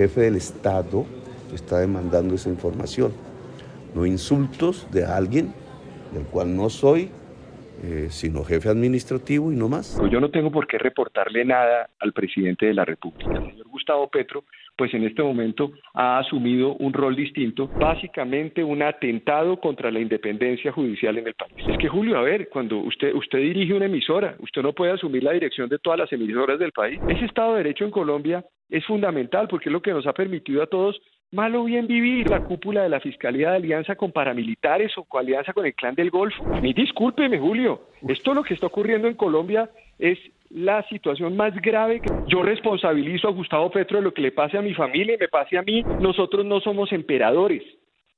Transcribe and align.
jefe 0.00 0.22
del 0.22 0.36
Estado 0.36 1.04
está 1.54 1.80
demandando 1.80 2.34
esa 2.34 2.48
información, 2.48 3.12
no 3.94 4.06
insultos 4.06 4.90
de 4.90 5.04
alguien 5.04 5.52
del 6.14 6.24
cual 6.24 6.56
no 6.56 6.70
soy, 6.70 7.10
eh, 7.82 8.06
sino 8.08 8.42
jefe 8.42 8.70
administrativo 8.70 9.52
y 9.52 9.56
no 9.56 9.68
más. 9.68 10.00
Yo 10.10 10.18
no 10.18 10.30
tengo 10.30 10.50
por 10.50 10.66
qué 10.66 10.78
reportarle 10.78 11.44
nada 11.44 11.90
al 11.98 12.14
presidente 12.14 12.64
de 12.64 12.72
la 12.72 12.86
República. 12.86 13.30
El 13.30 13.50
señor 13.50 13.68
Gustavo 13.68 14.08
Petro, 14.08 14.44
pues 14.80 14.94
en 14.94 15.04
este 15.04 15.22
momento 15.22 15.72
ha 15.92 16.20
asumido 16.20 16.74
un 16.76 16.94
rol 16.94 17.14
distinto, 17.14 17.70
básicamente 17.78 18.64
un 18.64 18.80
atentado 18.80 19.60
contra 19.60 19.90
la 19.90 20.00
independencia 20.00 20.72
judicial 20.72 21.18
en 21.18 21.26
el 21.26 21.34
país. 21.34 21.52
Es 21.68 21.76
que 21.76 21.86
Julio, 21.86 22.16
a 22.16 22.22
ver, 22.22 22.48
cuando 22.48 22.78
usted 22.78 23.14
usted 23.14 23.40
dirige 23.40 23.74
una 23.74 23.84
emisora, 23.84 24.36
usted 24.38 24.62
no 24.62 24.72
puede 24.72 24.92
asumir 24.92 25.22
la 25.22 25.32
dirección 25.32 25.68
de 25.68 25.78
todas 25.78 25.98
las 25.98 26.10
emisoras 26.14 26.58
del 26.58 26.72
país. 26.72 26.98
Ese 27.08 27.26
Estado 27.26 27.50
de 27.50 27.58
Derecho 27.58 27.84
en 27.84 27.90
Colombia 27.90 28.42
es 28.70 28.82
fundamental 28.86 29.48
porque 29.48 29.68
es 29.68 29.72
lo 29.74 29.82
que 29.82 29.92
nos 29.92 30.06
ha 30.06 30.14
permitido 30.14 30.62
a 30.62 30.66
todos 30.66 30.98
malo 31.30 31.64
bien 31.64 31.86
vivir 31.86 32.30
la 32.30 32.40
cúpula 32.40 32.82
de 32.82 32.88
la 32.88 33.00
Fiscalía 33.00 33.50
de 33.50 33.56
Alianza 33.56 33.96
con 33.96 34.12
paramilitares 34.12 34.96
o 34.96 35.04
con 35.04 35.20
alianza 35.20 35.52
con 35.52 35.66
el 35.66 35.74
clan 35.74 35.94
del 35.94 36.08
Golfo. 36.08 36.42
A 36.54 36.60
mí 36.62 36.72
discúlpeme, 36.72 37.38
Julio, 37.38 37.82
esto 38.08 38.32
lo 38.32 38.42
que 38.42 38.54
está 38.54 38.68
ocurriendo 38.68 39.08
en 39.08 39.14
Colombia 39.14 39.68
es 39.98 40.18
la 40.50 40.86
situación 40.88 41.36
más 41.36 41.54
grave. 41.60 42.02
Yo 42.26 42.42
responsabilizo 42.42 43.28
a 43.28 43.32
Gustavo 43.32 43.70
Petro 43.70 43.98
de 43.98 44.04
lo 44.04 44.14
que 44.14 44.22
le 44.22 44.32
pase 44.32 44.58
a 44.58 44.62
mi 44.62 44.74
familia 44.74 45.14
y 45.14 45.18
me 45.18 45.28
pase 45.28 45.56
a 45.56 45.62
mí. 45.62 45.82
Nosotros 46.00 46.44
no 46.44 46.60
somos 46.60 46.92
emperadores, 46.92 47.62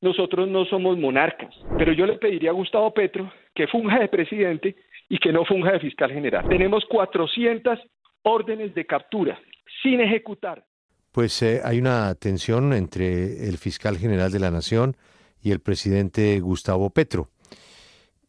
nosotros 0.00 0.48
no 0.48 0.64
somos 0.64 0.98
monarcas, 0.98 1.54
pero 1.78 1.92
yo 1.92 2.06
le 2.06 2.18
pediría 2.18 2.50
a 2.50 2.54
Gustavo 2.54 2.92
Petro 2.92 3.30
que 3.54 3.68
funja 3.68 3.98
de 3.98 4.08
presidente 4.08 4.76
y 5.08 5.18
que 5.18 5.32
no 5.32 5.44
funja 5.44 5.72
de 5.72 5.80
fiscal 5.80 6.10
general. 6.10 6.48
Tenemos 6.48 6.84
400 6.86 7.78
órdenes 8.22 8.74
de 8.74 8.86
captura 8.86 9.38
sin 9.82 10.00
ejecutar 10.00 10.64
pues 11.12 11.42
eh, 11.42 11.60
hay 11.62 11.78
una 11.78 12.14
tensión 12.14 12.72
entre 12.72 13.46
el 13.48 13.58
fiscal 13.58 13.98
general 13.98 14.32
de 14.32 14.40
la 14.40 14.50
Nación 14.50 14.96
y 15.42 15.50
el 15.50 15.60
presidente 15.60 16.40
Gustavo 16.40 16.90
Petro. 16.90 17.28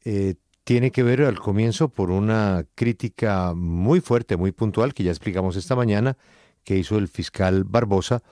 Eh, 0.04 0.36
tiene 0.64 0.92
que 0.92 1.04
ver 1.04 1.22
al 1.22 1.40
comienzo 1.40 1.90
por 1.90 2.10
una 2.10 2.66
crítica 2.76 3.54
muy 3.54 4.00
fuerte, 4.02 4.38
muy 4.38 4.52
puntual, 4.52 4.94
que 4.94 5.04
ya 5.04 5.12
explicamos 5.12 5.56
esta 5.56 5.76
mañana, 5.76 6.18
que 6.64 6.78
hizo 6.78 6.98
el 6.98 7.08
fiscal 7.08 7.64
Barbosa 7.66 8.24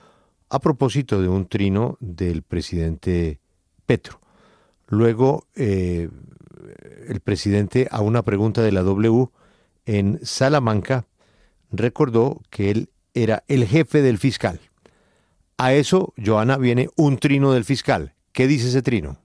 a 0.48 0.58
propósito 0.58 1.20
de 1.20 1.28
un 1.28 1.46
trino 1.46 1.96
del 2.00 2.42
presidente 2.42 3.40
Petro. 3.86 4.20
Luego, 4.86 5.46
eh, 5.54 6.08
el 7.08 7.20
presidente, 7.20 7.88
a 7.90 8.00
una 8.00 8.22
pregunta 8.22 8.62
de 8.62 8.72
la 8.72 8.82
W 8.82 9.28
en 9.86 10.20
Salamanca, 10.22 11.06
recordó 11.70 12.42
que 12.50 12.70
él 12.70 12.90
era 13.14 13.44
el 13.48 13.66
jefe 13.66 14.02
del 14.02 14.18
fiscal. 14.18 14.60
A 15.58 15.72
eso, 15.74 16.12
Joana, 16.22 16.56
viene 16.56 16.88
un 16.96 17.18
trino 17.18 17.52
del 17.52 17.64
fiscal. 17.64 18.14
¿Qué 18.32 18.46
dice 18.46 18.68
ese 18.68 18.82
trino? 18.82 19.21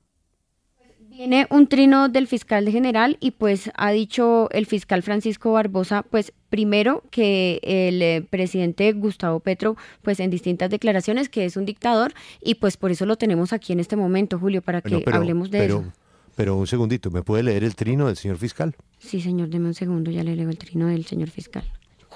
Viene 1.30 1.46
un 1.50 1.68
trino 1.68 2.08
del 2.08 2.26
fiscal 2.26 2.70
general 2.70 3.18
y 3.20 3.32
pues 3.32 3.70
ha 3.76 3.92
dicho 3.92 4.48
el 4.52 4.66
fiscal 4.66 5.04
Francisco 5.04 5.52
Barbosa, 5.52 6.04
pues 6.04 6.32
primero 6.48 7.04
que 7.12 7.60
el 7.64 8.02
eh, 8.02 8.26
presidente 8.30 8.94
Gustavo 8.94 9.42
Petro, 9.42 9.76
pues 10.04 10.22
en 10.22 10.30
distintas 10.30 10.70
declaraciones 10.70 11.28
que 11.28 11.44
es 11.44 11.58
un 11.58 11.66
dictador 11.66 12.14
y 12.42 12.56
pues 12.56 12.78
por 12.78 12.92
eso 12.92 13.06
lo 13.06 13.18
tenemos 13.18 13.52
aquí 13.52 13.74
en 13.74 13.82
este 13.82 13.98
momento, 13.98 14.40
Julio, 14.40 14.62
para 14.62 14.82
que 14.82 15.04
hablemos 15.12 15.52
de 15.52 15.66
eso. 15.66 15.84
Pero 16.38 16.56
un 16.56 16.66
segundito, 16.66 17.12
¿me 17.12 17.24
puede 17.24 17.44
leer 17.44 17.66
el 17.66 17.76
trino 17.76 18.08
del 18.08 18.16
señor 18.16 18.38
fiscal? 18.38 18.74
Sí, 18.98 19.20
señor, 19.20 19.50
deme 19.50 19.68
un 19.68 19.74
segundo, 19.74 20.10
ya 20.12 20.24
le 20.24 20.34
leo 20.34 20.50
el 20.50 20.58
trino 20.58 20.88
del 20.88 21.06
señor 21.08 21.30
fiscal. 21.30 21.66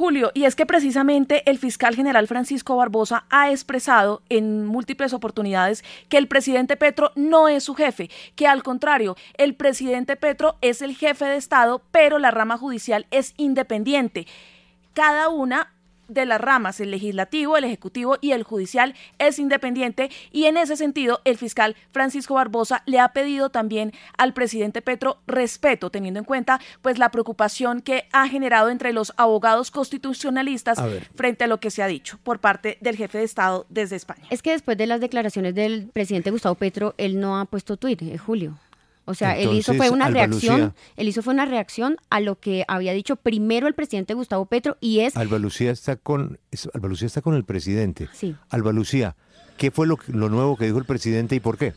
Julio, 0.01 0.31
y 0.33 0.45
es 0.45 0.55
que 0.55 0.65
precisamente 0.65 1.47
el 1.47 1.59
fiscal 1.59 1.95
general 1.95 2.27
Francisco 2.27 2.75
Barbosa 2.75 3.25
ha 3.29 3.51
expresado 3.51 4.23
en 4.29 4.65
múltiples 4.65 5.13
oportunidades 5.13 5.83
que 6.09 6.17
el 6.17 6.27
presidente 6.27 6.75
Petro 6.75 7.11
no 7.13 7.47
es 7.47 7.65
su 7.65 7.75
jefe, 7.75 8.09
que 8.35 8.47
al 8.47 8.63
contrario, 8.63 9.15
el 9.37 9.53
presidente 9.53 10.15
Petro 10.15 10.55
es 10.61 10.81
el 10.81 10.95
jefe 10.95 11.25
de 11.25 11.35
Estado, 11.35 11.83
pero 11.91 12.17
la 12.17 12.31
rama 12.31 12.57
judicial 12.57 13.05
es 13.11 13.35
independiente. 13.37 14.25
Cada 14.95 15.29
una 15.29 15.71
de 16.13 16.25
las 16.25 16.41
ramas, 16.41 16.79
el 16.79 16.91
legislativo, 16.91 17.57
el 17.57 17.63
ejecutivo 17.63 18.17
y 18.21 18.31
el 18.31 18.43
judicial 18.43 18.95
es 19.19 19.39
independiente 19.39 20.09
y 20.31 20.45
en 20.45 20.57
ese 20.57 20.75
sentido 20.77 21.21
el 21.25 21.37
fiscal 21.37 21.75
Francisco 21.91 22.35
Barbosa 22.35 22.83
le 22.85 22.99
ha 22.99 23.13
pedido 23.13 23.49
también 23.49 23.93
al 24.17 24.33
presidente 24.33 24.81
Petro 24.81 25.19
respeto, 25.27 25.89
teniendo 25.89 26.19
en 26.19 26.25
cuenta 26.25 26.59
pues 26.81 26.97
la 26.97 27.09
preocupación 27.09 27.81
que 27.81 28.07
ha 28.11 28.27
generado 28.27 28.69
entre 28.69 28.93
los 28.93 29.13
abogados 29.17 29.71
constitucionalistas 29.71 30.79
frente 31.15 31.45
a 31.45 31.47
lo 31.47 31.59
que 31.59 31.71
se 31.71 31.83
ha 31.83 31.87
dicho 31.87 32.19
por 32.23 32.39
parte 32.39 32.77
del 32.81 32.95
jefe 32.95 33.19
de 33.19 33.23
Estado 33.23 33.65
desde 33.69 33.95
España. 33.95 34.23
Es 34.29 34.41
que 34.41 34.51
después 34.51 34.77
de 34.77 34.87
las 34.87 35.01
declaraciones 35.01 35.55
del 35.55 35.89
presidente 35.93 36.31
Gustavo 36.31 36.55
Petro, 36.55 36.93
él 36.97 37.19
no 37.19 37.39
ha 37.39 37.45
puesto 37.45 37.77
Twitter, 37.77 38.17
Julio. 38.17 38.57
O 39.11 39.13
sea, 39.13 39.37
él 39.37 39.53
hizo 39.53 39.73
fue 39.73 39.89
una 39.89 40.09
reacción, 40.09 40.73
él 40.95 41.07
hizo 41.07 41.21
fue 41.21 41.33
una 41.33 41.45
reacción 41.45 41.97
a 42.09 42.19
lo 42.19 42.39
que 42.39 42.65
había 42.67 42.93
dicho 42.93 43.15
primero 43.15 43.67
el 43.67 43.73
presidente 43.73 44.13
Gustavo 44.13 44.45
Petro 44.45 44.77
y 44.79 45.01
es 45.01 45.15
Alba 45.15 45.37
Lucía 45.37 45.71
está 45.71 45.95
con 45.95 46.39
Alba 46.73 46.89
Lucía 46.89 47.05
está 47.05 47.21
con 47.21 47.35
el 47.35 47.43
presidente. 47.43 48.09
Sí. 48.13 48.35
Alba 48.49 48.71
Lucía, 48.71 49.15
¿qué 49.57 49.71
fue 49.71 49.85
lo, 49.87 49.97
lo 50.07 50.29
nuevo 50.29 50.57
que 50.57 50.65
dijo 50.65 50.79
el 50.79 50.85
presidente 50.85 51.35
y 51.35 51.39
por 51.39 51.57
qué? 51.57 51.73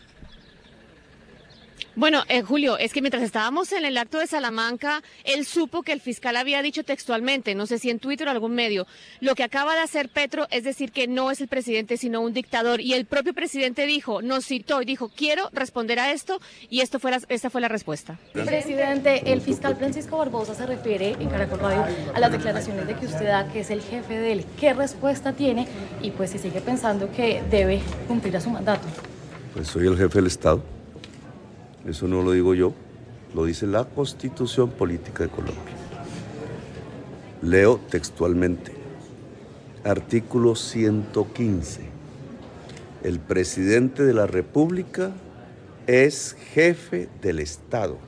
Bueno, 1.96 2.24
eh, 2.28 2.42
Julio, 2.42 2.76
es 2.76 2.92
que 2.92 3.00
mientras 3.00 3.22
estábamos 3.22 3.70
en 3.70 3.84
el 3.84 3.96
acto 3.96 4.18
de 4.18 4.26
Salamanca, 4.26 5.00
él 5.22 5.44
supo 5.44 5.82
que 5.82 5.92
el 5.92 6.00
fiscal 6.00 6.36
había 6.36 6.60
dicho 6.60 6.82
textualmente, 6.82 7.54
no 7.54 7.66
sé 7.66 7.78
si 7.78 7.88
en 7.88 8.00
Twitter 8.00 8.26
o 8.26 8.32
algún 8.32 8.52
medio, 8.52 8.88
lo 9.20 9.36
que 9.36 9.44
acaba 9.44 9.74
de 9.74 9.80
hacer 9.80 10.08
Petro 10.08 10.48
es 10.50 10.64
decir 10.64 10.90
que 10.90 11.06
no 11.06 11.30
es 11.30 11.40
el 11.40 11.46
presidente, 11.46 11.96
sino 11.96 12.20
un 12.20 12.32
dictador. 12.32 12.80
Y 12.80 12.94
el 12.94 13.06
propio 13.06 13.32
presidente 13.32 13.86
dijo, 13.86 14.22
nos 14.22 14.44
citó 14.44 14.82
y 14.82 14.86
dijo, 14.86 15.08
quiero 15.08 15.50
responder 15.52 16.00
a 16.00 16.10
esto, 16.10 16.40
y 16.68 16.80
esto 16.80 16.98
fue 16.98 17.12
esta 17.28 17.48
fue 17.48 17.60
la 17.60 17.68
respuesta. 17.68 18.18
Presidente, 18.32 19.32
el 19.32 19.40
fiscal 19.40 19.76
Francisco 19.76 20.18
Barbosa 20.18 20.56
se 20.56 20.66
refiere 20.66 21.10
en 21.20 21.28
Caracol 21.28 21.60
Radio 21.60 21.86
a 22.12 22.18
las 22.18 22.32
declaraciones 22.32 22.88
de 22.88 22.96
que 22.96 23.06
usted 23.06 23.26
da 23.26 23.52
que 23.52 23.60
es 23.60 23.70
el 23.70 23.82
jefe 23.82 24.18
de 24.18 24.32
él. 24.32 24.44
¿Qué 24.58 24.72
respuesta 24.74 25.32
tiene? 25.32 25.68
Y 26.02 26.10
pues 26.10 26.30
si 26.30 26.38
sigue 26.38 26.60
pensando 26.60 27.12
que 27.12 27.44
debe 27.48 27.80
cumplir 28.08 28.36
a 28.36 28.40
su 28.40 28.50
mandato. 28.50 28.88
Pues 29.52 29.68
soy 29.68 29.86
el 29.86 29.96
jefe 29.96 30.18
del 30.18 30.26
Estado 30.26 30.73
eso 31.86 32.08
no 32.08 32.22
lo 32.22 32.32
digo 32.32 32.54
yo, 32.54 32.72
lo 33.34 33.44
dice 33.44 33.66
la 33.66 33.84
Constitución 33.84 34.70
Política 34.70 35.24
de 35.24 35.30
Colombia. 35.30 35.74
Leo 37.42 37.78
textualmente, 37.90 38.72
artículo 39.84 40.54
115. 40.54 41.82
El 43.02 43.18
presidente 43.20 44.02
de 44.02 44.14
la 44.14 44.26
República 44.26 45.12
es 45.86 46.36
jefe 46.54 47.08
del 47.20 47.38
Estado, 47.38 47.98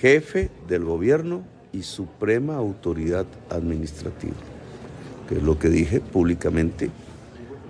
jefe 0.00 0.50
del 0.66 0.84
gobierno 0.84 1.42
y 1.72 1.82
suprema 1.82 2.56
autoridad 2.56 3.26
administrativa, 3.50 4.36
que 5.28 5.36
es 5.36 5.42
lo 5.42 5.58
que 5.58 5.68
dije 5.68 6.00
públicamente. 6.00 6.90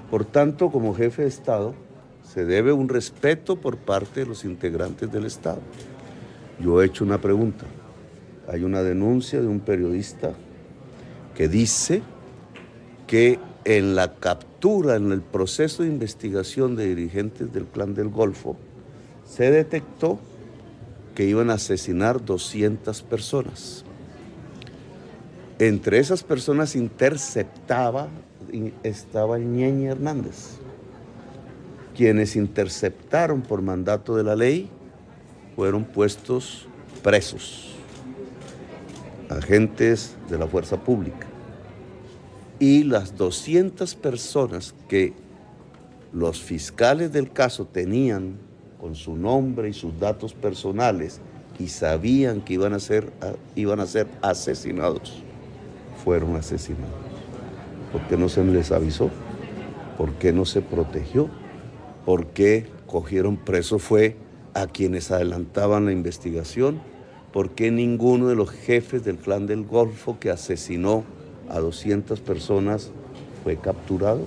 Por 0.08 0.24
tanto, 0.24 0.70
como 0.70 0.94
jefe 0.94 1.22
de 1.22 1.28
Estado, 1.28 1.74
se 2.32 2.44
debe 2.44 2.72
un 2.72 2.88
respeto 2.88 3.56
por 3.56 3.76
parte 3.76 4.20
de 4.20 4.26
los 4.26 4.44
integrantes 4.44 5.10
del 5.12 5.26
Estado. 5.26 5.60
Yo 6.60 6.82
he 6.82 6.86
hecho 6.86 7.04
una 7.04 7.20
pregunta. 7.20 7.64
Hay 8.48 8.64
una 8.64 8.82
denuncia 8.82 9.40
de 9.40 9.46
un 9.46 9.60
periodista 9.60 10.32
que 11.34 11.48
dice 11.48 12.02
que 13.06 13.38
en 13.64 13.94
la 13.94 14.14
captura, 14.16 14.96
en 14.96 15.12
el 15.12 15.22
proceso 15.22 15.82
de 15.82 15.88
investigación 15.88 16.76
de 16.76 16.86
dirigentes 16.86 17.52
del 17.52 17.66
Clan 17.66 17.94
del 17.94 18.08
Golfo, 18.08 18.56
se 19.24 19.50
detectó 19.50 20.18
que 21.14 21.24
iban 21.24 21.50
a 21.50 21.54
asesinar 21.54 22.24
200 22.24 23.02
personas. 23.02 23.84
Entre 25.58 25.98
esas 25.98 26.22
personas 26.22 26.74
interceptaba, 26.74 28.08
estaba 28.82 29.38
Ñeñe 29.38 29.86
Hernández. 29.86 30.58
Quienes 31.94 32.34
interceptaron 32.36 33.42
por 33.42 33.62
mandato 33.62 34.16
de 34.16 34.24
la 34.24 34.34
ley 34.34 34.68
fueron 35.54 35.84
puestos 35.84 36.66
presos, 37.02 37.74
agentes 39.28 40.16
de 40.28 40.38
la 40.38 40.46
fuerza 40.46 40.76
pública. 40.78 41.26
Y 42.58 42.84
las 42.84 43.16
200 43.16 43.94
personas 43.94 44.74
que 44.88 45.12
los 46.12 46.40
fiscales 46.40 47.12
del 47.12 47.30
caso 47.30 47.66
tenían 47.66 48.38
con 48.80 48.94
su 48.94 49.16
nombre 49.16 49.68
y 49.68 49.72
sus 49.72 49.98
datos 49.98 50.34
personales 50.34 51.20
y 51.58 51.68
sabían 51.68 52.40
que 52.40 52.54
iban 52.54 52.72
a 52.72 52.80
ser, 52.80 53.12
iban 53.54 53.80
a 53.80 53.86
ser 53.86 54.08
asesinados, 54.22 55.22
fueron 56.04 56.36
asesinados. 56.36 56.90
¿Por 57.92 58.02
qué 58.08 58.16
no 58.16 58.28
se 58.28 58.44
les 58.44 58.72
avisó? 58.72 59.10
¿Por 59.96 60.12
qué 60.14 60.32
no 60.32 60.44
se 60.44 60.60
protegió? 60.60 61.28
Por 62.04 62.26
qué 62.28 62.66
cogieron 62.86 63.36
preso 63.36 63.78
fue 63.78 64.16
a 64.54 64.66
quienes 64.66 65.10
adelantaban 65.10 65.86
la 65.86 65.92
investigación, 65.92 66.80
por 67.32 67.50
qué 67.50 67.70
ninguno 67.70 68.28
de 68.28 68.36
los 68.36 68.50
jefes 68.50 69.04
del 69.04 69.16
clan 69.16 69.46
del 69.46 69.64
Golfo 69.64 70.18
que 70.20 70.30
asesinó 70.30 71.04
a 71.48 71.58
200 71.58 72.20
personas 72.20 72.92
fue 73.42 73.56
capturado. 73.56 74.22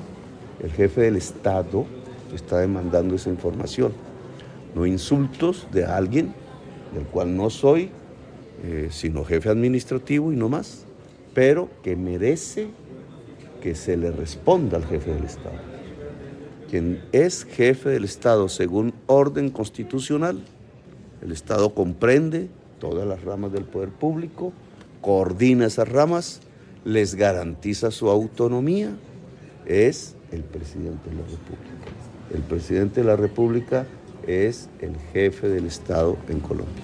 El 0.61 0.71
jefe 0.71 1.01
del 1.01 1.15
Estado 1.15 1.85
está 2.33 2.59
demandando 2.59 3.15
esa 3.15 3.29
información, 3.29 3.93
no 4.75 4.85
insultos 4.85 5.67
de 5.71 5.85
alguien 5.85 6.33
del 6.93 7.05
cual 7.05 7.35
no 7.35 7.49
soy, 7.49 7.89
eh, 8.63 8.89
sino 8.91 9.23
jefe 9.23 9.49
administrativo 9.49 10.31
y 10.33 10.35
no 10.35 10.49
más, 10.49 10.85
pero 11.33 11.69
que 11.83 11.95
merece 11.95 12.67
que 13.61 13.75
se 13.75 13.97
le 13.97 14.11
responda 14.11 14.77
al 14.77 14.85
jefe 14.85 15.13
del 15.13 15.23
Estado. 15.23 15.66
Quien 16.69 17.01
es 17.13 17.45
jefe 17.45 17.89
del 17.89 18.03
Estado 18.03 18.49
según 18.49 18.93
orden 19.05 19.49
constitucional, 19.49 20.43
el 21.21 21.31
Estado 21.31 21.73
comprende 21.73 22.49
todas 22.79 23.07
las 23.07 23.23
ramas 23.23 23.53
del 23.53 23.63
poder 23.63 23.89
público, 23.89 24.51
coordina 25.01 25.65
esas 25.65 25.87
ramas, 25.87 26.41
les 26.83 27.15
garantiza 27.15 27.91
su 27.91 28.09
autonomía, 28.09 28.95
es 29.65 30.15
el 30.31 30.43
presidente 30.43 31.09
de 31.09 31.15
la 31.15 31.23
República. 31.23 31.91
El 32.33 32.41
presidente 32.41 33.01
de 33.01 33.07
la 33.07 33.15
República 33.15 33.85
es 34.27 34.69
el 34.79 34.95
jefe 35.13 35.47
del 35.47 35.65
Estado 35.65 36.17
en 36.27 36.41
Colombia. 36.41 36.83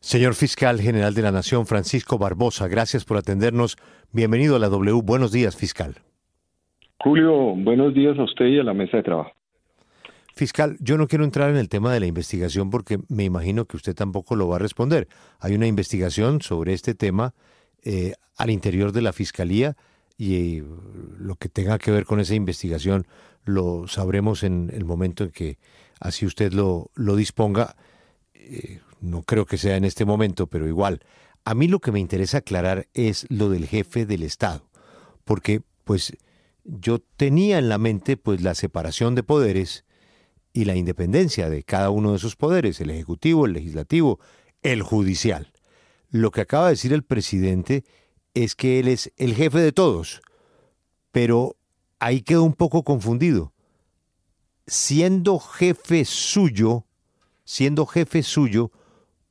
Señor 0.00 0.34
Fiscal 0.34 0.80
General 0.80 1.14
de 1.14 1.22
la 1.22 1.32
Nación, 1.32 1.66
Francisco 1.66 2.18
Barbosa, 2.18 2.68
gracias 2.68 3.04
por 3.04 3.16
atendernos. 3.16 3.76
Bienvenido 4.12 4.54
a 4.54 4.58
la 4.58 4.68
W. 4.68 5.02
Buenos 5.02 5.32
días, 5.32 5.56
fiscal. 5.56 6.02
Julio, 6.98 7.54
buenos 7.56 7.94
días 7.94 8.18
a 8.18 8.24
usted 8.24 8.46
y 8.46 8.58
a 8.58 8.64
la 8.64 8.74
mesa 8.74 8.98
de 8.98 9.02
trabajo. 9.02 9.32
Fiscal, 10.34 10.76
yo 10.80 10.98
no 10.98 11.06
quiero 11.06 11.24
entrar 11.24 11.50
en 11.50 11.56
el 11.56 11.68
tema 11.68 11.92
de 11.92 12.00
la 12.00 12.06
investigación 12.06 12.70
porque 12.70 12.98
me 13.08 13.24
imagino 13.24 13.66
que 13.66 13.76
usted 13.76 13.94
tampoco 13.94 14.34
lo 14.34 14.48
va 14.48 14.56
a 14.56 14.58
responder. 14.58 15.06
Hay 15.38 15.54
una 15.54 15.68
investigación 15.68 16.42
sobre 16.42 16.72
este 16.72 16.94
tema 16.94 17.34
eh, 17.84 18.14
al 18.36 18.50
interior 18.50 18.90
de 18.90 19.02
la 19.02 19.12
Fiscalía 19.12 19.76
y 20.18 20.58
eh, 20.58 20.64
lo 21.18 21.36
que 21.36 21.48
tenga 21.48 21.78
que 21.78 21.92
ver 21.92 22.04
con 22.04 22.18
esa 22.18 22.34
investigación 22.34 23.06
lo 23.44 23.86
sabremos 23.86 24.42
en 24.42 24.70
el 24.72 24.84
momento 24.84 25.22
en 25.22 25.30
que 25.30 25.58
así 26.00 26.26
usted 26.26 26.52
lo, 26.52 26.90
lo 26.94 27.14
disponga. 27.14 27.76
Eh, 28.34 28.80
no 29.00 29.22
creo 29.22 29.46
que 29.46 29.58
sea 29.58 29.76
en 29.76 29.84
este 29.84 30.04
momento, 30.04 30.48
pero 30.48 30.66
igual. 30.66 31.00
A 31.44 31.54
mí 31.54 31.68
lo 31.68 31.78
que 31.78 31.92
me 31.92 32.00
interesa 32.00 32.38
aclarar 32.38 32.88
es 32.94 33.26
lo 33.30 33.50
del 33.50 33.66
jefe 33.66 34.06
del 34.06 34.22
Estado, 34.22 34.62
porque 35.24 35.60
pues 35.84 36.16
yo 36.64 36.98
tenía 36.98 37.58
en 37.58 37.68
la 37.68 37.78
mente 37.78 38.16
pues 38.16 38.42
la 38.42 38.54
separación 38.54 39.14
de 39.14 39.22
poderes 39.22 39.84
y 40.52 40.64
la 40.64 40.76
independencia 40.76 41.50
de 41.50 41.62
cada 41.62 41.90
uno 41.90 42.12
de 42.12 42.16
esos 42.16 42.36
poderes, 42.36 42.80
el 42.80 42.90
ejecutivo, 42.90 43.46
el 43.46 43.52
legislativo, 43.52 44.18
el 44.62 44.82
judicial. 44.82 45.52
Lo 46.10 46.30
que 46.30 46.40
acaba 46.40 46.66
de 46.66 46.72
decir 46.72 46.92
el 46.92 47.02
presidente 47.02 47.84
es 48.34 48.54
que 48.54 48.80
él 48.80 48.88
es 48.88 49.12
el 49.16 49.34
jefe 49.34 49.58
de 49.58 49.72
todos, 49.72 50.22
pero 51.10 51.56
ahí 51.98 52.22
quedó 52.22 52.44
un 52.44 52.54
poco 52.54 52.84
confundido. 52.84 53.52
Siendo 54.66 55.38
jefe 55.38 56.04
suyo, 56.04 56.86
siendo 57.44 57.84
jefe 57.84 58.22
suyo, 58.22 58.70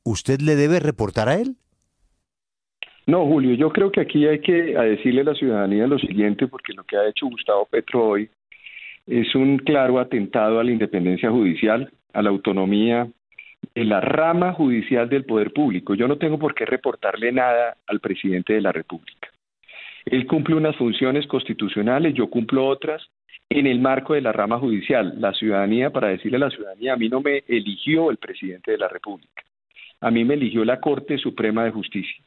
¿usted 0.02 0.40
le 0.40 0.56
debe 0.56 0.78
reportar 0.78 1.28
a 1.28 1.36
él? 1.36 1.58
No, 3.06 3.26
Julio, 3.26 3.54
yo 3.54 3.70
creo 3.70 3.92
que 3.92 4.00
aquí 4.00 4.26
hay 4.26 4.40
que 4.40 4.52
decirle 4.52 5.20
a 5.20 5.24
la 5.24 5.34
ciudadanía 5.34 5.86
lo 5.86 5.98
siguiente, 5.98 6.46
porque 6.46 6.72
lo 6.72 6.84
que 6.84 6.96
ha 6.96 7.06
hecho 7.06 7.26
Gustavo 7.26 7.66
Petro 7.66 8.08
hoy 8.08 8.30
es 9.06 9.34
un 9.34 9.58
claro 9.58 9.98
atentado 9.98 10.58
a 10.58 10.64
la 10.64 10.70
independencia 10.70 11.30
judicial, 11.30 11.90
a 12.14 12.22
la 12.22 12.30
autonomía 12.30 13.06
de 13.74 13.84
la 13.84 14.00
rama 14.00 14.52
judicial 14.52 15.08
del 15.08 15.24
poder 15.24 15.52
público. 15.52 15.94
Yo 15.94 16.08
no 16.08 16.16
tengo 16.16 16.38
por 16.38 16.54
qué 16.54 16.64
reportarle 16.64 17.30
nada 17.32 17.76
al 17.86 18.00
presidente 18.00 18.54
de 18.54 18.62
la 18.62 18.72
República. 18.72 19.28
Él 20.06 20.26
cumple 20.26 20.54
unas 20.54 20.76
funciones 20.76 21.26
constitucionales, 21.26 22.14
yo 22.14 22.28
cumplo 22.28 22.66
otras 22.66 23.02
en 23.50 23.66
el 23.66 23.80
marco 23.80 24.14
de 24.14 24.20
la 24.20 24.32
rama 24.32 24.58
judicial. 24.58 25.14
La 25.18 25.32
ciudadanía, 25.32 25.90
para 25.90 26.08
decirle 26.08 26.36
a 26.36 26.40
la 26.40 26.50
ciudadanía, 26.50 26.94
a 26.94 26.96
mí 26.96 27.08
no 27.08 27.20
me 27.20 27.42
eligió 27.48 28.10
el 28.10 28.16
presidente 28.16 28.72
de 28.72 28.78
la 28.78 28.88
República, 28.88 29.42
a 30.00 30.10
mí 30.10 30.24
me 30.24 30.34
eligió 30.34 30.64
la 30.64 30.80
Corte 30.80 31.18
Suprema 31.18 31.64
de 31.64 31.70
Justicia. 31.70 32.23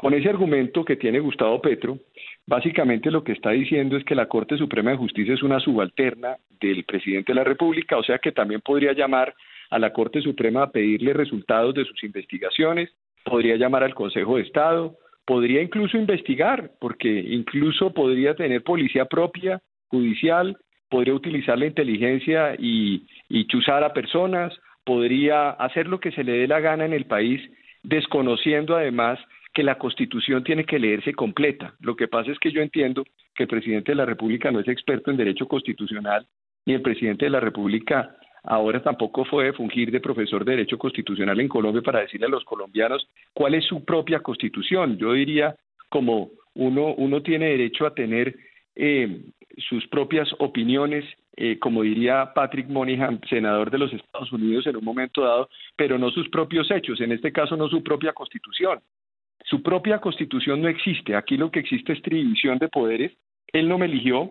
Con 0.00 0.14
ese 0.14 0.30
argumento 0.30 0.82
que 0.82 0.96
tiene 0.96 1.20
Gustavo 1.20 1.60
Petro, 1.60 1.98
básicamente 2.46 3.10
lo 3.10 3.22
que 3.22 3.32
está 3.32 3.50
diciendo 3.50 3.98
es 3.98 4.04
que 4.04 4.14
la 4.14 4.28
Corte 4.28 4.56
Suprema 4.56 4.92
de 4.92 4.96
Justicia 4.96 5.34
es 5.34 5.42
una 5.42 5.60
subalterna 5.60 6.38
del 6.58 6.84
presidente 6.84 7.32
de 7.32 7.36
la 7.36 7.44
República, 7.44 7.98
o 7.98 8.02
sea 8.02 8.18
que 8.18 8.32
también 8.32 8.62
podría 8.62 8.94
llamar 8.94 9.34
a 9.68 9.78
la 9.78 9.92
Corte 9.92 10.22
Suprema 10.22 10.62
a 10.62 10.70
pedirle 10.70 11.12
resultados 11.12 11.74
de 11.74 11.84
sus 11.84 12.02
investigaciones, 12.02 12.88
podría 13.26 13.56
llamar 13.56 13.84
al 13.84 13.94
Consejo 13.94 14.36
de 14.36 14.44
Estado, 14.44 14.96
podría 15.26 15.60
incluso 15.60 15.98
investigar, 15.98 16.70
porque 16.80 17.10
incluso 17.10 17.92
podría 17.92 18.34
tener 18.34 18.62
policía 18.62 19.04
propia, 19.04 19.60
judicial, 19.88 20.56
podría 20.88 21.12
utilizar 21.12 21.58
la 21.58 21.66
inteligencia 21.66 22.54
y, 22.58 23.06
y 23.28 23.46
chuzar 23.48 23.84
a 23.84 23.92
personas, 23.92 24.58
podría 24.82 25.50
hacer 25.50 25.88
lo 25.88 26.00
que 26.00 26.10
se 26.12 26.24
le 26.24 26.32
dé 26.32 26.48
la 26.48 26.60
gana 26.60 26.86
en 26.86 26.94
el 26.94 27.04
país, 27.04 27.42
desconociendo 27.82 28.74
además 28.74 29.18
que 29.60 29.64
la 29.64 29.76
Constitución 29.76 30.42
tiene 30.42 30.64
que 30.64 30.78
leerse 30.78 31.12
completa. 31.12 31.74
Lo 31.80 31.94
que 31.94 32.08
pasa 32.08 32.32
es 32.32 32.38
que 32.38 32.50
yo 32.50 32.62
entiendo 32.62 33.04
que 33.34 33.42
el 33.42 33.48
presidente 33.50 33.92
de 33.92 33.96
la 33.96 34.06
República 34.06 34.50
no 34.50 34.58
es 34.58 34.68
experto 34.68 35.10
en 35.10 35.18
derecho 35.18 35.46
constitucional, 35.46 36.26
ni 36.64 36.72
el 36.72 36.80
presidente 36.80 37.26
de 37.26 37.30
la 37.30 37.40
República 37.40 38.16
ahora 38.42 38.82
tampoco 38.82 39.26
fue 39.26 39.52
fungir 39.52 39.90
de 39.90 40.00
profesor 40.00 40.46
de 40.46 40.52
derecho 40.52 40.78
constitucional 40.78 41.38
en 41.38 41.48
Colombia 41.48 41.82
para 41.82 42.00
decirle 42.00 42.24
a 42.24 42.30
los 42.30 42.42
colombianos 42.44 43.06
cuál 43.34 43.52
es 43.52 43.66
su 43.66 43.84
propia 43.84 44.20
constitución. 44.20 44.96
Yo 44.96 45.12
diría 45.12 45.54
como 45.90 46.30
uno, 46.54 46.94
uno 46.94 47.20
tiene 47.20 47.50
derecho 47.50 47.84
a 47.84 47.92
tener 47.92 48.34
eh, 48.74 49.20
sus 49.68 49.86
propias 49.88 50.26
opiniones, 50.38 51.04
eh, 51.36 51.58
como 51.58 51.82
diría 51.82 52.32
Patrick 52.34 52.66
Monaghan, 52.66 53.20
senador 53.28 53.70
de 53.70 53.76
los 53.76 53.92
Estados 53.92 54.32
Unidos 54.32 54.66
en 54.66 54.76
un 54.76 54.84
momento 54.84 55.20
dado, 55.20 55.50
pero 55.76 55.98
no 55.98 56.10
sus 56.10 56.30
propios 56.30 56.70
hechos, 56.70 56.98
en 57.02 57.12
este 57.12 57.30
caso 57.30 57.58
no 57.58 57.68
su 57.68 57.82
propia 57.82 58.14
constitución. 58.14 58.80
Su 59.50 59.64
propia 59.64 59.98
constitución 59.98 60.62
no 60.62 60.68
existe. 60.68 61.16
Aquí 61.16 61.36
lo 61.36 61.50
que 61.50 61.58
existe 61.58 61.92
es 61.92 62.02
división 62.02 62.58
de 62.58 62.68
poderes. 62.68 63.12
Él 63.48 63.68
no 63.68 63.78
me 63.78 63.86
eligió. 63.86 64.30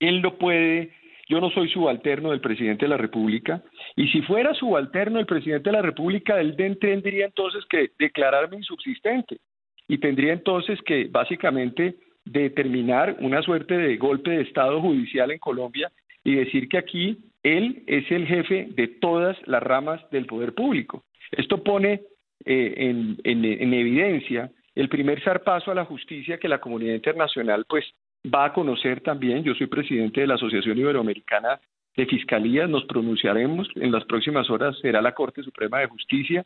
Él 0.00 0.22
no 0.22 0.36
puede. 0.36 0.90
Yo 1.28 1.40
no 1.40 1.50
soy 1.50 1.68
subalterno 1.68 2.32
del 2.32 2.40
presidente 2.40 2.84
de 2.84 2.88
la 2.88 2.96
República. 2.96 3.62
Y 3.94 4.08
si 4.08 4.22
fuera 4.22 4.52
subalterno 4.54 5.18
del 5.18 5.26
presidente 5.26 5.70
de 5.70 5.76
la 5.76 5.82
República, 5.82 6.40
él 6.40 6.56
tendría 6.56 7.26
entonces 7.26 7.64
que 7.70 7.92
declararme 7.96 8.56
insubsistente. 8.56 9.38
Y 9.86 9.98
tendría 9.98 10.32
entonces 10.32 10.80
que 10.82 11.04
básicamente 11.04 11.94
determinar 12.24 13.16
una 13.20 13.40
suerte 13.42 13.78
de 13.78 13.96
golpe 13.96 14.30
de 14.32 14.42
Estado 14.42 14.80
judicial 14.80 15.30
en 15.30 15.38
Colombia 15.38 15.92
y 16.24 16.34
decir 16.34 16.68
que 16.68 16.78
aquí 16.78 17.18
él 17.44 17.84
es 17.86 18.10
el 18.10 18.26
jefe 18.26 18.68
de 18.70 18.88
todas 18.88 19.36
las 19.46 19.62
ramas 19.62 20.00
del 20.10 20.26
poder 20.26 20.54
público. 20.54 21.04
Esto 21.30 21.62
pone 21.62 22.00
eh, 22.44 22.74
en, 22.76 23.18
en, 23.24 23.74
evidencia 23.74 24.50
el 24.74 24.88
primer 24.88 25.22
zarpazo 25.22 25.70
a 25.70 25.74
la 25.74 25.84
justicia 25.84 26.38
que 26.38 26.48
la 26.48 26.60
comunidad 26.60 26.94
internacional 26.94 27.64
pues 27.68 27.84
va 28.32 28.46
a 28.46 28.52
conocer 28.52 29.00
también. 29.00 29.44
Yo 29.44 29.54
soy 29.54 29.66
presidente 29.66 30.20
de 30.20 30.26
la 30.26 30.34
Asociación 30.34 30.78
Iberoamericana 30.78 31.60
de 31.96 32.06
Fiscalías, 32.06 32.68
nos 32.68 32.84
pronunciaremos 32.86 33.68
en 33.76 33.92
las 33.92 34.04
próximas 34.04 34.50
horas, 34.50 34.76
será 34.80 35.00
la 35.00 35.14
Corte 35.14 35.42
Suprema 35.42 35.78
de 35.78 35.86
Justicia, 35.86 36.44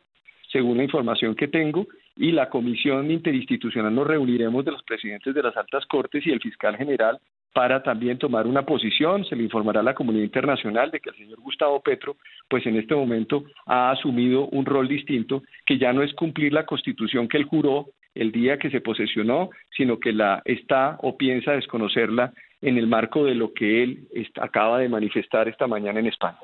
según 0.51 0.77
la 0.77 0.83
información 0.83 1.35
que 1.35 1.47
tengo, 1.47 1.87
y 2.15 2.31
la 2.31 2.49
Comisión 2.49 3.09
Interinstitucional 3.09 3.93
nos 3.93 4.07
reuniremos 4.07 4.63
de 4.65 4.71
los 4.71 4.83
presidentes 4.83 5.33
de 5.33 5.43
las 5.43 5.55
altas 5.57 5.85
cortes 5.85 6.25
y 6.25 6.31
el 6.31 6.39
fiscal 6.39 6.75
general 6.77 7.19
para 7.53 7.81
también 7.83 8.17
tomar 8.17 8.47
una 8.47 8.65
posición. 8.65 9.25
Se 9.25 9.35
le 9.35 9.43
informará 9.43 9.79
a 9.79 9.83
la 9.83 9.95
comunidad 9.95 10.23
internacional 10.23 10.91
de 10.91 10.99
que 10.99 11.09
el 11.09 11.15
señor 11.15 11.39
Gustavo 11.39 11.81
Petro, 11.81 12.17
pues 12.47 12.65
en 12.65 12.77
este 12.77 12.95
momento 12.95 13.43
ha 13.65 13.91
asumido 13.91 14.47
un 14.47 14.65
rol 14.65 14.87
distinto, 14.87 15.43
que 15.65 15.77
ya 15.77 15.93
no 15.93 16.03
es 16.03 16.13
cumplir 16.13 16.53
la 16.53 16.65
constitución 16.65 17.27
que 17.27 17.37
él 17.37 17.45
juró 17.45 17.87
el 18.15 18.31
día 18.31 18.57
que 18.57 18.69
se 18.69 18.81
posesionó, 18.81 19.49
sino 19.75 19.99
que 19.99 20.11
la 20.11 20.41
está 20.45 20.97
o 21.01 21.17
piensa 21.17 21.51
desconocerla 21.51 22.33
en 22.61 22.77
el 22.77 22.87
marco 22.87 23.23
de 23.23 23.35
lo 23.35 23.53
que 23.53 23.83
él 23.83 24.07
acaba 24.41 24.79
de 24.79 24.89
manifestar 24.89 25.47
esta 25.47 25.67
mañana 25.67 25.99
en 25.99 26.07
España. 26.07 26.39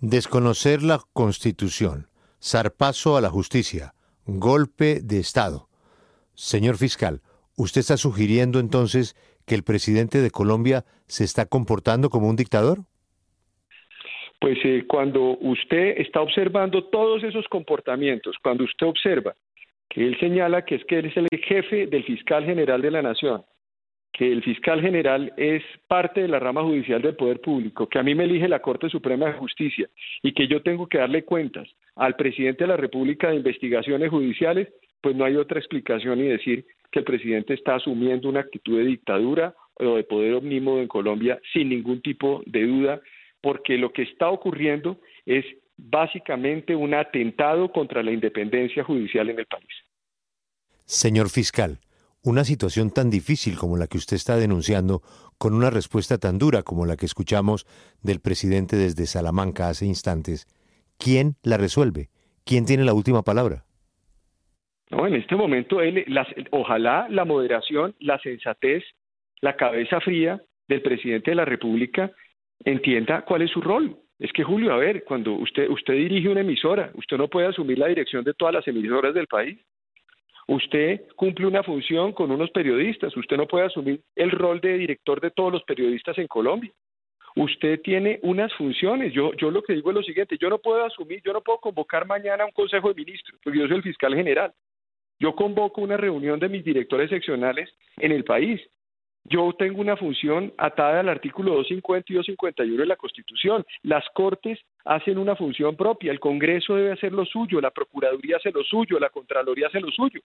Desconocer 0.00 0.82
la 0.82 1.00
constitución, 1.12 2.06
zarpazo 2.40 3.16
a 3.16 3.20
la 3.20 3.30
justicia, 3.30 3.94
golpe 4.26 5.00
de 5.02 5.18
Estado. 5.18 5.68
Señor 6.34 6.76
fiscal, 6.76 7.20
¿usted 7.56 7.80
está 7.80 7.96
sugiriendo 7.96 8.60
entonces 8.60 9.16
que 9.48 9.56
el 9.56 9.64
presidente 9.64 10.20
de 10.20 10.30
Colombia 10.30 10.84
se 11.06 11.24
está 11.24 11.46
comportando 11.46 12.10
como 12.10 12.28
un 12.28 12.36
dictador? 12.36 12.78
Pues 14.40 14.58
eh, 14.64 14.84
cuando 14.86 15.36
usted 15.40 15.98
está 15.98 16.20
observando 16.20 16.84
todos 16.84 17.24
esos 17.24 17.48
comportamientos, 17.48 18.36
cuando 18.40 18.62
usted 18.64 18.86
observa 18.86 19.34
que 19.88 20.06
él 20.06 20.16
señala 20.20 20.64
que 20.64 20.76
es 20.76 20.84
que 20.84 20.98
él 20.98 21.06
es 21.06 21.16
el 21.16 21.26
jefe 21.42 21.86
del 21.86 22.04
fiscal 22.04 22.44
general 22.44 22.82
de 22.82 22.90
la 22.90 23.02
nación, 23.02 23.42
que 24.12 24.30
el 24.30 24.42
fiscal 24.42 24.80
general 24.80 25.32
es 25.36 25.62
parte 25.86 26.20
de 26.22 26.28
la 26.28 26.38
rama 26.38 26.62
judicial 26.62 27.00
del 27.00 27.16
poder 27.16 27.40
público, 27.40 27.88
que 27.88 27.98
a 27.98 28.02
mí 28.02 28.14
me 28.14 28.24
elige 28.24 28.48
la 28.48 28.60
Corte 28.60 28.88
Suprema 28.88 29.26
de 29.26 29.32
Justicia 29.32 29.88
y 30.22 30.32
que 30.32 30.46
yo 30.46 30.62
tengo 30.62 30.86
que 30.86 30.98
darle 30.98 31.24
cuentas 31.24 31.68
al 31.96 32.16
presidente 32.16 32.64
de 32.64 32.68
la 32.68 32.76
República 32.76 33.30
de 33.30 33.36
investigaciones 33.36 34.10
judiciales, 34.10 34.68
pues 35.00 35.16
no 35.16 35.24
hay 35.24 35.36
otra 35.36 35.58
explicación 35.58 36.20
y 36.20 36.28
decir 36.28 36.66
que 36.90 37.00
el 37.00 37.04
presidente 37.04 37.54
está 37.54 37.76
asumiendo 37.76 38.28
una 38.28 38.40
actitud 38.40 38.78
de 38.78 38.84
dictadura 38.84 39.54
o 39.74 39.96
de 39.96 40.04
poder 40.04 40.34
omnímodo 40.34 40.80
en 40.80 40.88
Colombia 40.88 41.40
sin 41.52 41.68
ningún 41.68 42.02
tipo 42.02 42.42
de 42.46 42.66
duda, 42.66 43.00
porque 43.40 43.76
lo 43.76 43.92
que 43.92 44.02
está 44.02 44.30
ocurriendo 44.30 44.98
es 45.24 45.44
básicamente 45.76 46.74
un 46.74 46.94
atentado 46.94 47.70
contra 47.70 48.02
la 48.02 48.10
independencia 48.10 48.82
judicial 48.82 49.30
en 49.30 49.38
el 49.38 49.46
país. 49.46 49.68
Señor 50.84 51.28
fiscal, 51.28 51.78
una 52.22 52.44
situación 52.44 52.90
tan 52.90 53.10
difícil 53.10 53.56
como 53.56 53.76
la 53.76 53.86
que 53.86 53.98
usted 53.98 54.16
está 54.16 54.36
denunciando, 54.36 55.02
con 55.38 55.54
una 55.54 55.70
respuesta 55.70 56.18
tan 56.18 56.38
dura 56.38 56.62
como 56.62 56.84
la 56.84 56.96
que 56.96 57.06
escuchamos 57.06 57.66
del 58.02 58.20
presidente 58.20 58.76
desde 58.76 59.06
Salamanca 59.06 59.68
hace 59.68 59.86
instantes, 59.86 60.46
¿quién 60.98 61.36
la 61.42 61.58
resuelve? 61.58 62.10
¿Quién 62.44 62.64
tiene 62.64 62.84
la 62.84 62.94
última 62.94 63.22
palabra? 63.22 63.67
No, 64.90 65.06
en 65.06 65.14
este 65.14 65.36
momento, 65.36 65.80
él, 65.80 66.04
ojalá 66.50 67.06
la 67.10 67.24
moderación, 67.24 67.94
la 68.00 68.18
sensatez, 68.20 68.84
la 69.40 69.54
cabeza 69.56 70.00
fría 70.00 70.40
del 70.66 70.82
presidente 70.82 71.30
de 71.30 71.36
la 71.36 71.44
República 71.44 72.10
entienda 72.64 73.22
cuál 73.22 73.42
es 73.42 73.50
su 73.50 73.60
rol. 73.60 73.96
Es 74.18 74.32
que 74.32 74.42
Julio, 74.42 74.72
a 74.72 74.78
ver, 74.78 75.04
cuando 75.04 75.32
usted 75.34 75.68
usted 75.68 75.94
dirige 75.94 76.28
una 76.28 76.40
emisora, 76.40 76.90
usted 76.94 77.16
no 77.16 77.28
puede 77.28 77.46
asumir 77.46 77.78
la 77.78 77.86
dirección 77.86 78.24
de 78.24 78.34
todas 78.34 78.54
las 78.54 78.66
emisoras 78.66 79.14
del 79.14 79.26
país. 79.26 79.58
Usted 80.48 81.02
cumple 81.14 81.46
una 81.46 81.62
función 81.62 82.12
con 82.12 82.30
unos 82.30 82.50
periodistas, 82.50 83.16
usted 83.16 83.36
no 83.36 83.46
puede 83.46 83.66
asumir 83.66 84.00
el 84.16 84.30
rol 84.30 84.60
de 84.60 84.78
director 84.78 85.20
de 85.20 85.30
todos 85.30 85.52
los 85.52 85.62
periodistas 85.64 86.16
en 86.18 86.26
Colombia. 86.26 86.72
Usted 87.36 87.80
tiene 87.82 88.18
unas 88.22 88.52
funciones. 88.54 89.12
Yo, 89.12 89.32
yo 89.34 89.50
lo 89.50 89.62
que 89.62 89.74
digo 89.74 89.90
es 89.90 89.96
lo 89.96 90.02
siguiente, 90.02 90.38
yo 90.40 90.48
no 90.48 90.58
puedo 90.58 90.84
asumir, 90.84 91.20
yo 91.22 91.32
no 91.32 91.42
puedo 91.42 91.58
convocar 91.58 92.06
mañana 92.06 92.46
un 92.46 92.52
consejo 92.52 92.88
de 92.88 92.94
ministros, 92.94 93.38
porque 93.44 93.58
yo 93.58 93.68
soy 93.68 93.76
el 93.76 93.82
fiscal 93.82 94.14
general. 94.14 94.52
Yo 95.20 95.34
convoco 95.34 95.80
una 95.80 95.96
reunión 95.96 96.38
de 96.38 96.48
mis 96.48 96.64
directores 96.64 97.10
seccionales 97.10 97.70
en 97.96 98.12
el 98.12 98.24
país. 98.24 98.60
Yo 99.24 99.52
tengo 99.58 99.80
una 99.80 99.96
función 99.96 100.52
atada 100.56 101.00
al 101.00 101.08
artículo 101.08 101.54
250 101.56 102.12
y 102.12 102.16
251 102.16 102.80
de 102.80 102.86
la 102.86 102.96
Constitución. 102.96 103.64
Las 103.82 104.04
Cortes 104.14 104.58
hacen 104.84 105.18
una 105.18 105.36
función 105.36 105.76
propia, 105.76 106.12
el 106.12 106.20
Congreso 106.20 106.76
debe 106.76 106.92
hacer 106.92 107.12
lo 107.12 107.26
suyo, 107.26 107.60
la 107.60 107.70
Procuraduría 107.70 108.36
hace 108.36 108.52
lo 108.52 108.62
suyo, 108.64 108.98
la 108.98 109.10
Contraloría 109.10 109.66
hace 109.66 109.80
lo 109.80 109.90
suyo. 109.90 110.20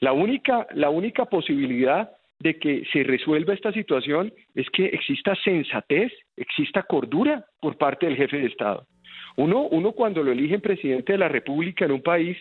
La 0.00 0.12
única, 0.12 0.66
la 0.74 0.90
única 0.90 1.24
posibilidad 1.24 2.10
de 2.40 2.58
que 2.58 2.84
se 2.92 3.02
resuelva 3.02 3.54
esta 3.54 3.72
situación 3.72 4.32
es 4.54 4.68
que 4.70 4.86
exista 4.86 5.34
sensatez, 5.42 6.12
exista 6.36 6.82
cordura 6.82 7.44
por 7.60 7.76
parte 7.76 8.06
del 8.06 8.16
jefe 8.16 8.38
de 8.38 8.46
Estado. 8.46 8.86
Uno, 9.36 9.62
uno 9.62 9.92
cuando 9.92 10.22
lo 10.22 10.32
eligen 10.32 10.60
presidente 10.60 11.12
de 11.12 11.18
la 11.18 11.28
República 11.28 11.84
en 11.84 11.92
un 11.92 12.02
país 12.02 12.36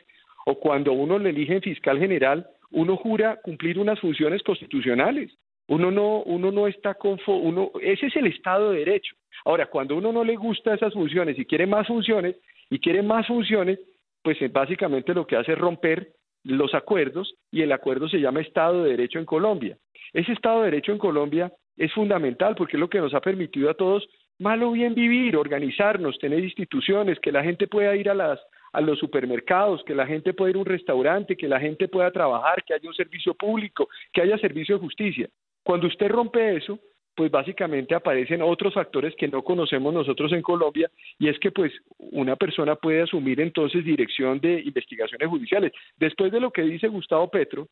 o 0.50 0.56
cuando 0.56 0.94
uno 0.94 1.20
lo 1.20 1.27
elige 1.27 1.60
fiscal 1.60 2.00
general, 2.00 2.48
uno 2.72 2.96
jura 2.96 3.38
cumplir 3.44 3.77
unas 3.77 4.00
funciones 4.00 4.42
constitucionales. 4.44 5.30
Uno 5.68 5.92
no, 5.92 6.22
uno 6.22 6.54
no 6.54 6.68
está 6.68 6.94
con, 6.94 7.20
uno, 7.27 7.72
ese 7.82 8.06
es 8.06 8.16
el 8.16 8.27
Estado 8.27 8.72
de 8.72 8.80
Derecho. 8.80 9.13
Ahora, 9.44 9.66
cuando 9.66 9.98
uno 9.98 10.13
no 10.13 10.24
le 10.24 10.38
gusta 10.38 10.74
esas 10.74 10.94
funciones 10.94 11.38
y 11.38 11.44
quiere 11.44 11.68
más 11.68 11.86
funciones 11.86 12.38
y 12.70 12.80
quiere 12.80 13.04
más 13.04 13.27
funciones, 13.27 13.77
pues 14.24 14.42
eh, 14.42 14.48
básicamente 14.48 15.13
lo 15.13 15.27
que 15.27 15.36
hace 15.36 15.51
es 15.51 15.58
romper 15.58 16.13
los 16.46 16.74
acuerdos 16.74 17.36
y 17.51 17.62
el 17.62 17.74
acuerdo 17.74 18.08
se 18.08 18.22
llama 18.22 18.39
Estado 18.39 18.86
de 18.86 18.92
Derecho 18.92 19.20
en 19.20 19.25
Colombia. 19.25 19.77
Ese 20.13 20.32
Estado 20.32 20.60
de 20.60 20.72
Derecho 20.72 20.94
en 20.94 20.98
Colombia 20.98 21.51
es 21.75 21.92
fundamental 21.92 22.56
porque 22.56 22.77
es 22.77 22.80
lo 22.80 22.89
que 22.89 23.01
nos 23.01 23.13
ha 23.13 23.20
permitido 23.20 23.70
a 23.70 23.74
todos 23.74 24.08
mal 24.39 24.63
o 24.63 24.72
bien 24.72 24.96
vivir, 24.96 25.36
organizarnos, 25.36 26.18
tener 26.20 26.42
instituciones, 26.42 27.20
que 27.20 27.34
la 27.34 27.44
gente 27.44 27.68
pueda 27.68 27.94
ir 27.98 28.10
a 28.10 28.13
las 28.13 28.39
a 28.77 28.81
los 28.81 29.00
supermercados, 29.00 29.84
que 29.86 29.96
la 29.96 30.05
gente 30.05 30.36
pueda 30.36 30.51
ir 30.51 30.55
a 30.55 30.60
un 30.60 30.65
restaurante, 30.65 31.36
que 31.36 31.48
la 31.48 31.60
gente 31.60 31.88
pueda 31.88 32.12
trabajar, 32.12 32.63
que 32.63 32.75
haya 32.75 32.88
un 32.88 32.93
servicio 32.93 33.34
público, 33.34 33.89
que 34.13 34.22
haya 34.22 34.38
servicio 34.38 34.75
de 34.75 34.81
justicia. 34.81 35.27
Cuando 35.63 35.88
usted 35.88 36.07
rompe 36.10 36.55
eso, 36.55 36.79
pues 37.15 37.31
básicamente 37.31 37.96
aparecen 37.96 38.43
otros 38.43 38.75
factores 38.75 39.15
que 39.15 39.27
no 39.29 39.41
conocemos 39.43 39.91
nosotros 39.91 40.31
en 40.31 40.43
Colombia 40.43 40.91
y 41.17 41.27
es 41.27 41.39
que 41.39 41.50
pues 41.50 41.74
una 41.98 42.36
persona 42.36 42.75
puede 42.75 43.01
asumir 43.01 43.41
entonces 43.41 43.84
dirección 43.84 44.39
de 44.39 44.62
investigaciones 44.62 45.27
judiciales. 45.27 45.72
Después 45.98 46.31
de 46.31 46.39
lo 46.39 46.51
que 46.51 46.62
dice 46.62 46.88
Gustavo 46.88 47.31
Petro 47.31 47.69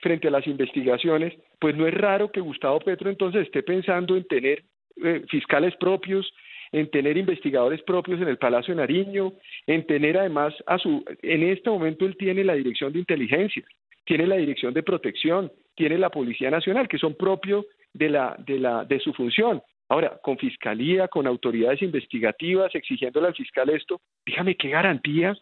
frente 0.00 0.26
a 0.26 0.32
las 0.32 0.48
investigaciones, 0.48 1.32
pues 1.60 1.76
no 1.76 1.86
es 1.86 1.94
raro 1.94 2.32
que 2.32 2.40
Gustavo 2.40 2.80
Petro 2.80 3.08
entonces 3.08 3.42
esté 3.42 3.62
pensando 3.62 4.16
en 4.16 4.24
tener 4.24 4.64
eh, 4.96 5.22
fiscales 5.30 5.76
propios, 5.76 6.28
en 6.72 6.90
tener 6.90 7.16
investigadores 7.16 7.82
propios 7.82 8.20
en 8.20 8.28
el 8.28 8.38
Palacio 8.38 8.74
de 8.74 8.80
Nariño, 8.80 9.32
en 9.66 9.86
tener 9.86 10.18
además 10.18 10.54
a 10.66 10.78
su, 10.78 11.04
en 11.22 11.42
este 11.42 11.70
momento 11.70 12.06
él 12.06 12.16
tiene 12.16 12.44
la 12.44 12.54
dirección 12.54 12.92
de 12.92 13.00
inteligencia, 13.00 13.64
tiene 14.04 14.26
la 14.26 14.36
dirección 14.36 14.72
de 14.72 14.82
protección, 14.82 15.50
tiene 15.74 15.98
la 15.98 16.10
Policía 16.10 16.50
Nacional, 16.50 16.88
que 16.88 16.98
son 16.98 17.14
propios 17.14 17.66
de 17.92 18.10
la, 18.10 18.36
de 18.46 18.58
la, 18.58 18.84
de 18.84 19.00
su 19.00 19.12
función. 19.12 19.62
Ahora, 19.88 20.20
con 20.22 20.38
fiscalía, 20.38 21.08
con 21.08 21.26
autoridades 21.26 21.82
investigativas, 21.82 22.72
exigiéndole 22.74 23.28
al 23.28 23.34
fiscal 23.34 23.68
esto, 23.70 24.00
dígame 24.24 24.54
qué 24.54 24.68
garantías 24.68 25.36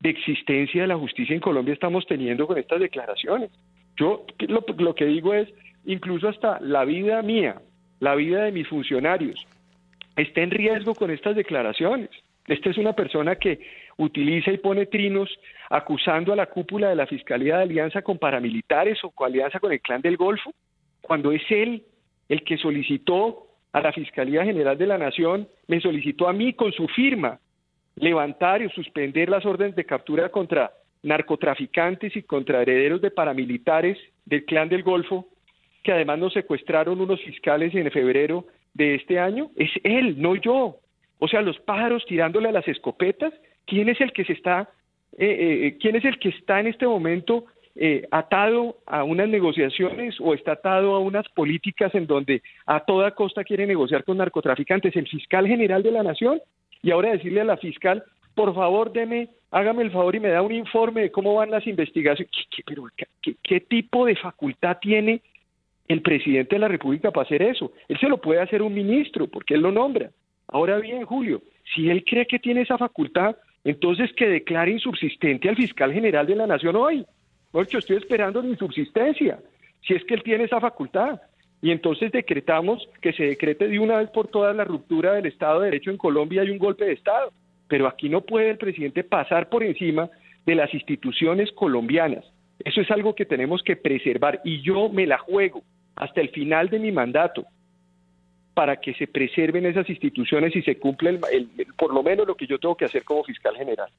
de 0.00 0.10
existencia 0.10 0.82
de 0.82 0.88
la 0.88 0.98
justicia 0.98 1.34
en 1.34 1.40
Colombia 1.40 1.72
estamos 1.72 2.04
teniendo 2.06 2.46
con 2.46 2.58
estas 2.58 2.80
declaraciones. 2.80 3.50
Yo 3.96 4.26
lo, 4.48 4.64
lo 4.76 4.94
que 4.94 5.06
digo 5.06 5.32
es, 5.32 5.48
incluso 5.86 6.28
hasta 6.28 6.60
la 6.60 6.84
vida 6.84 7.22
mía, 7.22 7.62
la 8.00 8.14
vida 8.14 8.44
de 8.44 8.52
mis 8.52 8.68
funcionarios, 8.68 9.46
está 10.16 10.40
en 10.40 10.50
riesgo 10.50 10.94
con 10.94 11.10
estas 11.10 11.36
declaraciones. 11.36 12.10
Esta 12.46 12.70
es 12.70 12.78
una 12.78 12.92
persona 12.94 13.36
que 13.36 13.60
utiliza 13.96 14.52
y 14.52 14.58
pone 14.58 14.86
trinos 14.86 15.28
acusando 15.68 16.32
a 16.32 16.36
la 16.36 16.46
cúpula 16.46 16.88
de 16.88 16.96
la 16.96 17.06
Fiscalía 17.06 17.56
de 17.56 17.64
alianza 17.64 18.02
con 18.02 18.18
paramilitares 18.18 19.02
o 19.04 19.10
con 19.10 19.28
alianza 19.28 19.58
con 19.58 19.72
el 19.72 19.80
clan 19.80 20.00
del 20.00 20.16
Golfo, 20.16 20.52
cuando 21.00 21.32
es 21.32 21.42
él 21.50 21.84
el 22.28 22.42
que 22.44 22.56
solicitó 22.56 23.46
a 23.72 23.80
la 23.80 23.92
Fiscalía 23.92 24.44
General 24.44 24.78
de 24.78 24.86
la 24.86 24.98
Nación, 24.98 25.48
me 25.66 25.80
solicitó 25.80 26.28
a 26.28 26.32
mí 26.32 26.52
con 26.54 26.72
su 26.72 26.88
firma 26.88 27.38
levantar 27.96 28.62
y 28.62 28.68
suspender 28.70 29.28
las 29.28 29.44
órdenes 29.44 29.74
de 29.76 29.84
captura 29.84 30.28
contra 30.30 30.72
narcotraficantes 31.02 32.16
y 32.16 32.22
contra 32.22 32.62
herederos 32.62 33.00
de 33.00 33.10
paramilitares 33.10 33.98
del 34.24 34.44
clan 34.44 34.68
del 34.68 34.82
Golfo, 34.82 35.26
que 35.82 35.92
además 35.92 36.18
nos 36.18 36.32
secuestraron 36.32 37.00
unos 37.00 37.20
fiscales 37.22 37.74
en 37.74 37.90
febrero 37.90 38.46
de 38.76 38.94
este 38.94 39.18
año 39.18 39.50
es 39.56 39.70
él, 39.82 40.20
no 40.20 40.36
yo. 40.36 40.76
O 41.18 41.28
sea, 41.28 41.40
los 41.40 41.58
pájaros 41.60 42.04
tirándole 42.06 42.48
a 42.48 42.52
las 42.52 42.68
escopetas, 42.68 43.32
¿quién 43.66 43.88
es 43.88 44.00
el 44.00 44.12
que 44.12 44.24
se 44.24 44.34
está, 44.34 44.68
eh, 45.18 45.26
eh, 45.26 45.66
eh, 45.66 45.78
quién 45.80 45.96
es 45.96 46.04
el 46.04 46.18
que 46.18 46.28
está 46.28 46.60
en 46.60 46.68
este 46.68 46.86
momento 46.86 47.46
atado 48.10 48.78
a 48.86 49.04
unas 49.04 49.28
negociaciones 49.28 50.18
o 50.18 50.32
está 50.32 50.52
atado 50.52 50.94
a 50.94 50.98
unas 50.98 51.28
políticas 51.28 51.94
en 51.94 52.06
donde 52.06 52.40
a 52.64 52.80
toda 52.80 53.10
costa 53.10 53.44
quiere 53.44 53.66
negociar 53.66 54.02
con 54.02 54.16
narcotraficantes? 54.16 54.96
El 54.96 55.06
fiscal 55.06 55.46
general 55.46 55.82
de 55.82 55.90
la 55.90 56.02
nación 56.02 56.40
y 56.82 56.90
ahora 56.90 57.12
decirle 57.12 57.42
a 57.42 57.44
la 57.44 57.58
fiscal, 57.58 58.02
por 58.34 58.54
favor, 58.54 58.94
deme, 58.94 59.28
hágame 59.50 59.82
el 59.82 59.90
favor 59.90 60.16
y 60.16 60.20
me 60.20 60.30
da 60.30 60.40
un 60.40 60.52
informe 60.52 61.02
de 61.02 61.10
cómo 61.10 61.34
van 61.34 61.50
las 61.50 61.66
investigaciones. 61.66 62.32
pero 62.64 62.86
qué 63.42 63.60
tipo 63.60 64.06
de 64.06 64.16
facultad 64.16 64.78
tiene 64.80 65.20
el 65.88 66.02
presidente 66.02 66.56
de 66.56 66.60
la 66.60 66.68
República 66.68 67.10
para 67.10 67.24
hacer 67.24 67.42
eso. 67.42 67.72
Él 67.88 67.98
se 67.98 68.08
lo 68.08 68.18
puede 68.18 68.40
hacer 68.40 68.62
un 68.62 68.74
ministro, 68.74 69.26
porque 69.26 69.54
él 69.54 69.60
lo 69.60 69.72
nombra. 69.72 70.10
Ahora 70.48 70.78
bien, 70.78 71.04
Julio, 71.04 71.42
si 71.74 71.90
él 71.90 72.04
cree 72.04 72.26
que 72.26 72.38
tiene 72.38 72.62
esa 72.62 72.78
facultad, 72.78 73.36
entonces 73.64 74.12
que 74.14 74.28
declare 74.28 74.70
insubsistente 74.70 75.48
al 75.48 75.56
fiscal 75.56 75.92
general 75.92 76.26
de 76.26 76.36
la 76.36 76.46
Nación 76.46 76.76
hoy. 76.76 77.04
Porque 77.50 77.78
estoy 77.78 77.96
esperando 77.96 78.42
la 78.42 78.48
insubsistencia, 78.48 79.38
si 79.86 79.94
es 79.94 80.04
que 80.04 80.14
él 80.14 80.22
tiene 80.22 80.44
esa 80.44 80.60
facultad. 80.60 81.20
Y 81.62 81.70
entonces 81.70 82.12
decretamos 82.12 82.86
que 83.00 83.12
se 83.12 83.24
decrete 83.24 83.66
de 83.66 83.78
una 83.78 83.98
vez 83.98 84.10
por 84.10 84.28
todas 84.28 84.54
la 84.54 84.64
ruptura 84.64 85.14
del 85.14 85.26
Estado 85.26 85.60
de 85.60 85.66
Derecho 85.66 85.90
en 85.90 85.96
Colombia 85.96 86.44
y 86.44 86.50
un 86.50 86.58
golpe 86.58 86.84
de 86.84 86.92
Estado. 86.92 87.32
Pero 87.66 87.88
aquí 87.88 88.08
no 88.08 88.20
puede 88.20 88.50
el 88.50 88.58
presidente 88.58 89.02
pasar 89.02 89.48
por 89.48 89.64
encima 89.64 90.08
de 90.44 90.54
las 90.54 90.72
instituciones 90.72 91.50
colombianas. 91.52 92.24
Eso 92.64 92.80
es 92.80 92.90
algo 92.90 93.14
que 93.14 93.26
tenemos 93.26 93.62
que 93.62 93.76
preservar 93.76 94.40
y 94.44 94.62
yo 94.62 94.88
me 94.88 95.06
la 95.06 95.18
juego 95.18 95.62
hasta 95.96 96.20
el 96.20 96.28
final 96.30 96.68
de 96.68 96.78
mi 96.78 96.92
mandato 96.92 97.44
para 98.54 98.76
que 98.76 98.94
se 98.94 99.06
preserven 99.06 99.66
esas 99.66 99.88
instituciones 99.90 100.54
y 100.56 100.62
se 100.62 100.78
cumpla 100.78 101.10
el, 101.10 101.48
por 101.76 101.92
lo 101.92 102.02
menos 102.02 102.26
lo 102.26 102.36
que 102.36 102.46
yo 102.46 102.58
tengo 102.58 102.76
que 102.76 102.86
hacer 102.86 103.04
como 103.04 103.24
fiscal 103.24 103.54
general. 103.56 103.90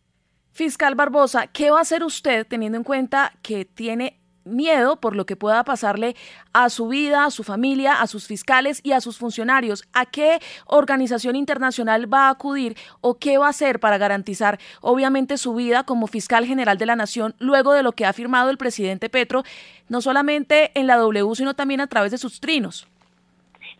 Fiscal 0.51 0.95
Barbosa, 0.95 1.47
¿qué 1.47 1.69
va 1.69 1.79
a 1.79 1.81
hacer 1.81 2.03
usted 2.03 2.47
teniendo 2.47 2.77
en 2.77 2.83
cuenta 2.83 3.33
que 3.43 3.65
tiene 3.65 4.17
miedo 4.47 4.99
por 4.99 5.15
lo 5.15 5.25
que 5.25 5.35
pueda 5.35 5.63
pasarle 5.63 6.15
a 6.53 6.69
su 6.69 6.87
vida, 6.87 7.25
a 7.25 7.31
su 7.31 7.43
familia, 7.43 8.01
a 8.01 8.07
sus 8.07 8.27
fiscales 8.27 8.81
y 8.83 8.91
a 8.91 9.01
sus 9.01 9.17
funcionarios. 9.17 9.87
¿A 9.93 10.05
qué 10.05 10.39
organización 10.65 11.35
internacional 11.35 12.11
va 12.11 12.27
a 12.27 12.31
acudir 12.31 12.75
o 13.01 13.17
qué 13.19 13.37
va 13.37 13.47
a 13.47 13.49
hacer 13.49 13.79
para 13.79 13.97
garantizar 13.97 14.59
obviamente 14.81 15.37
su 15.37 15.53
vida 15.55 15.83
como 15.83 16.07
fiscal 16.07 16.45
general 16.45 16.77
de 16.77 16.85
la 16.85 16.95
nación 16.95 17.35
luego 17.39 17.73
de 17.73 17.83
lo 17.83 17.91
que 17.91 18.05
ha 18.05 18.13
firmado 18.13 18.49
el 18.49 18.57
presidente 18.57 19.09
Petro, 19.09 19.43
no 19.89 20.01
solamente 20.01 20.71
en 20.75 20.87
la 20.87 20.97
W, 20.97 21.35
sino 21.35 21.53
también 21.53 21.81
a 21.81 21.87
través 21.87 22.11
de 22.11 22.17
sus 22.17 22.39
trinos? 22.39 22.87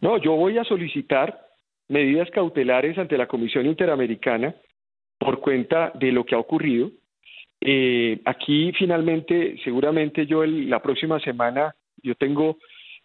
No, 0.02 0.18
yo 0.18 0.34
voy 0.34 0.58
a 0.58 0.64
solicitar 0.64 1.48
medidas 1.88 2.30
cautelares 2.32 2.98
ante 2.98 3.18
la 3.18 3.28
Comisión 3.28 3.66
Interamericana 3.66 4.56
por 5.18 5.40
cuenta 5.40 5.92
de 5.96 6.12
lo 6.12 6.26
que 6.26 6.36
ha 6.36 6.40
ocurrido 6.40 6.92
eh, 7.62 8.20
aquí 8.26 8.72
finalmente, 8.74 9.58
seguramente 9.64 10.26
yo 10.26 10.46
la 10.46 10.82
próxima 10.82 11.20
semana, 11.20 11.76
yo 12.04 12.16
tengo 12.16 12.58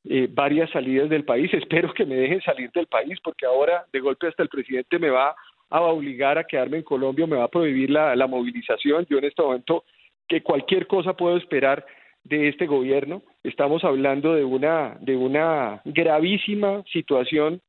eh, 0.04 0.28
varias 0.30 0.70
salidas 0.70 1.08
del 1.08 1.24
país. 1.24 1.52
Espero 1.54 1.92
que 1.92 2.04
me 2.04 2.16
dejen 2.16 2.40
salir 2.42 2.70
del 2.72 2.86
país 2.86 3.18
porque 3.22 3.46
ahora 3.46 3.84
de 3.92 4.00
golpe 4.00 4.28
hasta 4.28 4.42
el 4.42 4.48
presidente 4.48 4.98
me 4.98 5.10
va 5.10 5.34
a 5.70 5.80
obligar 5.80 6.36
a 6.38 6.44
quedarme 6.44 6.78
en 6.78 6.82
Colombia, 6.82 7.26
me 7.26 7.36
va 7.36 7.44
a 7.44 7.48
prohibir 7.48 7.90
la, 7.90 8.14
la 8.14 8.26
movilización. 8.26 9.06
Yo 9.08 9.18
en 9.18 9.24
este 9.24 9.42
momento 9.42 9.84
que 10.28 10.42
cualquier 10.42 10.86
cosa 10.86 11.14
puedo 11.14 11.36
esperar 11.36 11.84
de 12.24 12.48
este 12.48 12.66
gobierno. 12.66 13.22
Estamos 13.42 13.84
hablando 13.84 14.34
de 14.34 14.44
una, 14.44 14.96
de 15.00 15.16
una 15.16 15.82
gravísima 15.84 16.82
situación 16.92 17.60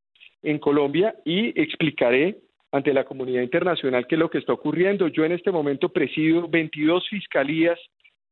en 0.43 0.59
Colombia 0.59 1.15
y 1.25 1.59
explicaré 1.59 2.37
ante 2.73 2.91
la 2.91 3.05
comunidad 3.05 3.43
internacional 3.43 4.07
qué 4.07 4.15
es 4.15 4.19
lo 4.19 4.31
que 4.31 4.39
está 4.39 4.51
ocurriendo. 4.51 5.07
Yo 5.07 5.23
en 5.23 5.31
este 5.31 5.51
momento 5.51 5.89
presido 5.89 6.47
22 6.49 7.07
fiscalías 7.07 7.79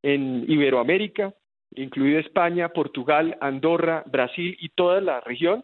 en 0.01 0.45
Iberoamérica, 0.47 1.31
incluida 1.75 2.19
España, 2.19 2.69
Portugal, 2.69 3.37
Andorra, 3.39 4.03
Brasil 4.07 4.57
y 4.59 4.69
toda 4.69 4.99
la 4.99 5.21
región. 5.21 5.63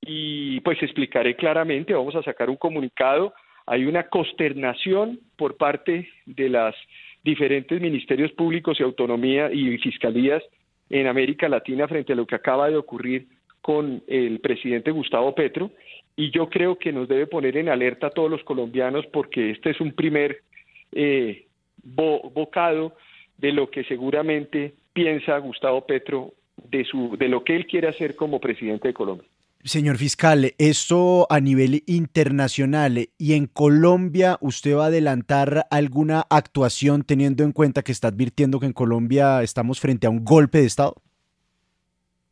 Y 0.00 0.60
pues 0.60 0.82
explicaré 0.82 1.36
claramente, 1.36 1.92
vamos 1.92 2.16
a 2.16 2.22
sacar 2.22 2.48
un 2.48 2.56
comunicado, 2.56 3.34
hay 3.66 3.84
una 3.84 4.08
consternación 4.08 5.20
por 5.36 5.58
parte 5.58 6.08
de 6.24 6.48
las 6.48 6.74
diferentes 7.22 7.78
ministerios 7.78 8.32
públicos 8.32 8.80
y 8.80 8.84
autonomía 8.84 9.52
y 9.52 9.76
fiscalías 9.76 10.42
en 10.88 11.08
América 11.08 11.46
Latina 11.46 11.86
frente 11.86 12.14
a 12.14 12.16
lo 12.16 12.26
que 12.26 12.36
acaba 12.36 12.70
de 12.70 12.76
ocurrir 12.78 13.26
con 13.60 14.02
el 14.06 14.40
presidente 14.40 14.92
Gustavo 14.92 15.34
Petro 15.34 15.72
y 16.18 16.32
yo 16.32 16.50
creo 16.50 16.76
que 16.76 16.92
nos 16.92 17.06
debe 17.06 17.28
poner 17.28 17.56
en 17.56 17.68
alerta 17.68 18.08
a 18.08 18.10
todos 18.10 18.28
los 18.28 18.42
colombianos 18.42 19.06
porque 19.12 19.52
este 19.52 19.70
es 19.70 19.80
un 19.80 19.92
primer 19.92 20.42
eh, 20.90 21.46
bocado 21.84 22.96
de 23.38 23.52
lo 23.52 23.70
que 23.70 23.84
seguramente 23.84 24.74
piensa 24.92 25.38
Gustavo 25.38 25.86
Petro 25.86 26.34
de 26.70 26.84
su 26.84 27.16
de 27.16 27.28
lo 27.28 27.44
que 27.44 27.54
él 27.54 27.66
quiere 27.68 27.86
hacer 27.86 28.16
como 28.16 28.40
presidente 28.40 28.88
de 28.88 28.94
Colombia. 28.94 29.28
Señor 29.62 29.96
fiscal, 29.96 30.54
esto 30.58 31.28
a 31.30 31.38
nivel 31.38 31.84
internacional 31.86 33.10
y 33.16 33.34
en 33.34 33.46
Colombia, 33.46 34.38
¿usted 34.40 34.76
va 34.76 34.84
a 34.84 34.86
adelantar 34.88 35.66
alguna 35.70 36.24
actuación 36.30 37.02
teniendo 37.02 37.44
en 37.44 37.52
cuenta 37.52 37.82
que 37.82 37.92
está 37.92 38.08
advirtiendo 38.08 38.58
que 38.58 38.66
en 38.66 38.72
Colombia 38.72 39.40
estamos 39.44 39.78
frente 39.78 40.08
a 40.08 40.10
un 40.10 40.24
golpe 40.24 40.58
de 40.58 40.66
Estado? 40.66 40.96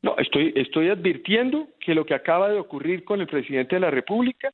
No, 0.03 0.17
estoy, 0.19 0.53
estoy 0.57 0.89
advirtiendo 0.89 1.69
que 1.81 1.95
lo 1.95 2.05
que 2.05 2.15
acaba 2.15 2.51
de 2.51 2.59
ocurrir 2.59 3.05
con 3.05 3.21
el 3.21 3.27
presidente 3.27 3.77
de 3.77 3.81
la 3.81 3.91
República 3.91 4.53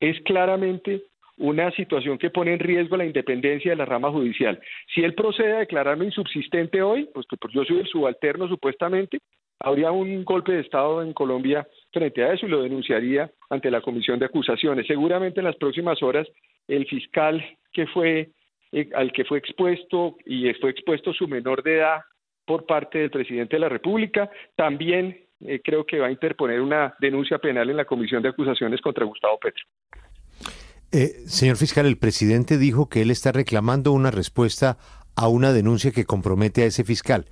es 0.00 0.20
claramente 0.22 1.02
una 1.36 1.70
situación 1.72 2.16
que 2.18 2.30
pone 2.30 2.52
en 2.52 2.60
riesgo 2.60 2.96
la 2.96 3.04
independencia 3.04 3.72
de 3.72 3.76
la 3.76 3.84
rama 3.84 4.10
judicial. 4.10 4.60
Si 4.94 5.02
él 5.02 5.14
procede 5.14 5.52
a 5.52 5.58
declararme 5.58 6.04
insubsistente 6.04 6.80
hoy, 6.80 7.08
pues 7.12 7.26
que 7.26 7.36
yo 7.52 7.64
soy 7.64 7.78
el 7.78 7.86
subalterno 7.88 8.48
supuestamente, 8.48 9.18
habría 9.58 9.90
un 9.90 10.24
golpe 10.24 10.52
de 10.52 10.60
Estado 10.60 11.02
en 11.02 11.12
Colombia 11.12 11.66
frente 11.92 12.22
a 12.22 12.32
eso 12.32 12.46
y 12.46 12.50
lo 12.50 12.62
denunciaría 12.62 13.30
ante 13.50 13.70
la 13.70 13.80
Comisión 13.80 14.18
de 14.18 14.26
Acusaciones. 14.26 14.86
Seguramente 14.86 15.40
en 15.40 15.46
las 15.46 15.56
próximas 15.56 16.02
horas 16.02 16.28
el 16.68 16.86
fiscal 16.86 17.44
que 17.72 17.86
fue 17.88 18.30
eh, 18.72 18.90
al 18.94 19.12
que 19.12 19.24
fue 19.24 19.38
expuesto 19.38 20.16
y 20.24 20.52
fue 20.54 20.70
expuesto 20.70 21.12
su 21.12 21.28
menor 21.28 21.62
de 21.62 21.76
edad 21.76 22.00
por 22.44 22.66
parte 22.66 22.98
del 22.98 23.10
presidente 23.10 23.56
de 23.56 23.60
la 23.60 23.68
República, 23.68 24.30
también 24.56 25.26
eh, 25.40 25.60
creo 25.62 25.84
que 25.84 25.98
va 25.98 26.06
a 26.06 26.10
interponer 26.10 26.60
una 26.60 26.94
denuncia 27.00 27.38
penal 27.38 27.68
en 27.70 27.76
la 27.76 27.84
Comisión 27.84 28.22
de 28.22 28.30
Acusaciones 28.30 28.80
contra 28.80 29.04
Gustavo 29.04 29.38
Petro. 29.38 29.64
Eh, 30.92 31.26
señor 31.26 31.56
fiscal, 31.56 31.86
el 31.86 31.98
presidente 31.98 32.56
dijo 32.56 32.88
que 32.88 33.02
él 33.02 33.10
está 33.10 33.32
reclamando 33.32 33.92
una 33.92 34.10
respuesta 34.10 34.78
a 35.16 35.28
una 35.28 35.52
denuncia 35.52 35.90
que 35.92 36.04
compromete 36.04 36.62
a 36.62 36.66
ese 36.66 36.84
fiscal. 36.84 37.26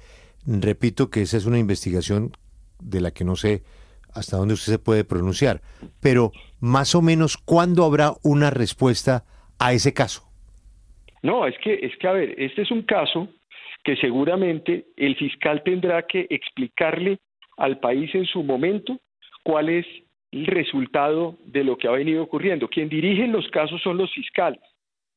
Repito 0.46 1.10
que 1.10 1.22
esa 1.22 1.36
es 1.36 1.46
una 1.46 1.58
investigación 1.58 2.32
de 2.80 3.00
la 3.00 3.12
que 3.12 3.24
no 3.24 3.36
sé 3.36 3.62
hasta 4.14 4.36
dónde 4.36 4.54
usted 4.54 4.72
se 4.72 4.78
puede 4.78 5.04
pronunciar, 5.04 5.62
pero 6.00 6.32
más 6.60 6.94
o 6.94 7.02
menos, 7.02 7.38
¿cuándo 7.38 7.84
habrá 7.84 8.12
una 8.22 8.50
respuesta 8.50 9.24
a 9.58 9.72
ese 9.72 9.94
caso? 9.94 10.28
No, 11.22 11.46
es 11.46 11.54
que, 11.62 11.74
es 11.74 11.96
que, 11.98 12.08
a 12.08 12.12
ver, 12.12 12.34
este 12.38 12.62
es 12.62 12.70
un 12.70 12.82
caso 12.82 13.28
que 13.84 13.96
seguramente 13.96 14.86
el 14.96 15.16
fiscal 15.16 15.62
tendrá 15.64 16.02
que 16.06 16.26
explicarle 16.30 17.18
al 17.56 17.78
país 17.78 18.14
en 18.14 18.26
su 18.26 18.42
momento 18.42 18.98
cuál 19.42 19.68
es 19.68 19.86
el 20.30 20.46
resultado 20.46 21.36
de 21.44 21.64
lo 21.64 21.76
que 21.76 21.88
ha 21.88 21.92
venido 21.92 22.22
ocurriendo. 22.22 22.68
Quien 22.68 22.88
dirige 22.88 23.26
los 23.26 23.48
casos 23.48 23.82
son 23.82 23.98
los 23.98 24.12
fiscales, 24.12 24.60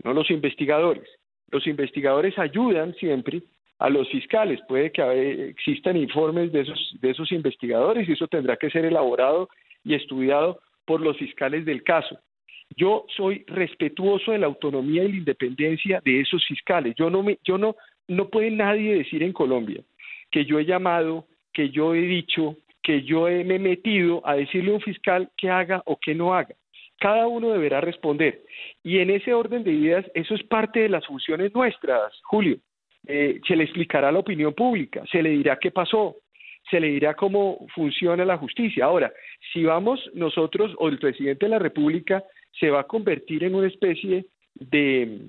no 0.03 0.13
los 0.13 0.29
investigadores. 0.29 1.07
Los 1.51 1.67
investigadores 1.67 2.37
ayudan 2.37 2.93
siempre 2.95 3.41
a 3.79 3.89
los 3.89 4.09
fiscales. 4.09 4.59
Puede 4.67 4.91
que 4.91 5.49
existan 5.49 5.95
informes 5.95 6.51
de 6.51 6.61
esos, 6.61 6.95
de 7.01 7.11
esos 7.11 7.31
investigadores 7.31 8.07
y 8.07 8.13
eso 8.13 8.27
tendrá 8.27 8.57
que 8.57 8.69
ser 8.69 8.85
elaborado 8.85 9.47
y 9.83 9.93
estudiado 9.93 10.59
por 10.85 11.01
los 11.01 11.17
fiscales 11.17 11.65
del 11.65 11.83
caso. 11.83 12.19
Yo 12.75 13.05
soy 13.15 13.43
respetuoso 13.47 14.31
de 14.31 14.39
la 14.39 14.47
autonomía 14.47 15.03
y 15.03 15.11
la 15.11 15.17
independencia 15.17 16.01
de 16.03 16.21
esos 16.21 16.43
fiscales. 16.45 16.95
Yo 16.97 17.09
no 17.09 17.21
me, 17.21 17.37
yo 17.43 17.57
no, 17.57 17.75
no 18.07 18.29
puede 18.29 18.51
nadie 18.51 18.95
decir 18.95 19.23
en 19.23 19.33
Colombia 19.33 19.81
que 20.31 20.45
yo 20.45 20.59
he 20.59 20.65
llamado, 20.65 21.27
que 21.53 21.69
yo 21.69 21.95
he 21.95 22.01
dicho, 22.01 22.57
que 22.83 23.03
yo 23.03 23.27
he, 23.27 23.43
me 23.43 23.57
metido 23.57 24.21
a 24.27 24.35
decirle 24.35 24.71
a 24.71 24.75
un 24.75 24.81
fiscal 24.81 25.29
que 25.37 25.49
haga 25.49 25.81
o 25.85 25.97
que 25.97 26.13
no 26.13 26.33
haga. 26.33 26.55
Cada 26.99 27.27
uno 27.27 27.49
deberá 27.49 27.81
responder. 27.81 28.41
Y 28.83 28.99
en 28.99 29.09
ese 29.09 29.33
orden 29.33 29.63
de 29.63 29.71
ideas, 29.71 30.05
eso 30.13 30.35
es 30.35 30.43
parte 30.43 30.81
de 30.81 30.89
las 30.89 31.05
funciones 31.05 31.53
nuestras, 31.53 32.13
Julio. 32.23 32.57
Eh, 33.07 33.39
se 33.47 33.55
le 33.55 33.63
explicará 33.63 34.09
a 34.09 34.11
la 34.11 34.19
opinión 34.19 34.53
pública, 34.53 35.03
se 35.11 35.21
le 35.21 35.29
dirá 35.29 35.57
qué 35.59 35.71
pasó, 35.71 36.15
se 36.69 36.79
le 36.79 36.87
dirá 36.87 37.13
cómo 37.13 37.65
funciona 37.73 38.25
la 38.25 38.37
justicia. 38.37 38.85
Ahora, 38.85 39.11
si 39.53 39.63
vamos 39.63 39.99
nosotros 40.13 40.73
o 40.77 40.87
el 40.89 40.97
presidente 40.97 41.45
de 41.45 41.51
la 41.51 41.59
República 41.59 42.23
se 42.59 42.69
va 42.69 42.81
a 42.81 42.87
convertir 42.87 43.43
en 43.43 43.55
una 43.55 43.67
especie 43.67 44.25
de, 44.55 45.19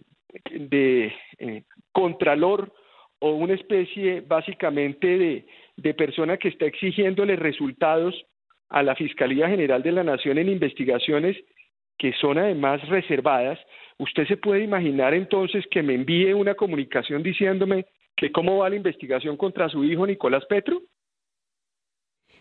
de 0.50 1.12
eh, 1.38 1.62
contralor 1.92 2.72
o 3.18 3.30
una 3.32 3.54
especie 3.54 4.20
básicamente 4.20 5.06
de, 5.18 5.46
de 5.76 5.94
persona 5.94 6.36
que 6.36 6.48
está 6.48 6.66
exigiéndole 6.66 7.36
resultados 7.36 8.14
a 8.68 8.82
la 8.82 8.94
Fiscalía 8.94 9.48
General 9.48 9.82
de 9.82 9.92
la 9.92 10.04
Nación 10.04 10.38
en 10.38 10.48
investigaciones 10.48 11.36
que 11.98 12.12
son 12.20 12.38
además 12.38 12.86
reservadas, 12.88 13.58
¿usted 13.98 14.26
se 14.26 14.36
puede 14.36 14.62
imaginar 14.62 15.14
entonces 15.14 15.64
que 15.70 15.82
me 15.82 15.94
envíe 15.94 16.32
una 16.32 16.54
comunicación 16.54 17.22
diciéndome 17.22 17.86
que 18.16 18.32
cómo 18.32 18.58
va 18.58 18.70
la 18.70 18.76
investigación 18.76 19.36
contra 19.36 19.68
su 19.68 19.84
hijo 19.84 20.06
Nicolás 20.06 20.44
Petro? 20.46 20.82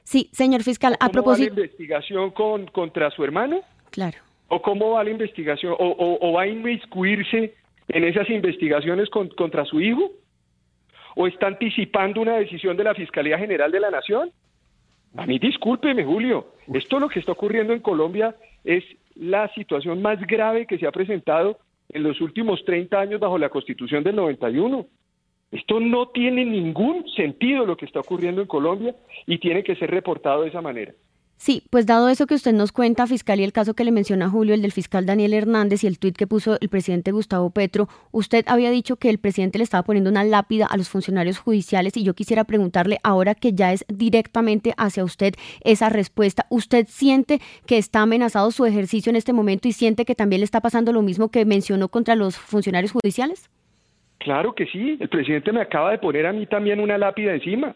Sí, 0.03 0.29
señor 0.34 0.63
fiscal, 0.63 0.95
a 0.99 1.10
propósito. 1.10 1.49
¿Cómo 1.49 1.55
va 1.55 1.62
la 1.62 1.65
investigación 1.65 2.31
con, 2.31 2.67
contra 2.67 3.10
su 3.12 3.23
hermano? 3.23 3.62
Claro. 3.91 4.17
¿O 4.47 4.62
cómo 4.62 4.91
va 4.91 5.03
la 5.03 5.10
investigación? 5.10 5.73
¿O, 5.79 6.19
o, 6.21 6.34
va 6.34 6.43
a 6.43 6.47
inmiscuirse 6.47 7.55
en 7.88 8.04
esas 8.04 8.30
investigaciones 8.30 9.10
contra 9.10 9.65
su 9.65 9.82
hijo? 9.82 10.12
¿O 11.15 11.28
está 11.28 11.48
anticipando 11.48 12.21
una 12.21 12.38
decisión 12.38 12.76
de 12.76 12.84
la 12.84 12.93
Fiscalía 12.93 13.38
General 13.38 13.71
de 13.71 13.80
la 13.80 13.89
Nación? 13.89 14.32
A 15.15 15.26
mí 15.26 15.39
discúlpeme, 15.39 16.04
Julio. 16.04 16.48
Esto 16.74 17.00
lo 17.00 17.08
que 17.08 17.19
está 17.19 17.32
ocurriendo 17.32 17.74
en 17.74 17.80
Colombia 17.80 18.36
es 18.63 18.84
la 19.15 19.48
situación 19.54 20.02
más 20.02 20.19
grave 20.28 20.65
que 20.65 20.78
se 20.78 20.88
ha 20.88 20.91
presentado 20.91 21.60
en 21.89 22.04
los 22.04 22.19
últimos 22.19 22.63
30 22.65 23.00
años 23.00 23.19
bajo 23.19 23.38
la 23.38 23.50
Constitución 23.50 24.04
del 24.04 24.15
91. 24.15 24.86
Esto 25.52 25.80
no 25.80 26.10
tiene 26.10 26.43
ningún 26.43 27.08
sentido 27.10 27.65
lo 27.65 27.78
que 27.78 27.86
está 27.86 28.02
ocurriendo 28.02 28.41
en 28.41 28.48
Colombia 28.48 28.93
y 29.26 29.38
tiene 29.38 29.63
que 29.63 29.76
ser 29.76 29.89
reportado 29.89 30.41
de 30.41 30.50
esa 30.50 30.62
manera. 30.62 30.91
Sí, 31.38 31.63
pues 31.69 31.86
dado 31.86 32.08
eso 32.10 32.28
que 32.28 32.34
usted 32.34 32.54
nos 32.54 32.71
cuenta, 32.71 33.08
fiscal, 33.08 33.39
y 33.39 33.43
el 33.43 33.52
caso 33.52 33.74
que 33.74 33.84
le 33.84 33.91
menciona 33.91 34.30
Julio, 34.30 34.56
el 34.56 34.62
del 34.62 34.71
fiscal 34.71 35.06
Daniel 35.06 35.34
Hernández 35.34 35.84
y 35.84 35.88
el 35.88 36.00
tuit 36.00 36.15
que 36.15 36.28
puso 36.28 36.58
el 36.62 36.69
presidente 36.69 37.12
Gustavo 37.12 37.50
Petro, 37.50 37.88
usted 38.12 38.45
había 38.48 38.71
dicho 38.71 38.95
que 38.95 39.10
el 39.10 39.19
presidente 39.19 39.58
le 39.58 39.65
estaba 39.65 39.84
poniendo 39.84 40.10
una 40.10 40.24
lápida 40.24 40.65
a 40.65 40.78
los 40.78 40.89
funcionarios 40.89 41.38
judiciales 41.38 41.98
y 41.98 42.04
yo 42.04 42.13
quisiera 42.13 42.45
preguntarle 42.45 43.00
ahora 43.04 43.36
que 43.36 43.54
ya 43.54 43.74
es 43.74 43.86
directamente 43.89 44.74
hacia 44.78 45.04
usted 45.04 45.36
esa 45.63 45.89
respuesta, 45.89 46.45
¿usted 46.50 46.88
siente 46.88 47.39
que 47.67 47.78
está 47.78 48.02
amenazado 48.02 48.50
su 48.52 48.65
ejercicio 48.65 49.10
en 49.10 49.17
este 49.17 49.34
momento 49.34 49.67
y 49.67 49.74
siente 49.74 50.06
que 50.06 50.15
también 50.15 50.39
le 50.39 50.45
está 50.45 50.62
pasando 50.62 50.93
lo 50.93 51.02
mismo 51.02 51.30
que 51.30 51.45
mencionó 51.45 51.89
contra 51.89 52.15
los 52.15 52.38
funcionarios 52.38 52.93
judiciales? 52.93 53.50
Claro 54.19 54.56
que 54.56 54.65
sí, 54.67 54.98
el 55.00 55.10
presidente 55.10 55.52
me 55.52 55.62
acaba 55.62 55.91
de 55.91 56.00
poner 56.00 56.26
a 56.26 56.34
mí 56.34 56.48
también 56.48 56.80
una 56.80 56.98
lápida 56.98 57.34
encima. 57.34 57.76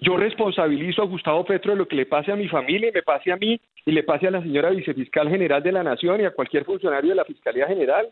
Yo 0.00 0.16
responsabilizo 0.16 1.02
a 1.02 1.06
Gustavo 1.06 1.44
Petro 1.44 1.72
de 1.72 1.78
lo 1.78 1.86
que 1.86 1.94
le 1.94 2.06
pase 2.06 2.32
a 2.32 2.36
mi 2.36 2.48
familia 2.48 2.88
y 2.88 2.92
me 2.92 3.02
pase 3.02 3.32
a 3.32 3.36
mí 3.36 3.60
y 3.84 3.92
le 3.92 4.02
pase 4.02 4.26
a 4.26 4.30
la 4.30 4.42
señora 4.42 4.70
vicefiscal 4.70 5.28
general 5.28 5.62
de 5.62 5.72
la 5.72 5.82
Nación 5.82 6.22
y 6.22 6.24
a 6.24 6.30
cualquier 6.30 6.64
funcionario 6.64 7.10
de 7.10 7.16
la 7.16 7.24
Fiscalía 7.26 7.66
General. 7.66 8.08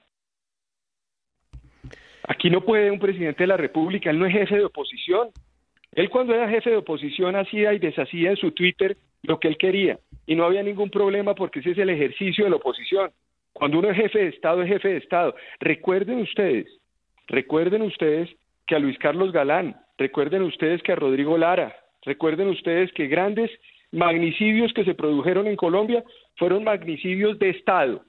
Aquí 2.25 2.51
no 2.51 2.61
puede 2.61 2.91
un 2.91 2.99
presidente 2.99 3.45
de 3.45 3.47
la 3.47 3.57
República, 3.57 4.11
él 4.11 4.19
no 4.19 4.27
es 4.27 4.35
jefe 4.35 4.57
de 4.57 4.67
oposición. 4.67 5.31
Él 5.93 6.11
cuando 6.11 6.35
era 6.35 6.51
jefe 6.51 6.69
de 6.69 6.77
oposición 6.77 7.35
hacía 7.37 7.73
y 7.73 7.79
deshacía 7.79 8.31
en 8.31 8.37
su 8.37 8.53
Twitter 8.53 8.99
lo 9.23 9.41
que 9.41 9.49
él 9.49 9.57
quería 9.57 9.99
y 10.27 10.35
no 10.37 10.45
había 10.45 10.63
ningún 10.63 10.91
problema 10.91 11.35
porque 11.35 11.61
ese 11.61 11.71
es 11.71 11.79
el 11.79 11.89
ejercicio 11.89 12.45
de 12.45 12.51
la 12.51 12.57
oposición. 12.57 13.11
Cuando 13.55 13.79
uno 13.79 13.89
es 13.89 13.97
jefe 13.97 14.19
de 14.19 14.29
Estado, 14.29 14.63
es 14.63 14.69
jefe 14.69 14.89
de 14.89 14.97
Estado. 14.99 15.35
Recuerden 15.59 16.19
ustedes, 16.19 16.67
recuerden 17.29 17.81
ustedes 17.81 18.29
que 18.69 18.77
a 18.77 18.79
Luis 18.79 18.97
Carlos 18.99 19.33
Galán, 19.33 19.75
recuerden 19.97 20.43
ustedes 20.43 20.81
que 20.83 20.93
a 20.93 20.97
Rodrigo 20.97 21.37
Lara, 21.37 21.75
Recuerden 22.09 22.49
ustedes 22.49 22.91
que 22.93 23.07
grandes 23.07 23.51
magnicidios 23.93 24.73
que 24.73 24.85
se 24.85 24.95
produjeron 24.95 25.47
en 25.47 25.57
Colombia 25.57 26.05
fueron 26.37 26.65
magnicidios 26.65 27.39
de 27.39 27.51
Estado. 27.51 28.03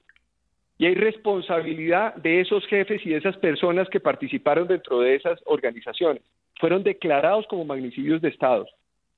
Y 0.78 0.86
hay 0.86 0.94
responsabilidad 0.94 2.14
de 2.14 2.40
esos 2.40 2.66
jefes 2.66 3.04
y 3.04 3.10
de 3.10 3.18
esas 3.18 3.36
personas 3.36 3.88
que 3.90 4.00
participaron 4.00 4.66
dentro 4.68 5.00
de 5.00 5.16
esas 5.16 5.38
organizaciones. 5.44 6.22
Fueron 6.58 6.82
declarados 6.82 7.46
como 7.48 7.64
magnicidios 7.64 8.22
de 8.22 8.28
Estado. 8.28 8.66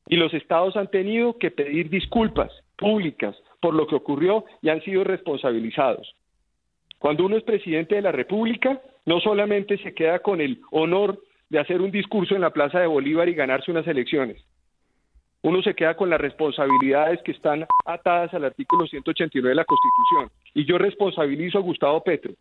Y 0.09 0.17
los 0.17 0.35
estados 0.35 0.77
han 0.77 0.91
tenido 0.91 1.39
que 1.39 1.53
pedir 1.53 1.89
disculpas 1.89 2.51
públicas 2.77 3.37
por 3.61 3.75
lo 3.75 3.87
que 3.87 3.95
ocurrió 3.95 4.45
y 4.61 4.71
han 4.71 4.83
sido 4.83 5.05
responsabilizados. 5.05 6.13
Cuando 6.99 7.25
uno 7.25 7.37
es 7.37 7.45
presidente 7.45 7.95
de 7.95 8.03
la 8.03 8.11
República, 8.11 8.81
no 9.07 9.21
solamente 9.21 9.79
se 9.79 9.95
queda 9.95 10.19
con 10.19 10.41
el 10.41 10.61
honor 10.73 11.21
de 11.53 11.59
hacer 11.59 11.83
un 11.83 11.91
discurso 11.91 12.35
en 12.35 12.41
la 12.41 12.49
Plaza 12.49 12.81
de 12.81 12.87
Bolívar 12.87 13.29
y 13.29 13.35
ganarse 13.35 13.71
unas 13.71 13.87
elecciones. 13.87 14.43
Uno 15.43 15.61
se 15.63 15.75
queda 15.75 15.95
con 15.95 16.09
las 16.09 16.19
responsabilidades 16.19 17.21
que 17.23 17.33
están 17.33 17.67
atadas 17.85 18.33
al 18.33 18.47
artículo 18.47 18.87
189 18.87 19.51
de 19.51 19.55
la 19.55 19.67
Constitución. 19.67 20.31
Y 20.55 20.65
yo 20.65 20.79
responsabilizo 20.79 21.59
a 21.59 21.61
Gustavo 21.61 22.03
Petro 22.03 22.33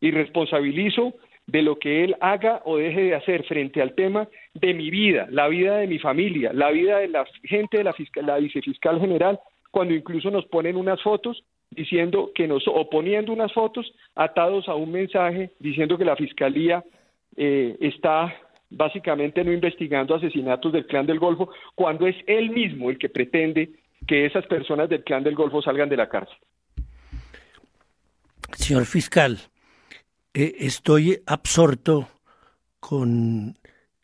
y 0.00 0.12
responsabilizo 0.12 1.14
de 1.48 1.62
lo 1.62 1.80
que 1.80 2.04
él 2.04 2.14
haga 2.20 2.62
o 2.64 2.76
deje 2.76 3.00
de 3.02 3.16
hacer 3.16 3.42
frente 3.42 3.82
al 3.82 3.96
tema 3.96 4.28
de 4.54 4.72
mi 4.72 4.88
vida, 4.88 5.26
la 5.30 5.48
vida 5.48 5.78
de 5.78 5.88
mi 5.88 5.98
familia, 5.98 6.52
la 6.52 6.70
vida 6.70 6.98
de 6.98 7.08
la 7.08 7.26
gente 7.42 7.78
de 7.78 7.84
la, 7.84 7.92
fiscal, 7.92 8.24
la 8.24 8.38
vicefiscal 8.38 9.00
general, 9.00 9.40
cuando 9.72 9.94
incluso 9.94 10.30
nos 10.30 10.46
ponen 10.46 10.76
unas 10.76 11.02
fotos 11.02 11.42
diciendo 11.72 12.30
que 12.32 12.46
nos, 12.46 12.68
o 12.68 12.88
poniendo 12.88 13.32
unas 13.32 13.52
fotos 13.52 13.92
atados 14.14 14.68
a 14.68 14.76
un 14.76 14.92
mensaje 14.92 15.50
diciendo 15.58 15.98
que 15.98 16.04
la 16.04 16.14
fiscalía 16.14 16.84
eh, 17.36 17.76
está 17.80 18.34
básicamente 18.70 19.44
no 19.44 19.52
investigando 19.52 20.14
asesinatos 20.14 20.72
del 20.72 20.86
clan 20.86 21.06
del 21.06 21.18
Golfo, 21.18 21.50
cuando 21.74 22.06
es 22.06 22.16
él 22.26 22.50
mismo 22.50 22.90
el 22.90 22.98
que 22.98 23.08
pretende 23.08 23.70
que 24.06 24.26
esas 24.26 24.46
personas 24.46 24.88
del 24.88 25.04
clan 25.04 25.24
del 25.24 25.34
Golfo 25.34 25.62
salgan 25.62 25.88
de 25.88 25.96
la 25.96 26.08
cárcel. 26.08 26.36
Señor 28.52 28.84
fiscal, 28.86 29.38
eh, 30.32 30.56
estoy 30.60 31.20
absorto 31.26 32.08
con 32.80 33.56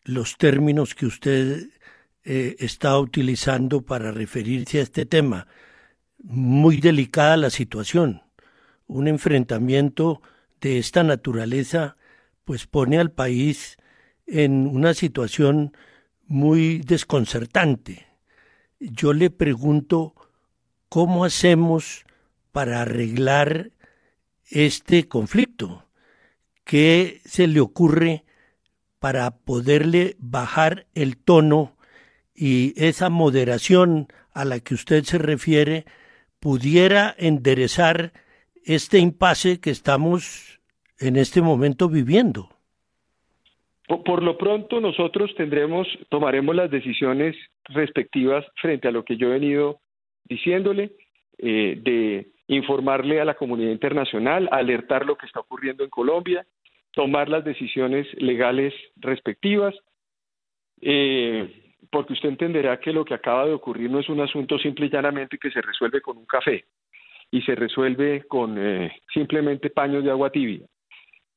los 0.05 0.37
términos 0.37 0.95
que 0.95 1.05
usted 1.05 1.69
eh, 2.23 2.55
está 2.59 2.97
utilizando 2.99 3.81
para 3.81 4.11
referirse 4.11 4.79
a 4.79 4.83
este 4.83 5.05
tema. 5.05 5.47
Muy 6.23 6.77
delicada 6.77 7.37
la 7.37 7.49
situación. 7.49 8.21
Un 8.87 9.07
enfrentamiento 9.07 10.21
de 10.59 10.77
esta 10.77 11.03
naturaleza 11.03 11.97
pues 12.51 12.67
pone 12.67 12.97
al 12.97 13.11
país 13.11 13.77
en 14.27 14.67
una 14.67 14.93
situación 14.93 15.71
muy 16.27 16.79
desconcertante. 16.79 18.07
Yo 18.77 19.13
le 19.13 19.29
pregunto, 19.29 20.15
¿cómo 20.89 21.23
hacemos 21.23 22.03
para 22.51 22.81
arreglar 22.81 23.71
este 24.49 25.07
conflicto? 25.07 25.87
¿Qué 26.65 27.21
se 27.23 27.47
le 27.47 27.61
ocurre 27.61 28.25
para 28.99 29.31
poderle 29.31 30.17
bajar 30.19 30.87
el 30.93 31.15
tono 31.15 31.77
y 32.35 32.73
esa 32.75 33.09
moderación 33.09 34.09
a 34.33 34.43
la 34.43 34.59
que 34.59 34.73
usted 34.73 35.05
se 35.05 35.19
refiere 35.19 35.85
pudiera 36.41 37.15
enderezar 37.17 38.11
este 38.65 38.99
impasse 38.99 39.61
que 39.61 39.71
estamos 39.71 40.60
en 41.01 41.15
este 41.17 41.41
momento 41.41 41.89
viviendo? 41.89 42.49
Por, 43.87 44.23
lo 44.23 44.37
pronto 44.37 44.79
nosotros 44.79 45.33
tendremos, 45.35 45.87
tomaremos 46.09 46.55
las 46.55 46.71
decisiones 46.71 47.35
respectivas 47.65 48.45
frente 48.61 48.87
a 48.87 48.91
lo 48.91 49.03
que 49.03 49.17
yo 49.17 49.27
he 49.27 49.39
venido 49.39 49.79
diciéndole, 50.23 50.91
eh, 51.37 51.77
de 51.81 52.27
informarle 52.47 53.19
a 53.19 53.25
la 53.25 53.33
comunidad 53.33 53.71
internacional, 53.71 54.47
alertar 54.51 55.05
lo 55.05 55.17
que 55.17 55.25
está 55.25 55.41
ocurriendo 55.41 55.83
en 55.83 55.89
Colombia, 55.89 56.45
tomar 56.93 57.27
las 57.27 57.43
decisiones 57.43 58.07
legales 58.13 58.73
respectivas, 58.97 59.75
eh, 60.81 61.73
porque 61.89 62.13
usted 62.13 62.29
entenderá 62.29 62.79
que 62.79 62.93
lo 62.93 63.03
que 63.03 63.13
acaba 63.13 63.45
de 63.45 63.53
ocurrir 63.53 63.89
no 63.89 63.99
es 63.99 64.07
un 64.07 64.21
asunto 64.21 64.57
simple 64.57 64.85
y 64.85 64.89
llanamente 64.89 65.37
que 65.37 65.51
se 65.51 65.61
resuelve 65.61 66.01
con 66.01 66.17
un 66.17 66.25
café 66.25 66.63
y 67.31 67.41
se 67.41 67.55
resuelve 67.55 68.23
con 68.27 68.55
eh, 68.57 68.91
simplemente 69.13 69.69
paños 69.69 70.03
de 70.03 70.11
agua 70.11 70.29
tibia. 70.29 70.65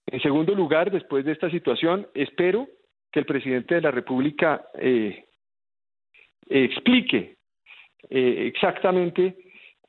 En 0.06 0.20
segundo 0.20 0.54
lugar, 0.54 0.90
después 0.90 1.24
de 1.24 1.32
esta 1.32 1.50
situación, 1.50 2.06
espero 2.14 2.68
que 3.10 3.20
el 3.20 3.26
presidente 3.26 3.76
de 3.76 3.80
la 3.80 3.90
República 3.90 4.66
eh, 4.74 5.24
explique 6.48 7.36
eh, 8.10 8.46
exactamente 8.46 9.36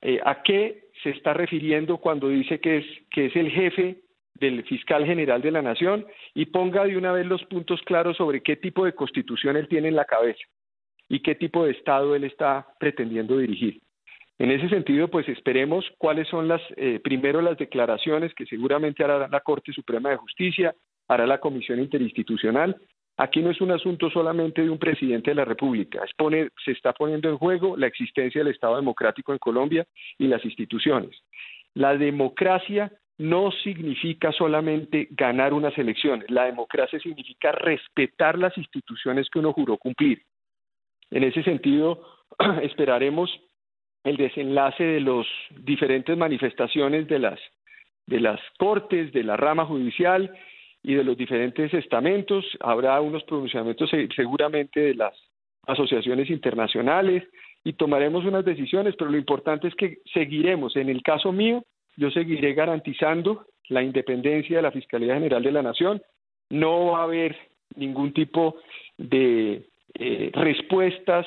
eh, 0.01 0.19
a 0.23 0.41
qué 0.41 0.86
se 1.04 1.10
está 1.10 1.34
refiriendo 1.34 1.97
cuando 1.97 2.30
dice 2.30 2.60
que 2.60 2.78
es, 2.78 2.86
que 3.12 3.25
es 3.25 3.36
el 3.36 3.51
jefe 3.51 3.97
del 4.36 4.63
fiscal 4.63 5.06
general 5.06 5.41
de 5.41 5.51
la 5.51 5.62
Nación 5.62 6.06
y 6.34 6.45
ponga 6.45 6.86
de 6.86 6.97
una 6.97 7.12
vez 7.12 7.25
los 7.25 7.43
puntos 7.45 7.82
claros 7.84 8.17
sobre 8.17 8.41
qué 8.41 8.56
tipo 8.58 8.86
de 8.86 8.93
constitución 8.93 9.58
él 9.58 9.67
tiene 9.67 9.88
en 9.88 9.95
la 9.95 10.06
cabeza 10.06 10.43
y 11.08 11.19
qué 11.21 11.36
tipo 11.36 11.65
de 11.65 11.71
Estado 11.71 12.15
él 12.15 12.23
está 12.23 12.67
pretendiendo 12.80 13.38
dirigir. 13.38 13.82
En 14.38 14.52
ese 14.52 14.67
sentido, 14.67 15.08
pues 15.08 15.28
esperemos 15.30 15.86
cuáles 15.98 16.28
son 16.28 16.48
las, 16.48 16.62
eh, 16.76 17.00
primero 17.02 17.41
las 17.41 17.58
declaraciones 17.58 18.34
que 18.34 18.45
seguramente 18.45 19.04
hará 19.04 19.28
la 19.28 19.39
Corte 19.39 19.71
Suprema 19.71 20.10
de 20.10 20.17
Justicia, 20.17 20.76
hará 21.08 21.26
la 21.26 21.39
Comisión 21.39 21.80
Interinstitucional. 21.80 22.76
Aquí 23.17 23.41
no 23.41 23.52
es 23.52 23.62
un 23.62 23.71
asunto 23.71 24.10
solamente 24.10 24.62
de 24.62 24.69
un 24.69 24.78
presidente 24.78 25.32
de 25.32 25.36
la 25.36 25.45
República, 25.45 26.04
se 26.65 26.71
está 26.71 26.91
poniendo 26.91 27.30
en 27.30 27.38
juego 27.38 27.78
la 27.78 27.88
existencia 27.88 28.43
del 28.43 28.54
Estado 28.54 28.76
democrático 28.76 29.32
en 29.32 29.39
Colombia 29.39 29.86
y 30.17 30.28
las 30.28 30.43
instituciones. 30.43 31.12
La 31.74 31.95
democracia 31.98 32.91
no 33.17 33.52
significa 33.63 34.34
solamente 34.34 35.08
ganar 35.12 35.54
unas 35.54 35.78
elecciones, 35.78 36.30
la 36.30 36.45
democracia 36.45 37.00
significa 37.00 37.54
respetar 37.54 38.38
las 38.38 38.58
instituciones 38.58 39.30
que 39.30 39.39
uno 39.39 39.54
juró 39.54 39.78
cumplir. 39.78 40.21
En 41.10 41.24
ese 41.24 41.41
sentido, 41.43 42.02
esperaremos 42.62 43.30
el 44.06 44.18
desenlace 44.18 44.84
de 44.84 45.02
las 45.02 45.26
diferentes 45.65 46.15
manifestaciones 46.15 47.08
de 47.08 47.20
las, 47.20 47.39
de 48.06 48.20
las 48.22 48.39
cortes, 48.58 49.12
de 49.12 49.24
la 49.24 49.36
rama 49.36 49.65
judicial 49.65 50.32
y 50.84 50.94
de 50.94 51.04
los 51.04 51.18
diferentes 51.18 51.74
estamentos. 51.74 52.46
Habrá 52.62 53.02
unos 53.02 53.24
pronunciamientos 53.24 53.89
seguramente 54.15 54.80
de 54.80 54.94
las 54.94 55.13
asociaciones 55.65 56.30
internacionales 56.30 57.24
y 57.63 57.74
tomaremos 57.74 58.24
unas 58.26 58.46
decisiones, 58.46 58.96
pero 58.96 59.10
lo 59.10 59.18
importante 59.18 59.68
es 59.68 59.76
que 59.76 59.98
seguiremos. 60.13 60.76
En 60.76 60.89
el 60.89 61.02
caso 61.02 61.32
mío, 61.32 61.63
yo 61.98 62.12
seguiré 62.12 62.54
garantizando 62.54 63.48
la 63.70 63.82
independencia 63.82 64.58
de 64.58 64.62
la 64.62 64.72
Fiscalía 64.72 65.15
General 65.15 65.41
de 65.41 65.52
la 65.52 65.63
Nación. 65.63 66.00
No 66.52 66.91
va 66.91 67.00
a 67.00 67.04
haber 67.06 67.36
ningún 67.76 68.13
tipo 68.13 68.58
de 69.00 69.63
eh, 69.96 70.30
respuestas 70.34 71.26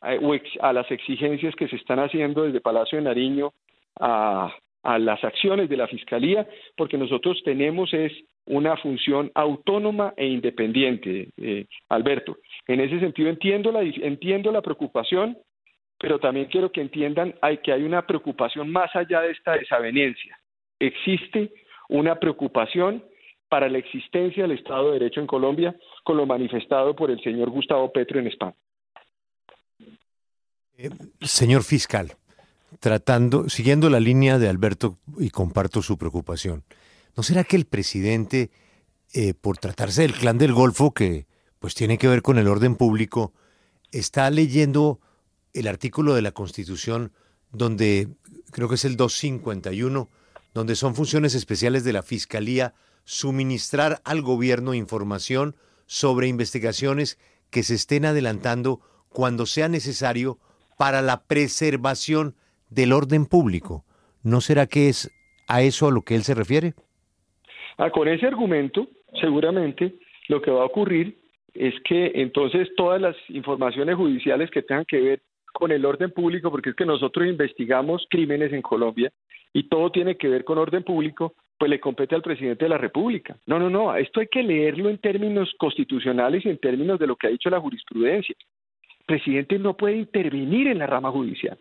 a 0.00 0.72
las 0.72 0.90
exigencias 0.90 1.54
que 1.56 1.68
se 1.68 1.76
están 1.76 1.98
haciendo 1.98 2.44
desde 2.44 2.60
Palacio 2.60 2.98
de 2.98 3.04
Nariño 3.04 3.52
a, 4.00 4.54
las 4.84 5.22
acciones 5.22 5.68
de 5.68 5.76
la 5.76 5.86
Fiscalía, 5.86 6.46
porque 6.76 6.96
nosotros 6.96 7.42
tenemos 7.44 7.92
es 7.92 8.12
una 8.46 8.76
función 8.78 9.30
autónoma 9.34 10.14
e 10.16 10.26
independiente, 10.26 11.28
eh, 11.36 11.66
Alberto. 11.90 12.38
En 12.66 12.80
ese 12.80 12.98
sentido 12.98 13.28
entiendo 13.28 13.70
la, 13.70 13.82
entiendo 13.82 14.50
la 14.50 14.62
preocupación, 14.62 15.36
pero 15.98 16.18
también 16.18 16.46
quiero 16.46 16.72
que 16.72 16.80
entiendan 16.80 17.34
hay, 17.42 17.58
que 17.58 17.72
hay 17.72 17.82
una 17.82 18.06
preocupación 18.06 18.70
más 18.70 18.94
allá 18.96 19.20
de 19.20 19.32
esta 19.32 19.52
desaveniencia. 19.52 20.38
Existe 20.78 21.52
una 21.90 22.18
preocupación 22.18 23.04
para 23.48 23.68
la 23.68 23.78
existencia 23.78 24.44
del 24.44 24.58
Estado 24.58 24.86
de 24.86 25.00
Derecho 25.00 25.20
en 25.20 25.26
Colombia, 25.26 25.74
con 26.04 26.16
lo 26.16 26.24
manifestado 26.24 26.94
por 26.94 27.10
el 27.10 27.20
señor 27.20 27.50
Gustavo 27.50 27.92
Petro 27.92 28.20
en 28.20 28.28
España. 28.28 28.56
Eh, 30.80 30.90
señor 31.22 31.64
fiscal, 31.64 32.16
tratando, 32.78 33.48
siguiendo 33.48 33.90
la 33.90 33.98
línea 33.98 34.38
de 34.38 34.48
Alberto 34.48 34.96
y 35.18 35.30
comparto 35.30 35.82
su 35.82 35.98
preocupación, 35.98 36.62
¿no 37.16 37.24
será 37.24 37.42
que 37.42 37.56
el 37.56 37.64
presidente, 37.64 38.52
eh, 39.12 39.34
por 39.34 39.58
tratarse 39.58 40.02
del 40.02 40.14
clan 40.14 40.38
del 40.38 40.52
Golfo, 40.52 40.92
que 40.92 41.26
pues 41.58 41.74
tiene 41.74 41.98
que 41.98 42.06
ver 42.06 42.22
con 42.22 42.38
el 42.38 42.46
orden 42.46 42.76
público, 42.76 43.32
está 43.90 44.30
leyendo 44.30 45.00
el 45.52 45.66
artículo 45.66 46.14
de 46.14 46.22
la 46.22 46.30
Constitución 46.30 47.12
donde 47.50 48.08
creo 48.52 48.68
que 48.68 48.76
es 48.76 48.84
el 48.84 48.96
251, 48.96 50.08
donde 50.54 50.76
son 50.76 50.94
funciones 50.94 51.34
especiales 51.34 51.82
de 51.82 51.92
la 51.92 52.04
Fiscalía 52.04 52.74
suministrar 53.02 54.00
al 54.04 54.22
gobierno 54.22 54.74
información 54.74 55.56
sobre 55.86 56.28
investigaciones 56.28 57.18
que 57.50 57.64
se 57.64 57.74
estén 57.74 58.04
adelantando 58.04 58.80
cuando 59.08 59.44
sea 59.44 59.66
necesario 59.66 60.38
para 60.78 61.02
la 61.02 61.24
preservación 61.26 62.34
del 62.70 62.94
orden 62.94 63.26
público. 63.26 63.84
¿No 64.22 64.40
será 64.40 64.66
que 64.66 64.88
es 64.88 65.10
a 65.46 65.60
eso 65.62 65.88
a 65.88 65.92
lo 65.92 66.02
que 66.02 66.14
él 66.14 66.22
se 66.22 66.34
refiere? 66.34 66.72
Ah, 67.76 67.90
con 67.90 68.08
ese 68.08 68.26
argumento, 68.26 68.88
seguramente 69.20 69.94
lo 70.28 70.40
que 70.40 70.50
va 70.50 70.62
a 70.62 70.66
ocurrir 70.66 71.18
es 71.54 71.74
que 71.84 72.12
entonces 72.14 72.68
todas 72.76 73.00
las 73.00 73.16
informaciones 73.28 73.96
judiciales 73.96 74.50
que 74.50 74.62
tengan 74.62 74.84
que 74.84 75.00
ver 75.00 75.22
con 75.52 75.72
el 75.72 75.84
orden 75.84 76.12
público, 76.12 76.50
porque 76.50 76.70
es 76.70 76.76
que 76.76 76.86
nosotros 76.86 77.26
investigamos 77.26 78.06
crímenes 78.08 78.52
en 78.52 78.62
Colombia 78.62 79.10
y 79.52 79.68
todo 79.68 79.90
tiene 79.90 80.16
que 80.16 80.28
ver 80.28 80.44
con 80.44 80.58
orden 80.58 80.84
público, 80.84 81.34
pues 81.58 81.70
le 81.70 81.80
compete 81.80 82.14
al 82.14 82.22
presidente 82.22 82.66
de 82.66 82.68
la 82.68 82.78
República. 82.78 83.36
No, 83.46 83.58
no, 83.58 83.68
no, 83.68 83.94
esto 83.96 84.20
hay 84.20 84.28
que 84.28 84.42
leerlo 84.42 84.88
en 84.88 84.98
términos 84.98 85.52
constitucionales 85.58 86.44
y 86.44 86.50
en 86.50 86.58
términos 86.58 86.98
de 87.00 87.08
lo 87.08 87.16
que 87.16 87.26
ha 87.26 87.30
dicho 87.30 87.50
la 87.50 87.60
jurisprudencia. 87.60 88.36
Presidente 89.08 89.58
no 89.58 89.74
puede 89.74 89.96
intervenir 89.96 90.68
en 90.68 90.78
la 90.78 90.86
rama 90.86 91.10
judicial. 91.10 91.58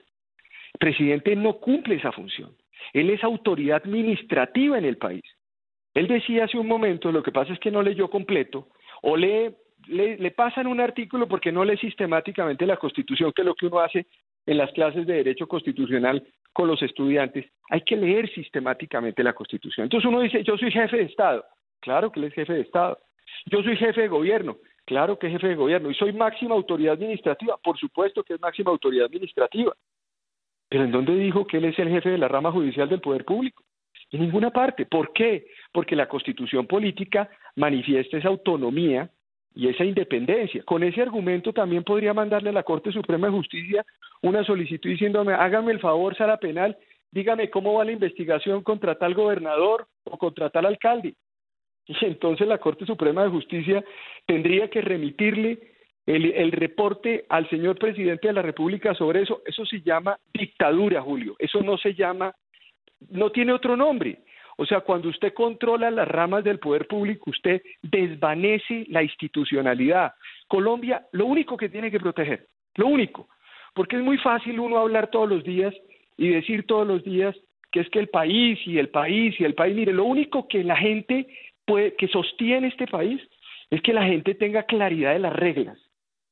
El 0.74 0.80
presidente 0.80 1.34
no 1.36 1.54
cumple 1.54 1.96
esa 1.96 2.12
función. 2.12 2.52
Él 2.92 3.10
es 3.10 3.24
autoridad 3.24 3.82
administrativa 3.84 4.78
en 4.78 4.84
el 4.84 4.98
país. 4.98 5.24
Él 5.94 6.08
decía 6.08 6.44
hace 6.44 6.58
un 6.58 6.68
momento, 6.68 7.10
lo 7.10 7.24
que 7.24 7.32
pasa 7.32 7.54
es 7.54 7.60
que 7.60 7.72
no 7.72 7.82
leyó 7.82 8.10
completo, 8.10 8.68
o 9.02 9.16
lee, 9.16 9.56
le, 9.88 10.18
le 10.18 10.32
pasan 10.32 10.68
un 10.68 10.82
artículo 10.82 11.26
porque 11.28 11.54
no 11.54 11.64
lee 11.64 11.78
sistemáticamente 11.78 12.66
la 12.66 12.76
Constitución, 12.76 13.32
que 13.34 13.44
es 13.44 13.46
lo 13.46 13.56
que 13.56 13.68
uno 13.68 13.80
hace 13.80 14.08
en 14.46 14.58
las 14.58 14.72
clases 14.74 15.08
de 15.08 15.16
Derecho 15.16 15.48
Constitucional 15.48 16.22
con 16.52 16.68
los 16.68 16.82
estudiantes, 16.82 17.46
hay 17.70 17.82
que 17.82 17.96
leer 17.96 18.30
sistemáticamente 18.34 19.24
la 19.24 19.34
Constitución. 19.34 19.86
Entonces 19.86 20.08
uno 20.10 20.20
dice, 20.20 20.44
yo 20.44 20.58
soy 20.58 20.72
jefe 20.72 20.98
de 20.98 21.04
Estado. 21.04 21.46
Claro 21.80 22.12
que 22.12 22.20
él 22.20 22.26
es 22.26 22.34
jefe 22.34 22.54
de 22.54 22.62
Estado. 22.62 22.98
Yo 23.46 23.64
soy 23.64 23.78
jefe 23.78 24.02
de 24.02 24.08
gobierno. 24.08 24.58
Claro 24.88 25.20
que 25.20 25.28
es 25.28 25.34
jefe 25.34 25.50
de 25.50 25.56
gobierno. 25.56 25.92
Y 25.92 25.96
soy 25.96 26.14
máxima 26.14 26.56
autoridad 26.56 26.94
administrativa. 26.94 27.58
Por 27.62 27.78
supuesto 27.78 28.24
que 28.24 28.36
es 28.36 28.40
máxima 28.40 28.72
autoridad 28.72 29.08
administrativa. 29.08 29.76
Pero 30.70 30.86
¿en 30.86 30.92
dónde 30.92 31.14
dijo 31.14 31.46
que 31.46 31.58
él 31.58 31.66
es 31.66 31.78
el 31.78 31.90
jefe 31.90 32.10
de 32.10 32.18
la 32.18 32.30
rama 32.30 32.54
judicial 32.54 32.88
del 32.88 33.02
poder 33.02 33.26
público? 33.26 33.64
En 34.12 34.22
ninguna 34.22 34.50
parte. 34.50 34.86
¿Por 34.86 35.12
qué? 35.12 35.48
Porque 35.74 35.94
la 35.94 36.08
constitución 36.08 36.68
política 36.68 37.30
manifiesta 37.58 38.18
esa 38.18 38.30
autonomía 38.30 39.12
y 39.54 39.68
esa 39.68 39.84
independencia. 39.84 40.64
Con 40.64 40.84
ese 40.84 41.02
argumento 41.02 41.52
también 41.52 41.84
podría 41.84 42.14
mandarle 42.14 42.52
a 42.52 42.54
la 42.54 42.64
Corte 42.64 42.94
Suprema 42.94 43.28
de 43.28 43.34
Justicia 43.34 43.86
una 44.22 44.46
solicitud 44.46 44.90
diciéndome, 44.90 45.34
hágame 45.34 45.74
el 45.74 45.82
favor, 45.82 46.16
sala 46.16 46.38
penal, 46.38 46.78
dígame 47.12 47.50
cómo 47.50 47.74
va 47.74 47.84
la 47.84 47.92
investigación 47.92 48.64
contra 48.64 48.98
tal 48.98 49.14
gobernador 49.14 49.86
o 50.06 50.18
contra 50.18 50.50
tal 50.50 50.66
alcalde. 50.66 51.16
Y 52.02 52.06
entonces 52.06 52.48
la 52.48 52.58
Corte 52.58 52.86
Suprema 52.86 53.24
de 53.24 53.30
Justicia 53.30 53.84
tendría 54.26 54.70
que 54.70 54.82
remitirle 54.82 55.60
el, 56.06 56.26
el, 56.34 56.52
reporte 56.52 57.26
al 57.30 57.50
señor 57.50 57.78
presidente 57.78 58.28
de 58.28 58.34
la 58.34 58.42
República 58.42 58.94
sobre 58.94 59.22
eso. 59.22 59.42
Eso 59.46 59.66
se 59.66 59.82
llama 59.82 60.18
dictadura, 60.34 61.02
Julio. 61.02 61.36
Eso 61.40 61.62
no 61.62 61.78
se 61.78 61.94
llama, 61.94 62.34
no 63.10 63.32
tiene 63.32 63.54
otro 63.54 63.76
nombre. 63.76 64.20
O 64.58 64.66
sea, 64.66 64.82
cuando 64.82 65.10
usted 65.10 65.34
controla 65.34 65.92
las 65.92 66.08
ramas 66.08 66.44
del 66.44 66.60
poder 66.60 66.88
público, 66.88 67.30
usted 67.30 67.62
desvanece 67.84 68.86
la 68.90 69.04
institucionalidad. 69.04 70.14
Colombia, 70.48 71.06
lo 71.12 71.28
único 71.28 71.56
que 71.56 71.70
tiene 71.70 71.92
que 71.92 72.00
proteger, 72.00 72.48
lo 72.76 72.88
único, 72.88 73.30
porque 73.76 73.98
es 73.98 74.02
muy 74.02 74.18
fácil 74.18 74.60
uno 74.60 74.80
hablar 74.80 75.12
todos 75.12 75.30
los 75.30 75.44
días 75.44 75.76
y 76.18 76.30
decir 76.30 76.66
todos 76.66 76.88
los 76.88 77.04
días 77.04 77.36
que 77.72 77.82
es 77.82 77.90
que 77.90 78.00
el 78.00 78.08
país 78.08 78.60
y 78.66 78.80
el 78.80 78.90
país 78.90 79.40
y 79.40 79.44
el 79.44 79.54
país, 79.54 79.76
mire, 79.76 79.94
lo 79.94 80.06
único 80.06 80.48
que 80.48 80.64
la 80.64 80.76
gente 80.76 81.28
puede, 81.68 81.96
que 81.96 82.08
sostiene 82.08 82.70
este 82.70 82.88
país 82.88 83.22
es 83.70 83.82
que 83.82 83.94
la 83.94 84.06
gente 84.06 84.34
tenga 84.34 84.64
claridad 84.64 85.14
de 85.14 85.20
las 85.20 85.36
reglas, 85.36 85.78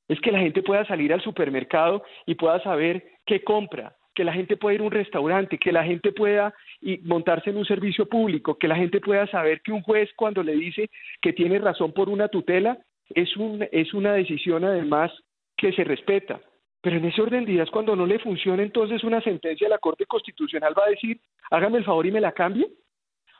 es 0.07 0.19
que 0.21 0.31
la 0.31 0.39
gente 0.39 0.63
pueda 0.63 0.85
salir 0.85 1.13
al 1.13 1.21
supermercado 1.21 2.03
y 2.25 2.35
pueda 2.35 2.59
saber 2.63 3.03
qué 3.25 3.43
compra, 3.43 3.95
que 4.15 4.23
la 4.23 4.33
gente 4.33 4.55
pueda 4.55 4.75
ir 4.75 4.81
a 4.81 4.85
un 4.85 4.91
restaurante, 4.91 5.57
que 5.57 5.73
la 5.73 5.83
gente 5.83 6.13
pueda 6.13 6.53
montarse 7.03 7.49
en 7.49 7.57
un 7.57 7.65
servicio 7.65 8.07
público, 8.07 8.57
que 8.57 8.67
la 8.67 8.77
gente 8.77 9.01
pueda 9.01 9.27
saber 9.27 9.61
que 9.61 9.73
un 9.73 9.81
juez 9.81 10.09
cuando 10.15 10.41
le 10.41 10.55
dice 10.55 10.89
que 11.21 11.33
tiene 11.33 11.59
razón 11.59 11.91
por 11.91 12.07
una 12.07 12.29
tutela 12.29 12.77
es, 13.09 13.35
un, 13.35 13.67
es 13.71 13.93
una 13.93 14.13
decisión 14.13 14.63
además 14.63 15.11
que 15.57 15.73
se 15.73 15.83
respeta. 15.83 16.39
Pero 16.81 16.97
en 16.97 17.05
ese 17.05 17.21
orden 17.21 17.45
de 17.45 17.53
días, 17.53 17.69
cuando 17.71 17.95
no 17.95 18.05
le 18.05 18.19
funciona, 18.19 18.63
entonces 18.63 19.03
una 19.03 19.19
sentencia 19.21 19.65
de 19.65 19.71
la 19.71 19.79
Corte 19.79 20.05
Constitucional 20.05 20.73
va 20.77 20.85
a 20.85 20.91
decir, 20.91 21.19
hágame 21.49 21.79
el 21.79 21.83
favor 21.83 22.05
y 22.05 22.11
me 22.11 22.21
la 22.21 22.31
cambie. 22.31 22.67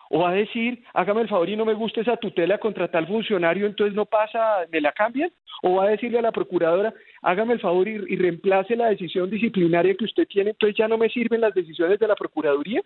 O 0.09 0.19
va 0.19 0.29
a 0.29 0.33
decir, 0.33 0.83
hágame 0.93 1.21
el 1.21 1.27
favor 1.27 1.49
y 1.49 1.55
no 1.55 1.65
me 1.65 1.73
gusta 1.73 2.01
esa 2.01 2.17
tutela 2.17 2.57
contra 2.57 2.89
tal 2.89 3.07
funcionario, 3.07 3.65
entonces 3.65 3.95
no 3.95 4.05
pasa, 4.05 4.65
me 4.71 4.81
la 4.81 4.91
cambian. 4.91 5.31
O 5.63 5.75
va 5.75 5.85
a 5.85 5.89
decirle 5.89 6.19
a 6.19 6.21
la 6.21 6.31
procuradora, 6.31 6.93
hágame 7.21 7.53
el 7.53 7.59
favor 7.59 7.87
y, 7.87 8.15
reemplace 8.15 8.75
la 8.75 8.89
decisión 8.89 9.29
disciplinaria 9.29 9.95
que 9.95 10.05
usted 10.05 10.27
tiene, 10.27 10.51
entonces 10.51 10.77
ya 10.77 10.87
no 10.87 10.97
me 10.97 11.09
sirven 11.09 11.41
las 11.41 11.53
decisiones 11.53 11.97
de 11.99 12.07
la 12.07 12.15
Procuraduría. 12.15 12.81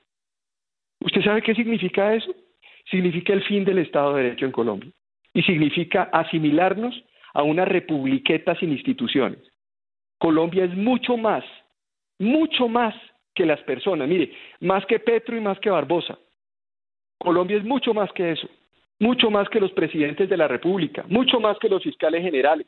¿Usted 1.02 1.22
sabe 1.24 1.42
qué 1.42 1.56
significa 1.56 2.14
eso? 2.14 2.34
Significa 2.90 3.34
el 3.34 3.44
fin 3.44 3.66
del 3.66 3.80
Estado 3.80 4.16
de 4.16 4.24
Derecho 4.24 4.46
en 4.46 4.52
Colombia 4.52 4.92
y 5.34 5.42
significa 5.44 6.04
asimilarnos 6.12 7.04
a 7.34 7.44
una 7.44 7.66
republiqueta 7.66 8.56
sin 8.56 8.72
instituciones. 8.72 9.40
Colombia 10.18 10.66
es 10.66 10.76
mucho 10.76 11.18
más, 11.18 11.44
mucho 12.18 12.68
más 12.68 12.94
que 13.34 13.46
las 13.46 13.62
personas. 13.62 14.08
Mire, 14.08 14.34
más 14.60 14.86
que 14.86 15.00
Petro 15.00 15.38
y 15.38 15.42
más 15.42 15.60
que 15.60 15.70
Barbosa. 15.70 16.18
Colombia 17.20 17.58
es 17.58 17.64
mucho 17.64 17.94
más 17.94 18.12
que 18.14 18.32
eso, 18.32 18.50
mucho 19.00 19.30
más 19.30 19.48
que 19.50 19.60
los 19.60 19.72
presidentes 19.74 20.28
de 20.28 20.38
la 20.38 20.48
República, 20.48 21.06
mucho 21.08 21.40
más 21.40 21.58
que 21.60 21.70
los 21.70 21.84
fiscales 21.84 22.24
generales. 22.24 22.68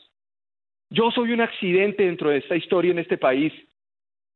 Yo 0.90 1.10
soy 1.12 1.32
un 1.32 1.42
accidente 1.42 2.04
dentro 2.04 2.30
de 2.30 2.38
esta 2.38 2.56
historia 2.56 2.92
en 2.92 3.00
este 3.00 3.18
país. 3.18 3.54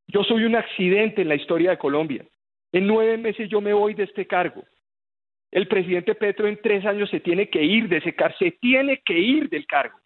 Yo 0.07 0.23
soy 0.23 0.45
un 0.45 0.55
accidente 0.55 1.21
en 1.21 1.27
la 1.27 1.35
historia 1.35 1.71
de 1.71 1.77
Colombia. 1.77 2.25
En 2.71 2.87
nueve 2.87 3.17
meses 3.17 3.49
yo 3.49 3.59
me 3.59 3.73
voy 3.73 3.93
de 3.93 4.03
este 4.03 4.25
cargo. 4.25 4.63
El 5.51 5.67
presidente 5.67 6.15
Petro 6.15 6.47
en 6.47 6.59
tres 6.61 6.85
años 6.85 7.09
se 7.09 7.19
tiene 7.19 7.49
que 7.49 7.63
ir 7.63 7.87
de 7.87 7.97
ese 7.97 8.13
cargo, 8.13 8.35
se 8.39 8.51
tiene 8.51 9.01
que 9.05 9.17
ir 9.17 9.49
del 9.49 9.65
cargo. 9.65 9.97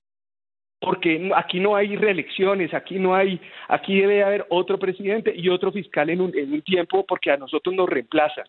Porque 0.80 1.32
aquí 1.36 1.60
no 1.60 1.76
hay 1.76 1.96
reelecciones, 1.96 2.74
aquí 2.74 3.00
no 3.00 3.14
hay, 3.14 3.40
aquí 3.68 4.00
debe 4.00 4.24
haber 4.24 4.46
otro 4.50 4.80
presidente 4.80 5.34
y 5.36 5.50
otro 5.50 5.72
fiscal 5.72 6.10
en 6.10 6.22
un, 6.22 6.62
tiempo 6.62 7.06
porque 7.06 7.32
a 7.32 7.38
nosotros 7.38 7.76
nos 7.76 7.90
reemplazan. 7.90 8.46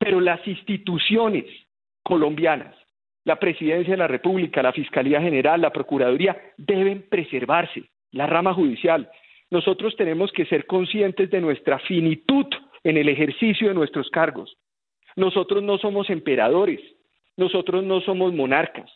Pero 0.00 0.18
las 0.18 0.44
instituciones 0.48 1.44
colombianas, 2.02 2.74
la 3.24 3.38
presidencia 3.38 3.92
de 3.92 3.98
la 3.98 4.08
República, 4.08 4.62
la 4.62 4.72
Fiscalía 4.72 5.20
General, 5.20 5.60
la 5.60 5.70
Procuraduría, 5.70 6.40
deben 6.56 7.02
preservarse, 7.02 7.84
la 8.12 8.26
rama 8.26 8.54
judicial. 8.54 9.10
Nosotros 9.50 9.94
tenemos 9.96 10.32
que 10.32 10.46
ser 10.46 10.64
conscientes 10.64 11.30
de 11.30 11.42
nuestra 11.42 11.78
finitud 11.80 12.46
en 12.82 12.96
el 12.96 13.10
ejercicio 13.10 13.68
de 13.68 13.74
nuestros 13.74 14.08
cargos. 14.08 14.56
Nosotros 15.16 15.62
no 15.62 15.76
somos 15.76 16.08
emperadores, 16.08 16.80
nosotros 17.36 17.84
no 17.84 18.00
somos 18.00 18.32
monarcas. 18.32 18.90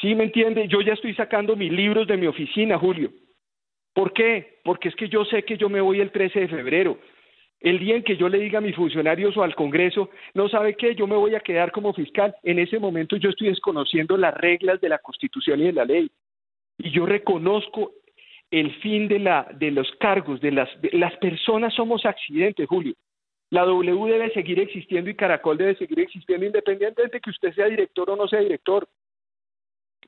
¿Sí 0.00 0.16
me 0.16 0.24
entiende? 0.24 0.66
Yo 0.66 0.80
ya 0.80 0.94
estoy 0.94 1.14
sacando 1.14 1.54
mis 1.54 1.72
libros 1.72 2.08
de 2.08 2.16
mi 2.16 2.26
oficina, 2.26 2.76
Julio. 2.76 3.12
¿Por 3.94 4.12
qué? 4.12 4.58
Porque 4.64 4.88
es 4.88 4.96
que 4.96 5.08
yo 5.08 5.24
sé 5.24 5.44
que 5.44 5.56
yo 5.56 5.68
me 5.68 5.80
voy 5.80 6.00
el 6.00 6.10
13 6.10 6.40
de 6.40 6.48
febrero. 6.48 6.98
El 7.60 7.80
día 7.80 7.96
en 7.96 8.04
que 8.04 8.16
yo 8.16 8.28
le 8.28 8.38
diga 8.38 8.58
a 8.58 8.62
mis 8.62 8.76
funcionarios 8.76 9.36
o 9.36 9.42
al 9.42 9.56
Congreso, 9.56 10.10
no 10.34 10.48
sabe 10.48 10.76
qué, 10.76 10.94
yo 10.94 11.06
me 11.06 11.16
voy 11.16 11.34
a 11.34 11.40
quedar 11.40 11.72
como 11.72 11.92
fiscal. 11.92 12.34
En 12.44 12.58
ese 12.58 12.78
momento 12.78 13.16
yo 13.16 13.30
estoy 13.30 13.48
desconociendo 13.48 14.16
las 14.16 14.34
reglas 14.34 14.80
de 14.80 14.88
la 14.88 14.98
Constitución 14.98 15.60
y 15.60 15.64
de 15.64 15.72
la 15.72 15.84
ley. 15.84 16.10
Y 16.78 16.90
yo 16.90 17.04
reconozco 17.04 17.92
el 18.50 18.72
fin 18.76 19.08
de, 19.08 19.18
la, 19.18 19.48
de 19.54 19.72
los 19.72 19.90
cargos, 19.98 20.40
de 20.40 20.52
las, 20.52 20.68
las 20.92 21.16
personas 21.16 21.74
somos 21.74 22.06
accidentes, 22.06 22.68
Julio. 22.68 22.94
La 23.50 23.64
W 23.64 24.12
debe 24.12 24.30
seguir 24.32 24.60
existiendo 24.60 25.10
y 25.10 25.16
Caracol 25.16 25.58
debe 25.58 25.74
seguir 25.74 26.00
existiendo 26.00 26.46
independientemente 26.46 27.16
de 27.16 27.20
que 27.20 27.30
usted 27.30 27.52
sea 27.54 27.66
director 27.66 28.08
o 28.10 28.16
no 28.16 28.28
sea 28.28 28.40
director. 28.40 28.86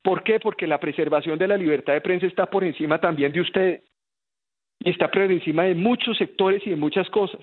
¿Por 0.03 0.23
qué? 0.23 0.39
Porque 0.39 0.67
la 0.67 0.79
preservación 0.79 1.37
de 1.37 1.47
la 1.47 1.57
libertad 1.57 1.93
de 1.93 2.01
prensa 2.01 2.27
está 2.27 2.45
por 2.45 2.63
encima 2.63 2.99
también 2.99 3.31
de 3.31 3.41
usted 3.41 3.81
y 4.83 4.89
está 4.89 5.09
por 5.09 5.21
encima 5.23 5.63
de 5.63 5.75
muchos 5.75 6.17
sectores 6.17 6.65
y 6.65 6.71
de 6.71 6.75
muchas 6.75 7.09
cosas. 7.09 7.39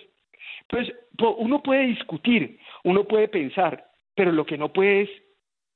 Entonces, 0.62 0.94
uno 1.38 1.62
puede 1.62 1.86
discutir, 1.86 2.58
uno 2.84 3.04
puede 3.04 3.28
pensar, 3.28 3.84
pero 4.14 4.32
lo 4.32 4.44
que 4.44 4.58
no 4.58 4.72
puede 4.72 5.02
es 5.02 5.10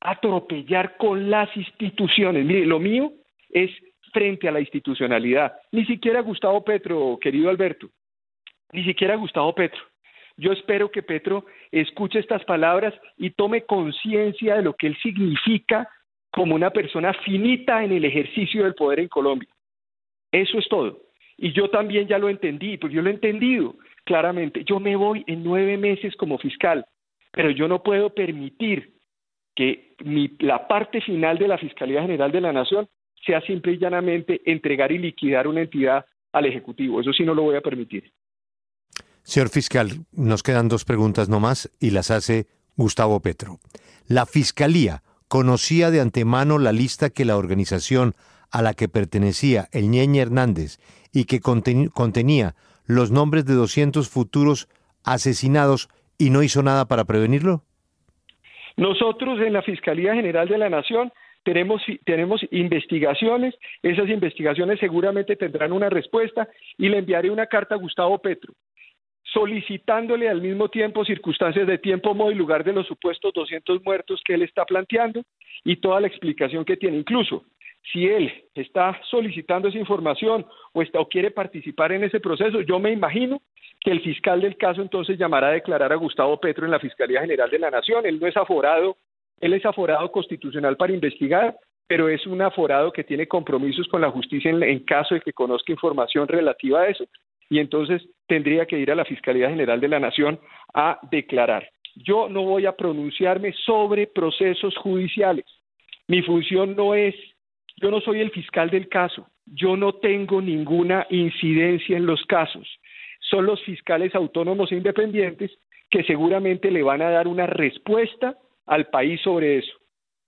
atropellar 0.01 0.97
con 0.97 1.31
las 1.31 1.57
instituciones. 1.57 2.45
Mire, 2.45 2.67
lo 2.67 2.79
mío 2.79 3.13
es 3.51 3.71
frente 4.13 4.49
a 4.49 4.53
la 4.53 4.61
institucionalidad. 4.61 5.55
Ni 5.71 5.87
siquiera 5.87 6.21
Gustavo 6.21 6.63
Petro, 6.65 7.19
querido 7.21 7.49
Alberto, 7.49 7.89
ni 8.73 8.85
siquiera 8.85 9.17
Gustavo 9.17 9.55
Petro. 9.55 9.81
Yo 10.37 10.53
espero 10.53 10.91
que 10.91 11.03
Petro 11.03 11.47
escuche 11.71 12.19
estas 12.19 12.45
palabras 12.45 12.93
y 13.17 13.31
tome 13.31 13.65
conciencia 13.65 14.57
de 14.57 14.63
lo 14.63 14.75
que 14.75 14.89
él 14.89 14.97
significa 15.03 15.89
como 16.31 16.55
una 16.55 16.71
persona 16.71 17.13
finita 17.25 17.85
en 17.85 17.93
el 17.93 18.05
ejercicio 18.05 18.65
del 18.65 18.75
poder 18.75 19.01
en 19.01 19.09
Colombia. 19.09 19.49
Eso 20.33 20.59
es 20.59 20.69
todo. 20.69 21.12
Y 21.43 21.53
yo 21.53 21.69
también 21.71 22.07
ya 22.07 22.19
lo 22.19 22.29
entendí, 22.29 22.79
pues 22.79 22.93
yo 22.93 23.03
lo 23.03 23.11
he 23.11 23.15
entendido 23.15 23.75
claramente. 24.05 24.63
Yo 24.65 24.79
me 24.79 24.95
voy 24.95 25.25
en 25.27 25.43
nueve 25.43 25.77
meses 25.77 26.15
como 26.15 26.39
fiscal, 26.39 26.87
pero 27.33 27.51
yo 27.51 27.67
no 27.67 27.83
puedo 27.83 28.11
permitir 28.11 28.95
que 29.57 29.97
mi, 30.05 30.37
la 30.39 30.69
parte 30.69 31.01
final 31.01 31.39
de 31.39 31.49
la 31.49 31.59
Fiscalía 31.59 32.01
General 32.01 32.31
de 32.31 32.41
la 32.41 32.53
Nación 32.53 32.89
sea 33.27 33.41
simple 33.41 33.73
y 33.73 33.79
llanamente 33.79 34.41
entregar 34.45 34.93
y 34.93 34.99
liquidar 34.99 35.49
una 35.49 35.63
entidad 35.63 36.05
al 36.31 36.47
Ejecutivo. 36.47 37.01
Eso 37.01 37.13
sí 37.13 37.25
no 37.25 37.35
lo 37.35 37.43
voy 37.43 37.57
a 37.57 37.61
permitir. 37.61 38.13
Señor 39.25 39.49
fiscal, 39.49 39.91
nos 40.13 40.45
quedan 40.45 40.69
dos 40.69 40.85
preguntas 40.85 41.29
nomás 41.29 41.69
y 41.81 41.91
las 41.91 42.13
hace 42.13 42.47
Gustavo 42.77 43.19
Petro. 43.19 43.59
La 44.07 44.27
Fiscalía 44.27 45.03
conocía 45.27 45.91
de 45.91 46.01
antemano 46.01 46.59
la 46.59 46.71
lista 46.71 47.11
que 47.11 47.25
la 47.25 47.37
organización 47.37 48.15
a 48.53 48.63
la 48.63 48.75
que 48.75 48.89
pertenecía 48.89 49.67
el 49.73 49.91
Ñeñe 49.91 50.21
Hernández 50.21 50.79
y 51.13 51.25
que 51.25 51.41
contenía 51.41 52.55
los 52.87 53.11
nombres 53.11 53.45
de 53.47 53.55
200 53.55 54.09
futuros 54.09 54.69
asesinados 55.05 55.89
y 56.19 56.31
no 56.31 56.43
hizo 56.43 56.63
nada 56.63 56.87
para 56.87 57.05
prevenirlo? 57.05 57.63
Nosotros 58.77 59.41
en 59.41 59.53
la 59.53 59.63
Fiscalía 59.63 60.15
General 60.15 60.49
de 60.49 60.59
la 60.59 60.71
Nación 60.71 61.13
tenemos, 61.45 61.83
tenemos 62.05 62.41
investigaciones, 62.51 63.55
esas 63.83 64.09
investigaciones 64.09 64.79
seguramente 64.79 65.37
tendrán 65.37 65.73
una 65.73 65.91
respuesta 65.91 66.49
y 66.79 66.89
le 66.89 66.99
enviaré 66.99 67.31
una 67.31 67.47
carta 67.47 67.75
a 67.75 67.79
Gustavo 67.79 68.19
Petro 68.19 68.55
solicitándole 69.33 70.29
al 70.29 70.43
mismo 70.43 70.69
tiempo 70.69 71.05
circunstancias 71.05 71.67
de 71.67 71.79
tiempo, 71.79 72.15
modo 72.15 72.31
y 72.33 72.35
lugar 72.35 72.65
de 72.65 72.73
los 72.73 72.87
supuestos 72.87 73.33
200 73.33 73.83
muertos 73.83 74.21
que 74.25 74.35
él 74.35 74.43
está 74.43 74.65
planteando 74.65 75.23
y 75.65 75.77
toda 75.77 76.01
la 76.01 76.07
explicación 76.07 76.65
que 76.65 76.77
tiene. 76.77 76.99
Incluso 76.99 77.45
si 77.91 78.07
él 78.07 78.33
está 78.55 79.01
solicitando 79.11 79.69
esa 79.69 79.79
información 79.79 80.47
o, 80.73 80.83
está, 80.83 81.01
o 81.01 81.09
quiere 81.09 81.31
participar 81.31 81.93
en 81.93 82.05
ese 82.05 82.21
proceso, 82.21 82.61
yo 82.61 82.79
me 82.79 82.93
imagino 82.93 83.41
que 83.81 83.91
el 83.91 84.01
fiscal 84.01 84.41
del 84.41 84.57
caso 84.57 84.83
entonces 84.83 85.19
llamará 85.19 85.49
a 85.49 85.53
declarar 85.53 85.93
a 85.93 85.97
Gustavo 85.97 86.39
Petro 86.39 86.65
en 86.65 86.71
la 86.71 86.79
Fiscalía 86.79 87.21
General 87.21 87.51
de 87.51 87.59
la 87.59 87.71
Nación. 87.71 88.07
Él 88.07 88.21
no 88.21 88.27
es 88.27 88.37
aforado, 88.37 88.97
él 89.41 89.55
es 89.55 89.67
aforado 89.67 90.11
constitucional 90.13 90.77
para 90.77 90.93
investigar, 90.93 91.57
pero 91.89 92.09
es 92.09 92.27
un 92.27 92.41
aforado 92.41 92.93
que 92.93 93.05
tiene 93.05 93.27
compromisos 93.27 93.89
con 93.89 94.01
la 94.01 94.11
justicia 94.11 94.51
en, 94.51 94.79
caso 94.81 95.15
de 95.15 95.21
que 95.21 95.33
conozca 95.33 95.73
información 95.73 96.29
relativa 96.29 96.83
a 96.83 96.87
eso. 96.87 97.05
Y 97.51 97.59
entonces 97.59 98.03
tendría 98.27 98.67
que 98.67 98.79
ir 98.79 98.91
a 98.91 98.95
la 98.95 99.05
Fiscalía 99.05 99.51
General 99.51 99.81
de 99.81 99.89
la 99.89 100.01
Nación 100.01 100.39
a 100.73 100.99
declarar. 101.11 101.69
Yo 101.97 102.29
no 102.29 102.45
voy 102.45 102.67
a 102.67 102.77
pronunciarme 102.77 103.53
sobre 103.67 104.07
procesos 104.07 104.75
judiciales. 104.79 105.45
Mi 106.09 106.23
función 106.23 106.75
no 106.77 106.95
es, 106.95 107.15
yo 107.83 107.91
no 107.91 108.01
soy 108.01 108.21
el 108.21 108.31
fiscal 108.31 108.71
del 108.71 108.89
caso, 108.89 109.27
yo 109.47 109.77
no 109.77 109.95
tengo 109.95 110.41
ninguna 110.41 111.07
incidencia 111.11 111.97
en 111.97 112.07
los 112.07 112.25
casos 112.27 112.67
son 113.33 113.47
los 113.47 113.63
fiscales 113.63 114.15
autónomos 114.15 114.71
e 114.71 114.77
independientes 114.77 115.51
que 115.91 116.05
seguramente 116.05 116.71
le 116.71 116.83
van 116.83 117.03
a 117.03 117.11
dar 117.11 117.27
una 117.27 117.47
respuesta 117.47 118.37
al 118.67 118.89
país 118.89 119.21
sobre 119.23 119.59
eso. 119.59 119.73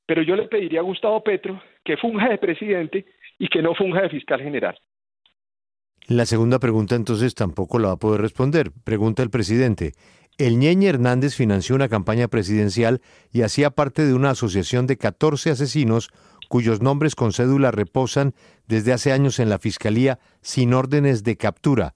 Pero 0.06 0.22
yo 0.22 0.36
le 0.36 0.48
pediría 0.48 0.80
a 0.80 0.84
Gustavo 0.84 1.22
Petro 1.22 1.62
que 1.84 1.96
funja 1.98 2.28
de 2.28 2.38
presidente 2.38 3.04
y 3.38 3.48
que 3.48 3.62
no 3.62 3.74
funja 3.74 4.02
de 4.02 4.08
fiscal 4.08 4.40
general. 4.40 4.78
La 6.08 6.26
segunda 6.26 6.58
pregunta 6.58 6.96
entonces 6.96 7.34
tampoco 7.34 7.78
la 7.78 7.88
va 7.88 7.94
a 7.94 7.98
poder 7.98 8.20
responder. 8.20 8.70
Pregunta 8.84 9.22
el 9.22 9.30
presidente. 9.30 9.92
El 10.36 10.58
Ñeñe 10.58 10.88
Hernández 10.88 11.34
financió 11.34 11.76
una 11.76 11.88
campaña 11.88 12.28
presidencial 12.28 13.00
y 13.32 13.42
hacía 13.42 13.70
parte 13.70 14.04
de 14.04 14.14
una 14.14 14.30
asociación 14.30 14.86
de 14.86 14.96
14 14.96 15.50
asesinos 15.50 16.10
cuyos 16.54 16.80
nombres 16.80 17.16
con 17.16 17.32
cédula 17.32 17.72
reposan 17.72 18.30
desde 18.68 18.92
hace 18.92 19.10
años 19.10 19.40
en 19.40 19.48
la 19.48 19.58
Fiscalía 19.58 20.20
sin 20.40 20.72
órdenes 20.72 21.24
de 21.24 21.36
captura. 21.36 21.94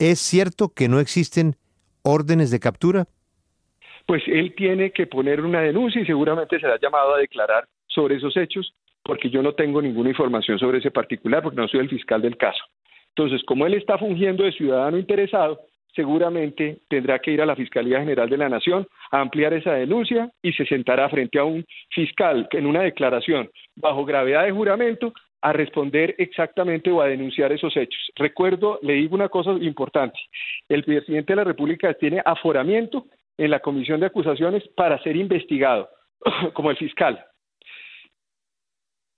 ¿Es 0.00 0.18
cierto 0.18 0.72
que 0.74 0.88
no 0.88 0.98
existen 0.98 1.54
órdenes 2.02 2.50
de 2.50 2.58
captura? 2.58 3.04
Pues 4.04 4.24
él 4.26 4.52
tiene 4.56 4.90
que 4.90 5.06
poner 5.06 5.42
una 5.42 5.60
denuncia 5.60 6.02
y 6.02 6.06
seguramente 6.06 6.58
será 6.58 6.76
llamado 6.82 7.14
a 7.14 7.18
declarar 7.18 7.68
sobre 7.86 8.16
esos 8.16 8.36
hechos, 8.36 8.74
porque 9.04 9.30
yo 9.30 9.44
no 9.44 9.54
tengo 9.54 9.80
ninguna 9.80 10.08
información 10.08 10.58
sobre 10.58 10.78
ese 10.78 10.90
particular, 10.90 11.44
porque 11.44 11.60
no 11.60 11.68
soy 11.68 11.78
el 11.78 11.88
fiscal 11.88 12.20
del 12.20 12.36
caso. 12.36 12.64
Entonces, 13.10 13.44
como 13.46 13.64
él 13.64 13.74
está 13.74 13.96
fungiendo 13.96 14.42
de 14.42 14.50
ciudadano 14.50 14.98
interesado, 14.98 15.60
seguramente 15.94 16.78
tendrá 16.88 17.18
que 17.18 17.30
ir 17.30 17.40
a 17.40 17.46
la 17.46 17.56
Fiscalía 17.56 18.00
General 18.00 18.28
de 18.28 18.36
la 18.36 18.48
Nación 18.48 18.86
a 19.10 19.20
ampliar 19.20 19.54
esa 19.54 19.72
denuncia 19.72 20.30
y 20.42 20.52
se 20.52 20.66
sentará 20.66 21.08
frente 21.08 21.38
a 21.38 21.44
un 21.44 21.64
fiscal 21.90 22.48
en 22.50 22.66
una 22.66 22.82
declaración 22.82 23.50
bajo 23.76 24.04
gravedad 24.04 24.44
de 24.44 24.52
juramento 24.52 25.12
a 25.40 25.52
responder 25.52 26.14
exactamente 26.18 26.90
o 26.90 27.02
a 27.02 27.06
denunciar 27.06 27.52
esos 27.52 27.76
hechos. 27.76 28.10
Recuerdo, 28.16 28.78
le 28.82 28.94
digo 28.94 29.14
una 29.14 29.28
cosa 29.28 29.50
importante, 29.60 30.18
el 30.68 30.84
presidente 30.84 31.32
de 31.32 31.36
la 31.36 31.44
República 31.44 31.92
tiene 31.94 32.22
aforamiento 32.24 33.06
en 33.36 33.50
la 33.50 33.60
comisión 33.60 34.00
de 34.00 34.06
acusaciones 34.06 34.66
para 34.74 35.02
ser 35.02 35.16
investigado, 35.16 35.90
como 36.54 36.70
el 36.70 36.78
fiscal. 36.78 37.22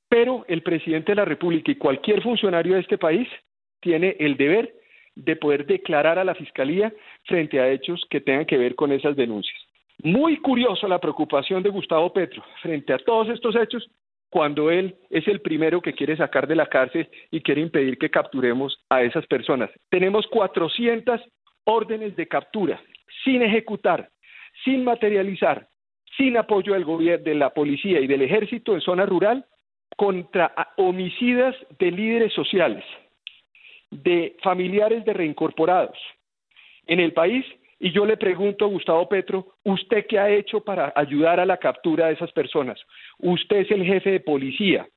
Pero 0.08 0.44
el 0.48 0.62
presidente 0.62 1.12
de 1.12 1.16
la 1.16 1.24
República 1.24 1.70
y 1.70 1.76
cualquier 1.76 2.22
funcionario 2.22 2.74
de 2.74 2.80
este 2.80 2.98
país 2.98 3.28
tiene 3.80 4.16
el 4.18 4.36
deber 4.36 4.74
de 5.16 5.34
poder 5.34 5.66
declarar 5.66 6.18
a 6.18 6.24
la 6.24 6.34
Fiscalía 6.34 6.92
frente 7.24 7.58
a 7.58 7.68
hechos 7.68 8.06
que 8.08 8.20
tengan 8.20 8.46
que 8.46 8.58
ver 8.58 8.74
con 8.74 8.92
esas 8.92 9.16
denuncias. 9.16 9.58
Muy 10.02 10.36
curioso 10.36 10.86
la 10.86 11.00
preocupación 11.00 11.62
de 11.62 11.70
Gustavo 11.70 12.12
Petro 12.12 12.44
frente 12.62 12.92
a 12.92 12.98
todos 12.98 13.30
estos 13.30 13.56
hechos 13.56 13.88
cuando 14.28 14.70
él 14.70 14.94
es 15.08 15.26
el 15.26 15.40
primero 15.40 15.80
que 15.80 15.94
quiere 15.94 16.16
sacar 16.16 16.46
de 16.46 16.56
la 16.56 16.66
cárcel 16.66 17.08
y 17.30 17.40
quiere 17.40 17.62
impedir 17.62 17.96
que 17.96 18.10
capturemos 18.10 18.78
a 18.90 19.02
esas 19.02 19.26
personas. 19.26 19.70
Tenemos 19.88 20.26
400 20.26 21.20
órdenes 21.64 22.14
de 22.16 22.28
captura 22.28 22.80
sin 23.24 23.42
ejecutar, 23.42 24.10
sin 24.64 24.84
materializar, 24.84 25.68
sin 26.16 26.36
apoyo 26.36 26.74
del 26.74 26.84
gobierno, 26.84 27.24
de 27.24 27.34
la 27.34 27.50
policía 27.50 28.00
y 28.00 28.06
del 28.06 28.22
ejército 28.22 28.74
en 28.74 28.80
zona 28.80 29.06
rural 29.06 29.46
contra 29.96 30.52
homicidas 30.76 31.56
de 31.78 31.90
líderes 31.90 32.32
sociales, 32.32 32.84
de 34.02 34.36
familiares 34.42 35.04
de 35.04 35.12
reincorporados 35.12 35.98
en 36.86 37.00
el 37.00 37.12
país 37.12 37.44
y 37.78 37.92
yo 37.92 38.06
le 38.06 38.16
pregunto 38.16 38.64
a 38.64 38.68
Gustavo 38.68 39.08
Petro, 39.08 39.54
¿usted 39.64 40.06
qué 40.06 40.18
ha 40.18 40.30
hecho 40.30 40.60
para 40.60 40.92
ayudar 40.96 41.40
a 41.40 41.46
la 41.46 41.58
captura 41.58 42.06
de 42.06 42.14
esas 42.14 42.32
personas? 42.32 42.80
Usted 43.18 43.58
es 43.58 43.70
el 43.70 43.84
jefe 43.84 44.10
de 44.10 44.20
policía 44.20 44.88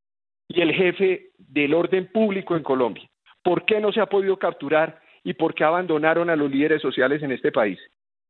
y 0.48 0.62
el 0.62 0.74
jefe 0.74 1.32
del 1.38 1.74
orden 1.74 2.08
público 2.12 2.56
en 2.56 2.64
Colombia. 2.64 3.08
¿Por 3.44 3.66
qué 3.66 3.82
no 3.82 3.92
se 3.92 4.00
ha 4.00 4.06
podido 4.06 4.38
capturar 4.38 5.02
y 5.24 5.34
por 5.34 5.54
qué 5.54 5.66
abandonaron 5.66 6.30
a 6.30 6.36
los 6.36 6.50
líderes 6.50 6.82
sociales 6.82 7.22
en 7.22 7.34
este 7.34 7.52
país? 7.52 7.80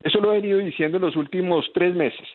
Eso 0.01 0.19
lo 0.19 0.31
he 0.31 0.41
venido 0.41 0.57
diciendo 0.57 0.97
en 0.97 1.03
los 1.03 1.15
últimos 1.15 1.69
tres 1.73 1.93
meses. 1.93 2.27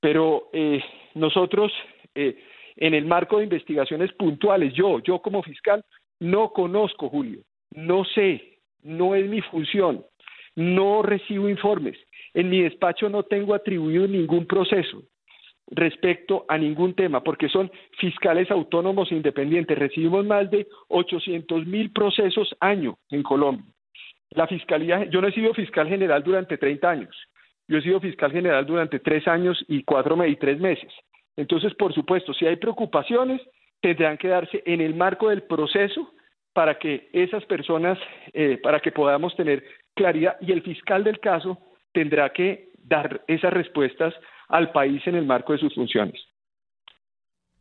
Pero 0.00 0.50
eh, 0.52 0.82
nosotros, 1.14 1.72
eh, 2.14 2.38
en 2.76 2.92
el 2.92 3.06
marco 3.06 3.38
de 3.38 3.44
investigaciones 3.44 4.12
puntuales, 4.12 4.74
yo, 4.74 5.00
yo 5.00 5.20
como 5.20 5.42
fiscal, 5.42 5.82
no 6.20 6.52
conozco, 6.52 7.08
Julio, 7.08 7.40
no 7.70 8.04
sé, 8.04 8.58
no 8.82 9.14
es 9.14 9.28
mi 9.28 9.40
función 9.42 10.04
no 10.58 11.02
recibo 11.02 11.48
informes. 11.48 11.96
En 12.34 12.50
mi 12.50 12.62
despacho 12.62 13.08
no 13.08 13.22
tengo 13.22 13.54
atribuido 13.54 14.08
ningún 14.08 14.44
proceso 14.44 15.02
respecto 15.70 16.44
a 16.48 16.58
ningún 16.58 16.94
tema, 16.94 17.22
porque 17.22 17.48
son 17.48 17.70
fiscales 17.98 18.50
autónomos 18.50 19.12
e 19.12 19.14
independientes. 19.14 19.78
Recibimos 19.78 20.26
más 20.26 20.50
de 20.50 20.66
800 20.88 21.64
mil 21.66 21.92
procesos 21.92 22.56
año 22.58 22.98
en 23.10 23.22
Colombia. 23.22 23.66
La 24.30 24.48
fiscalía, 24.48 25.04
yo 25.04 25.20
no 25.20 25.28
he 25.28 25.32
sido 25.32 25.54
fiscal 25.54 25.88
general 25.88 26.24
durante 26.24 26.58
30 26.58 26.90
años. 26.90 27.16
Yo 27.68 27.78
he 27.78 27.82
sido 27.82 28.00
fiscal 28.00 28.32
general 28.32 28.66
durante 28.66 28.98
tres 28.98 29.28
años 29.28 29.62
y 29.68 29.84
cuatro 29.84 30.26
y 30.26 30.36
tres 30.36 30.58
meses. 30.58 30.92
Entonces, 31.36 31.72
por 31.74 31.94
supuesto, 31.94 32.34
si 32.34 32.46
hay 32.46 32.56
preocupaciones, 32.56 33.40
tendrán 33.80 34.18
que 34.18 34.28
darse 34.28 34.62
en 34.66 34.80
el 34.80 34.94
marco 34.94 35.28
del 35.28 35.42
proceso 35.42 36.12
para 36.58 36.76
que 36.76 37.08
esas 37.12 37.44
personas, 37.44 37.96
eh, 38.32 38.58
para 38.60 38.80
que 38.80 38.90
podamos 38.90 39.32
tener 39.36 39.62
claridad 39.94 40.36
y 40.40 40.50
el 40.50 40.62
fiscal 40.62 41.04
del 41.04 41.20
caso 41.20 41.56
tendrá 41.92 42.32
que 42.32 42.70
dar 42.82 43.22
esas 43.28 43.52
respuestas 43.52 44.12
al 44.48 44.72
país 44.72 45.00
en 45.06 45.14
el 45.14 45.24
marco 45.24 45.52
de 45.52 45.60
sus 45.60 45.72
funciones. 45.72 46.20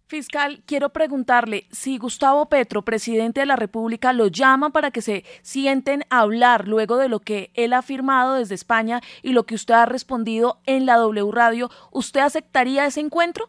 Fiscal, 0.07 0.63
quiero 0.65 0.89
preguntarle 0.89 1.65
si 1.69 1.99
Gustavo 1.99 2.49
Petro, 2.49 2.81
presidente 2.81 3.41
de 3.41 3.45
la 3.45 3.55
República, 3.55 4.13
lo 4.13 4.29
llama 4.29 4.71
para 4.71 4.89
que 4.89 5.01
se 5.01 5.25
sienten 5.43 6.01
a 6.10 6.21
hablar 6.21 6.67
luego 6.67 6.97
de 6.97 7.07
lo 7.07 7.19
que 7.19 7.51
él 7.53 7.73
ha 7.73 7.83
firmado 7.83 8.33
desde 8.33 8.55
España 8.55 9.01
y 9.21 9.33
lo 9.33 9.43
que 9.43 9.53
usted 9.53 9.75
ha 9.75 9.86
respondido 9.86 10.57
en 10.65 10.88
la 10.88 10.95
W 10.95 11.29
Radio, 11.31 11.69
¿usted 11.91 12.21
aceptaría 12.21 12.88
ese 12.88 13.01
encuentro? 13.01 13.45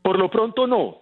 Por 0.00 0.18
lo 0.18 0.30
pronto 0.30 0.66
no, 0.66 0.96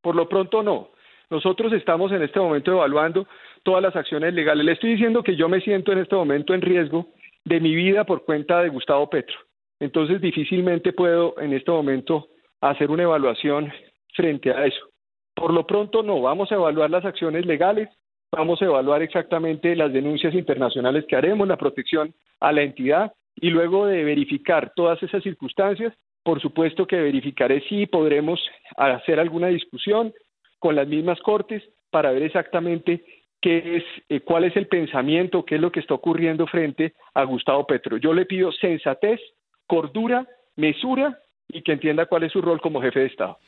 por 0.00 0.14
lo 0.14 0.26
pronto 0.26 0.62
no. 0.62 0.95
Nosotros 1.30 1.72
estamos 1.72 2.12
en 2.12 2.22
este 2.22 2.38
momento 2.38 2.72
evaluando 2.72 3.26
todas 3.64 3.82
las 3.82 3.96
acciones 3.96 4.32
legales. 4.32 4.64
Le 4.64 4.72
estoy 4.72 4.90
diciendo 4.90 5.22
que 5.22 5.34
yo 5.34 5.48
me 5.48 5.60
siento 5.60 5.92
en 5.92 5.98
este 5.98 6.14
momento 6.14 6.54
en 6.54 6.62
riesgo 6.62 7.08
de 7.44 7.60
mi 7.60 7.74
vida 7.74 8.04
por 8.04 8.24
cuenta 8.24 8.62
de 8.62 8.68
Gustavo 8.68 9.10
Petro. 9.10 9.36
Entonces 9.80 10.20
difícilmente 10.20 10.92
puedo 10.92 11.38
en 11.40 11.52
este 11.52 11.70
momento 11.70 12.28
hacer 12.60 12.90
una 12.90 13.02
evaluación 13.02 13.72
frente 14.14 14.52
a 14.52 14.66
eso. 14.66 14.86
Por 15.34 15.52
lo 15.52 15.66
pronto 15.66 16.02
no, 16.02 16.20
vamos 16.22 16.50
a 16.50 16.54
evaluar 16.54 16.90
las 16.90 17.04
acciones 17.04 17.44
legales, 17.44 17.88
vamos 18.32 18.62
a 18.62 18.64
evaluar 18.64 19.02
exactamente 19.02 19.76
las 19.76 19.92
denuncias 19.92 20.32
internacionales 20.32 21.04
que 21.06 21.16
haremos, 21.16 21.46
la 21.46 21.58
protección 21.58 22.14
a 22.40 22.52
la 22.52 22.62
entidad 22.62 23.12
y 23.34 23.50
luego 23.50 23.86
de 23.86 24.02
verificar 24.02 24.72
todas 24.74 25.02
esas 25.02 25.22
circunstancias, 25.22 25.92
por 26.22 26.40
supuesto 26.40 26.86
que 26.86 26.96
verificaré 26.96 27.60
si 27.68 27.86
podremos 27.86 28.40
hacer 28.76 29.20
alguna 29.20 29.48
discusión 29.48 30.12
con 30.58 30.74
las 30.76 30.86
mismas 30.88 31.20
cortes 31.20 31.62
para 31.90 32.10
ver 32.12 32.22
exactamente 32.22 33.04
qué 33.40 33.76
es, 33.76 33.84
eh, 34.08 34.20
cuál 34.20 34.44
es 34.44 34.56
el 34.56 34.66
pensamiento, 34.66 35.44
qué 35.44 35.56
es 35.56 35.60
lo 35.60 35.72
que 35.72 35.80
está 35.80 35.94
ocurriendo 35.94 36.46
frente 36.46 36.94
a 37.14 37.24
Gustavo 37.24 37.66
Petro. 37.66 37.96
Yo 37.96 38.12
le 38.12 38.26
pido 38.26 38.52
sensatez, 38.52 39.20
cordura, 39.66 40.26
mesura 40.56 41.18
y 41.48 41.62
que 41.62 41.72
entienda 41.72 42.06
cuál 42.06 42.24
es 42.24 42.32
su 42.32 42.42
rol 42.42 42.60
como 42.60 42.82
jefe 42.82 43.00
de 43.00 43.06
Estado. 43.06 43.38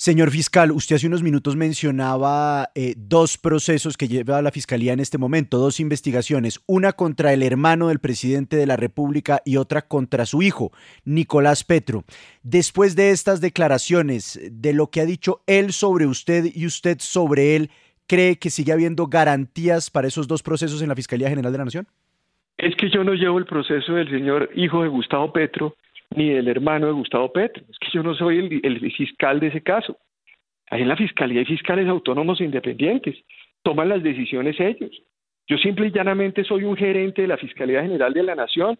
Señor 0.00 0.30
fiscal, 0.30 0.72
usted 0.72 0.96
hace 0.96 1.08
unos 1.08 1.22
minutos 1.22 1.56
mencionaba 1.56 2.70
eh, 2.74 2.94
dos 2.96 3.36
procesos 3.36 3.98
que 3.98 4.08
lleva 4.08 4.40
la 4.40 4.50
fiscalía 4.50 4.94
en 4.94 5.00
este 5.00 5.18
momento, 5.18 5.58
dos 5.58 5.78
investigaciones, 5.78 6.58
una 6.66 6.92
contra 6.92 7.34
el 7.34 7.42
hermano 7.42 7.88
del 7.88 7.98
presidente 7.98 8.56
de 8.56 8.64
la 8.64 8.78
República 8.78 9.42
y 9.44 9.58
otra 9.58 9.82
contra 9.82 10.24
su 10.24 10.40
hijo, 10.40 10.72
Nicolás 11.04 11.64
Petro. 11.64 12.04
Después 12.42 12.96
de 12.96 13.10
estas 13.10 13.42
declaraciones, 13.42 14.40
de 14.50 14.72
lo 14.72 14.86
que 14.86 15.02
ha 15.02 15.04
dicho 15.04 15.42
él 15.46 15.74
sobre 15.74 16.06
usted 16.06 16.46
y 16.54 16.64
usted 16.64 16.96
sobre 17.00 17.56
él, 17.56 17.68
¿cree 18.06 18.38
que 18.38 18.48
sigue 18.48 18.72
habiendo 18.72 19.06
garantías 19.06 19.90
para 19.90 20.08
esos 20.08 20.26
dos 20.26 20.42
procesos 20.42 20.80
en 20.80 20.88
la 20.88 20.96
Fiscalía 20.96 21.28
General 21.28 21.52
de 21.52 21.58
la 21.58 21.64
Nación? 21.66 21.86
Es 22.56 22.74
que 22.76 22.88
yo 22.88 23.04
no 23.04 23.12
llevo 23.12 23.38
el 23.38 23.44
proceso 23.44 23.92
del 23.92 24.08
señor 24.08 24.48
hijo 24.54 24.82
de 24.82 24.88
Gustavo 24.88 25.30
Petro 25.30 25.76
ni 26.14 26.30
del 26.30 26.48
hermano 26.48 26.86
de 26.86 26.92
Gustavo 26.92 27.32
Petro. 27.32 27.64
Es 27.68 27.78
que 27.78 27.88
yo 27.92 28.02
no 28.02 28.14
soy 28.14 28.60
el, 28.62 28.92
fiscal 28.92 29.40
de 29.40 29.48
ese 29.48 29.62
caso. 29.62 29.96
Ahí 30.70 30.82
en 30.82 30.88
la 30.88 30.96
fiscalía 30.96 31.40
hay 31.40 31.46
fiscales 31.46 31.88
autónomos 31.88 32.40
e 32.40 32.44
independientes. 32.44 33.16
Toman 33.62 33.88
las 33.88 34.02
decisiones 34.02 34.58
ellos. 34.58 34.90
Yo 35.48 35.58
simple 35.58 35.88
y 35.88 35.90
llanamente 35.90 36.44
soy 36.44 36.64
un 36.64 36.76
gerente 36.76 37.22
de 37.22 37.28
la 37.28 37.36
Fiscalía 37.36 37.82
General 37.82 38.12
de 38.12 38.22
la 38.22 38.36
Nación. 38.36 38.78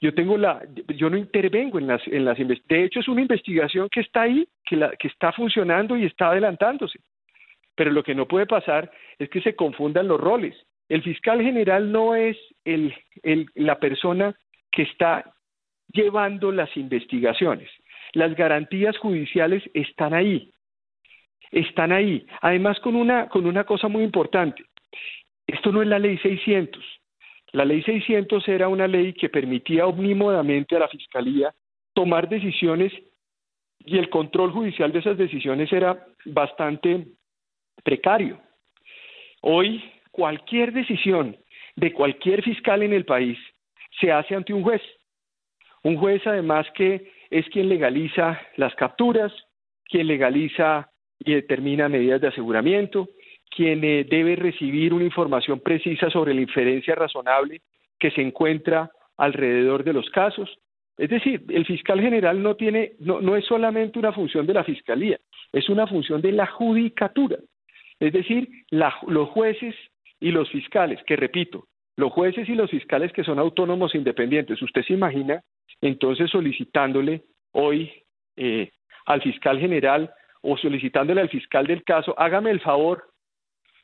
Yo 0.00 0.12
tengo 0.12 0.36
la, 0.36 0.62
yo 0.96 1.08
no 1.08 1.16
intervengo 1.16 1.78
en 1.78 1.86
las, 1.86 2.06
en 2.06 2.24
de 2.26 2.84
hecho 2.84 3.00
es 3.00 3.08
una 3.08 3.22
investigación 3.22 3.88
que 3.88 4.00
está 4.00 4.22
ahí, 4.22 4.46
que, 4.64 4.76
la, 4.76 4.90
que 4.96 5.08
está 5.08 5.32
funcionando 5.32 5.96
y 5.96 6.04
está 6.04 6.28
adelantándose. 6.28 6.98
Pero 7.74 7.90
lo 7.92 8.02
que 8.02 8.14
no 8.14 8.28
puede 8.28 8.46
pasar 8.46 8.90
es 9.18 9.30
que 9.30 9.40
se 9.40 9.56
confundan 9.56 10.08
los 10.08 10.20
roles. 10.20 10.54
El 10.88 11.02
fiscal 11.02 11.40
general 11.40 11.90
no 11.90 12.14
es 12.14 12.36
el, 12.64 12.94
la 13.54 13.78
persona 13.78 14.34
que 14.70 14.82
está 14.82 15.32
llevando 15.92 16.52
las 16.52 16.74
investigaciones. 16.76 17.68
Las 18.12 18.34
garantías 18.34 18.96
judiciales 18.98 19.62
están 19.74 20.14
ahí, 20.14 20.50
están 21.50 21.92
ahí. 21.92 22.26
Además, 22.40 22.78
con 22.80 22.94
una, 22.96 23.28
con 23.28 23.46
una 23.46 23.64
cosa 23.64 23.88
muy 23.88 24.02
importante, 24.02 24.64
esto 25.46 25.72
no 25.72 25.82
es 25.82 25.88
la 25.88 25.98
ley 25.98 26.18
600. 26.18 26.82
La 27.52 27.64
ley 27.64 27.82
600 27.82 28.48
era 28.48 28.68
una 28.68 28.86
ley 28.86 29.12
que 29.12 29.28
permitía 29.28 29.86
omnímodamente 29.86 30.76
a 30.76 30.80
la 30.80 30.88
Fiscalía 30.88 31.54
tomar 31.94 32.28
decisiones 32.28 32.92
y 33.84 33.98
el 33.98 34.08
control 34.08 34.52
judicial 34.52 34.92
de 34.92 35.00
esas 35.00 35.18
decisiones 35.18 35.72
era 35.72 36.06
bastante 36.24 37.06
precario. 37.82 38.40
Hoy, 39.42 39.82
cualquier 40.10 40.72
decisión 40.72 41.36
de 41.76 41.92
cualquier 41.92 42.42
fiscal 42.42 42.82
en 42.82 42.92
el 42.92 43.04
país 43.04 43.38
se 44.00 44.12
hace 44.12 44.34
ante 44.34 44.54
un 44.54 44.62
juez. 44.62 44.82
Un 45.84 45.96
juez 45.96 46.22
además 46.26 46.66
que 46.74 47.10
es 47.30 47.46
quien 47.48 47.68
legaliza 47.68 48.40
las 48.56 48.74
capturas, 48.74 49.32
quien 49.84 50.06
legaliza 50.06 50.90
y 51.18 51.34
determina 51.34 51.88
medidas 51.88 52.20
de 52.20 52.28
aseguramiento, 52.28 53.08
quien 53.54 53.84
eh, 53.84 54.04
debe 54.08 54.36
recibir 54.36 54.94
una 54.94 55.04
información 55.04 55.60
precisa 55.60 56.10
sobre 56.10 56.34
la 56.34 56.40
inferencia 56.40 56.94
razonable 56.94 57.60
que 57.98 58.10
se 58.10 58.22
encuentra 58.22 58.90
alrededor 59.16 59.84
de 59.84 59.92
los 59.92 60.08
casos. 60.10 60.58
Es 60.96 61.10
decir, 61.10 61.42
el 61.48 61.66
fiscal 61.66 62.00
general 62.00 62.42
no 62.42 62.56
tiene, 62.56 62.92
no, 63.00 63.20
no 63.20 63.36
es 63.36 63.44
solamente 63.44 63.98
una 63.98 64.12
función 64.12 64.46
de 64.46 64.54
la 64.54 64.64
fiscalía, 64.64 65.18
es 65.52 65.68
una 65.68 65.86
función 65.86 66.20
de 66.20 66.32
la 66.32 66.46
judicatura. 66.46 67.38
Es 67.98 68.12
decir, 68.12 68.48
los 68.70 69.28
jueces 69.30 69.74
y 70.20 70.30
los 70.30 70.50
fiscales, 70.50 71.00
que 71.06 71.16
repito, 71.16 71.66
los 71.96 72.12
jueces 72.12 72.48
y 72.48 72.54
los 72.54 72.70
fiscales 72.70 73.12
que 73.12 73.24
son 73.24 73.38
autónomos 73.38 73.94
e 73.94 73.98
independientes, 73.98 74.60
usted 74.62 74.82
se 74.82 74.94
imagina 74.94 75.42
entonces 75.80 76.30
solicitándole 76.30 77.22
hoy 77.52 77.90
eh, 78.36 78.70
al 79.06 79.20
fiscal 79.22 79.58
general 79.58 80.12
o 80.42 80.56
solicitándole 80.56 81.20
al 81.20 81.28
fiscal 81.28 81.66
del 81.66 81.84
caso, 81.84 82.14
hágame 82.18 82.50
el 82.50 82.60
favor, 82.60 83.04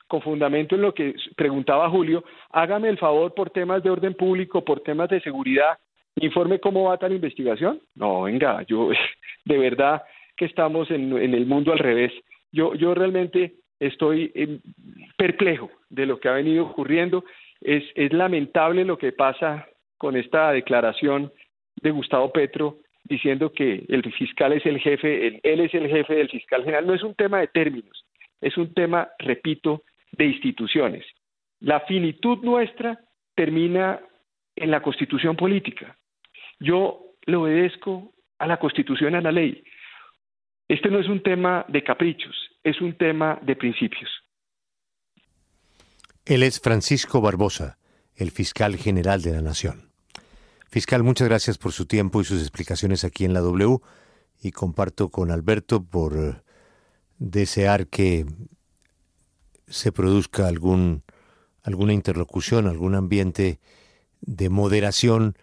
con 0.06 0.22
fundamento 0.22 0.74
en 0.74 0.82
lo 0.82 0.94
que 0.94 1.14
preguntaba 1.36 1.90
Julio, 1.90 2.24
hágame 2.50 2.88
el 2.88 2.98
favor 2.98 3.34
por 3.34 3.50
temas 3.50 3.82
de 3.82 3.90
orden 3.90 4.14
público, 4.14 4.64
por 4.64 4.80
temas 4.80 5.10
de 5.10 5.20
seguridad, 5.20 5.78
informe 6.16 6.58
cómo 6.58 6.84
va 6.84 6.96
tal 6.96 7.12
investigación. 7.12 7.80
No, 7.94 8.22
venga, 8.22 8.62
yo 8.66 8.90
de 9.44 9.58
verdad 9.58 10.02
que 10.36 10.46
estamos 10.46 10.90
en, 10.90 11.12
el 11.12 11.46
mundo 11.46 11.72
al 11.72 11.78
revés. 11.78 12.12
Yo, 12.50 12.74
yo 12.74 12.94
realmente 12.94 13.54
estoy 13.78 14.32
eh, 14.34 14.60
perplejo 15.16 15.70
de 15.90 16.06
lo 16.06 16.18
que 16.18 16.28
ha 16.28 16.32
venido 16.32 16.64
ocurriendo. 16.64 17.24
Es, 17.60 17.84
es 17.94 18.12
lamentable 18.12 18.84
lo 18.84 18.96
que 18.98 19.12
pasa 19.12 19.68
con 19.98 20.16
esta 20.16 20.52
declaración 20.52 21.32
de 21.82 21.90
Gustavo 21.90 22.32
Petro 22.32 22.78
diciendo 23.04 23.52
que 23.52 23.84
el 23.88 24.02
fiscal 24.12 24.52
es 24.52 24.64
el 24.66 24.78
jefe, 24.78 25.40
él, 25.42 25.60
es 25.60 25.74
el 25.74 25.88
jefe 25.88 26.14
del 26.14 26.28
fiscal 26.28 26.62
general. 26.62 26.86
No 26.86 26.94
es 26.94 27.02
un 27.02 27.14
tema 27.14 27.40
de 27.40 27.48
términos, 27.48 28.04
es 28.40 28.56
un 28.56 28.74
tema, 28.74 29.08
repito, 29.18 29.82
de 30.12 30.26
instituciones. 30.26 31.04
La 31.60 31.80
finitud 31.80 32.38
nuestra 32.42 33.00
termina 33.34 34.00
en 34.56 34.70
la 34.70 34.82
constitución 34.82 35.36
política. 35.36 35.96
Yo 36.60 37.14
le 37.26 37.36
obedezco 37.36 38.12
a 38.38 38.46
la 38.46 38.58
constitución, 38.58 39.14
a 39.14 39.20
la 39.20 39.32
ley. 39.32 39.62
Este 40.68 40.90
no 40.90 40.98
es 40.98 41.08
un 41.08 41.22
tema 41.22 41.64
de 41.68 41.82
caprichos, 41.82 42.36
es 42.62 42.80
un 42.80 42.94
tema 42.94 43.38
de 43.42 43.56
principios. 43.56 44.10
Él 46.26 46.42
es 46.42 46.60
Francisco 46.60 47.22
Barbosa, 47.22 47.78
el 48.14 48.30
fiscal 48.30 48.76
general 48.76 49.22
de 49.22 49.32
la 49.32 49.40
Nación. 49.40 49.87
Fiscal, 50.70 51.02
muchas 51.02 51.28
gracias 51.28 51.56
por 51.56 51.72
su 51.72 51.86
tiempo 51.86 52.20
y 52.20 52.24
sus 52.24 52.40
explicaciones 52.40 53.04
aquí 53.04 53.24
en 53.24 53.32
la 53.32 53.40
W 53.40 53.78
y 54.42 54.52
comparto 54.52 55.08
con 55.08 55.30
Alberto 55.30 55.82
por 55.82 56.16
eh, 56.16 56.42
desear 57.18 57.86
que 57.86 58.26
se 59.66 59.92
produzca 59.92 60.46
algún, 60.46 61.02
alguna 61.62 61.94
interlocución, 61.94 62.66
algún 62.66 62.94
ambiente 62.94 63.58
de 64.20 64.50
moderación 64.50 65.34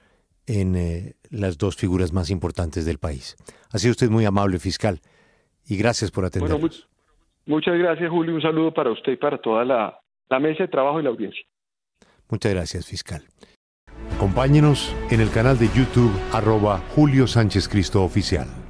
en 0.45 0.75
eh, 0.75 1.15
las 1.31 1.57
dos 1.57 1.75
figuras 1.75 2.13
más 2.13 2.29
importantes 2.29 2.85
del 2.85 2.99
país. 2.99 3.35
Ha 3.71 3.79
sido 3.79 3.91
usted 3.91 4.09
muy 4.09 4.25
amable, 4.25 4.59
fiscal, 4.59 4.99
y 5.67 5.77
gracias 5.77 6.11
por 6.11 6.25
atendernos. 6.25 6.87
muchas 7.47 7.77
gracias, 7.77 8.09
Julio. 8.11 8.35
Un 8.35 8.41
saludo 8.41 8.73
para 8.73 8.91
usted 8.91 9.13
y 9.13 9.17
para 9.17 9.39
toda 9.39 9.65
la, 9.65 9.99
la 10.29 10.39
mesa 10.39 10.63
de 10.63 10.69
trabajo 10.69 10.99
y 10.99 11.03
la 11.03 11.09
audiencia. 11.09 11.43
Muchas 12.29 12.53
gracias, 12.53 12.85
fiscal. 12.85 13.23
Acompáñenos 14.25 14.91
en 15.11 15.21
el 15.21 15.29
canal 15.29 15.59
de 15.59 15.69
YouTube 15.69 16.11
arroba 16.33 16.81
Julio 16.95 17.27
Sánchez 17.27 17.69
Cristo 17.69 18.03
Oficial. 18.03 18.64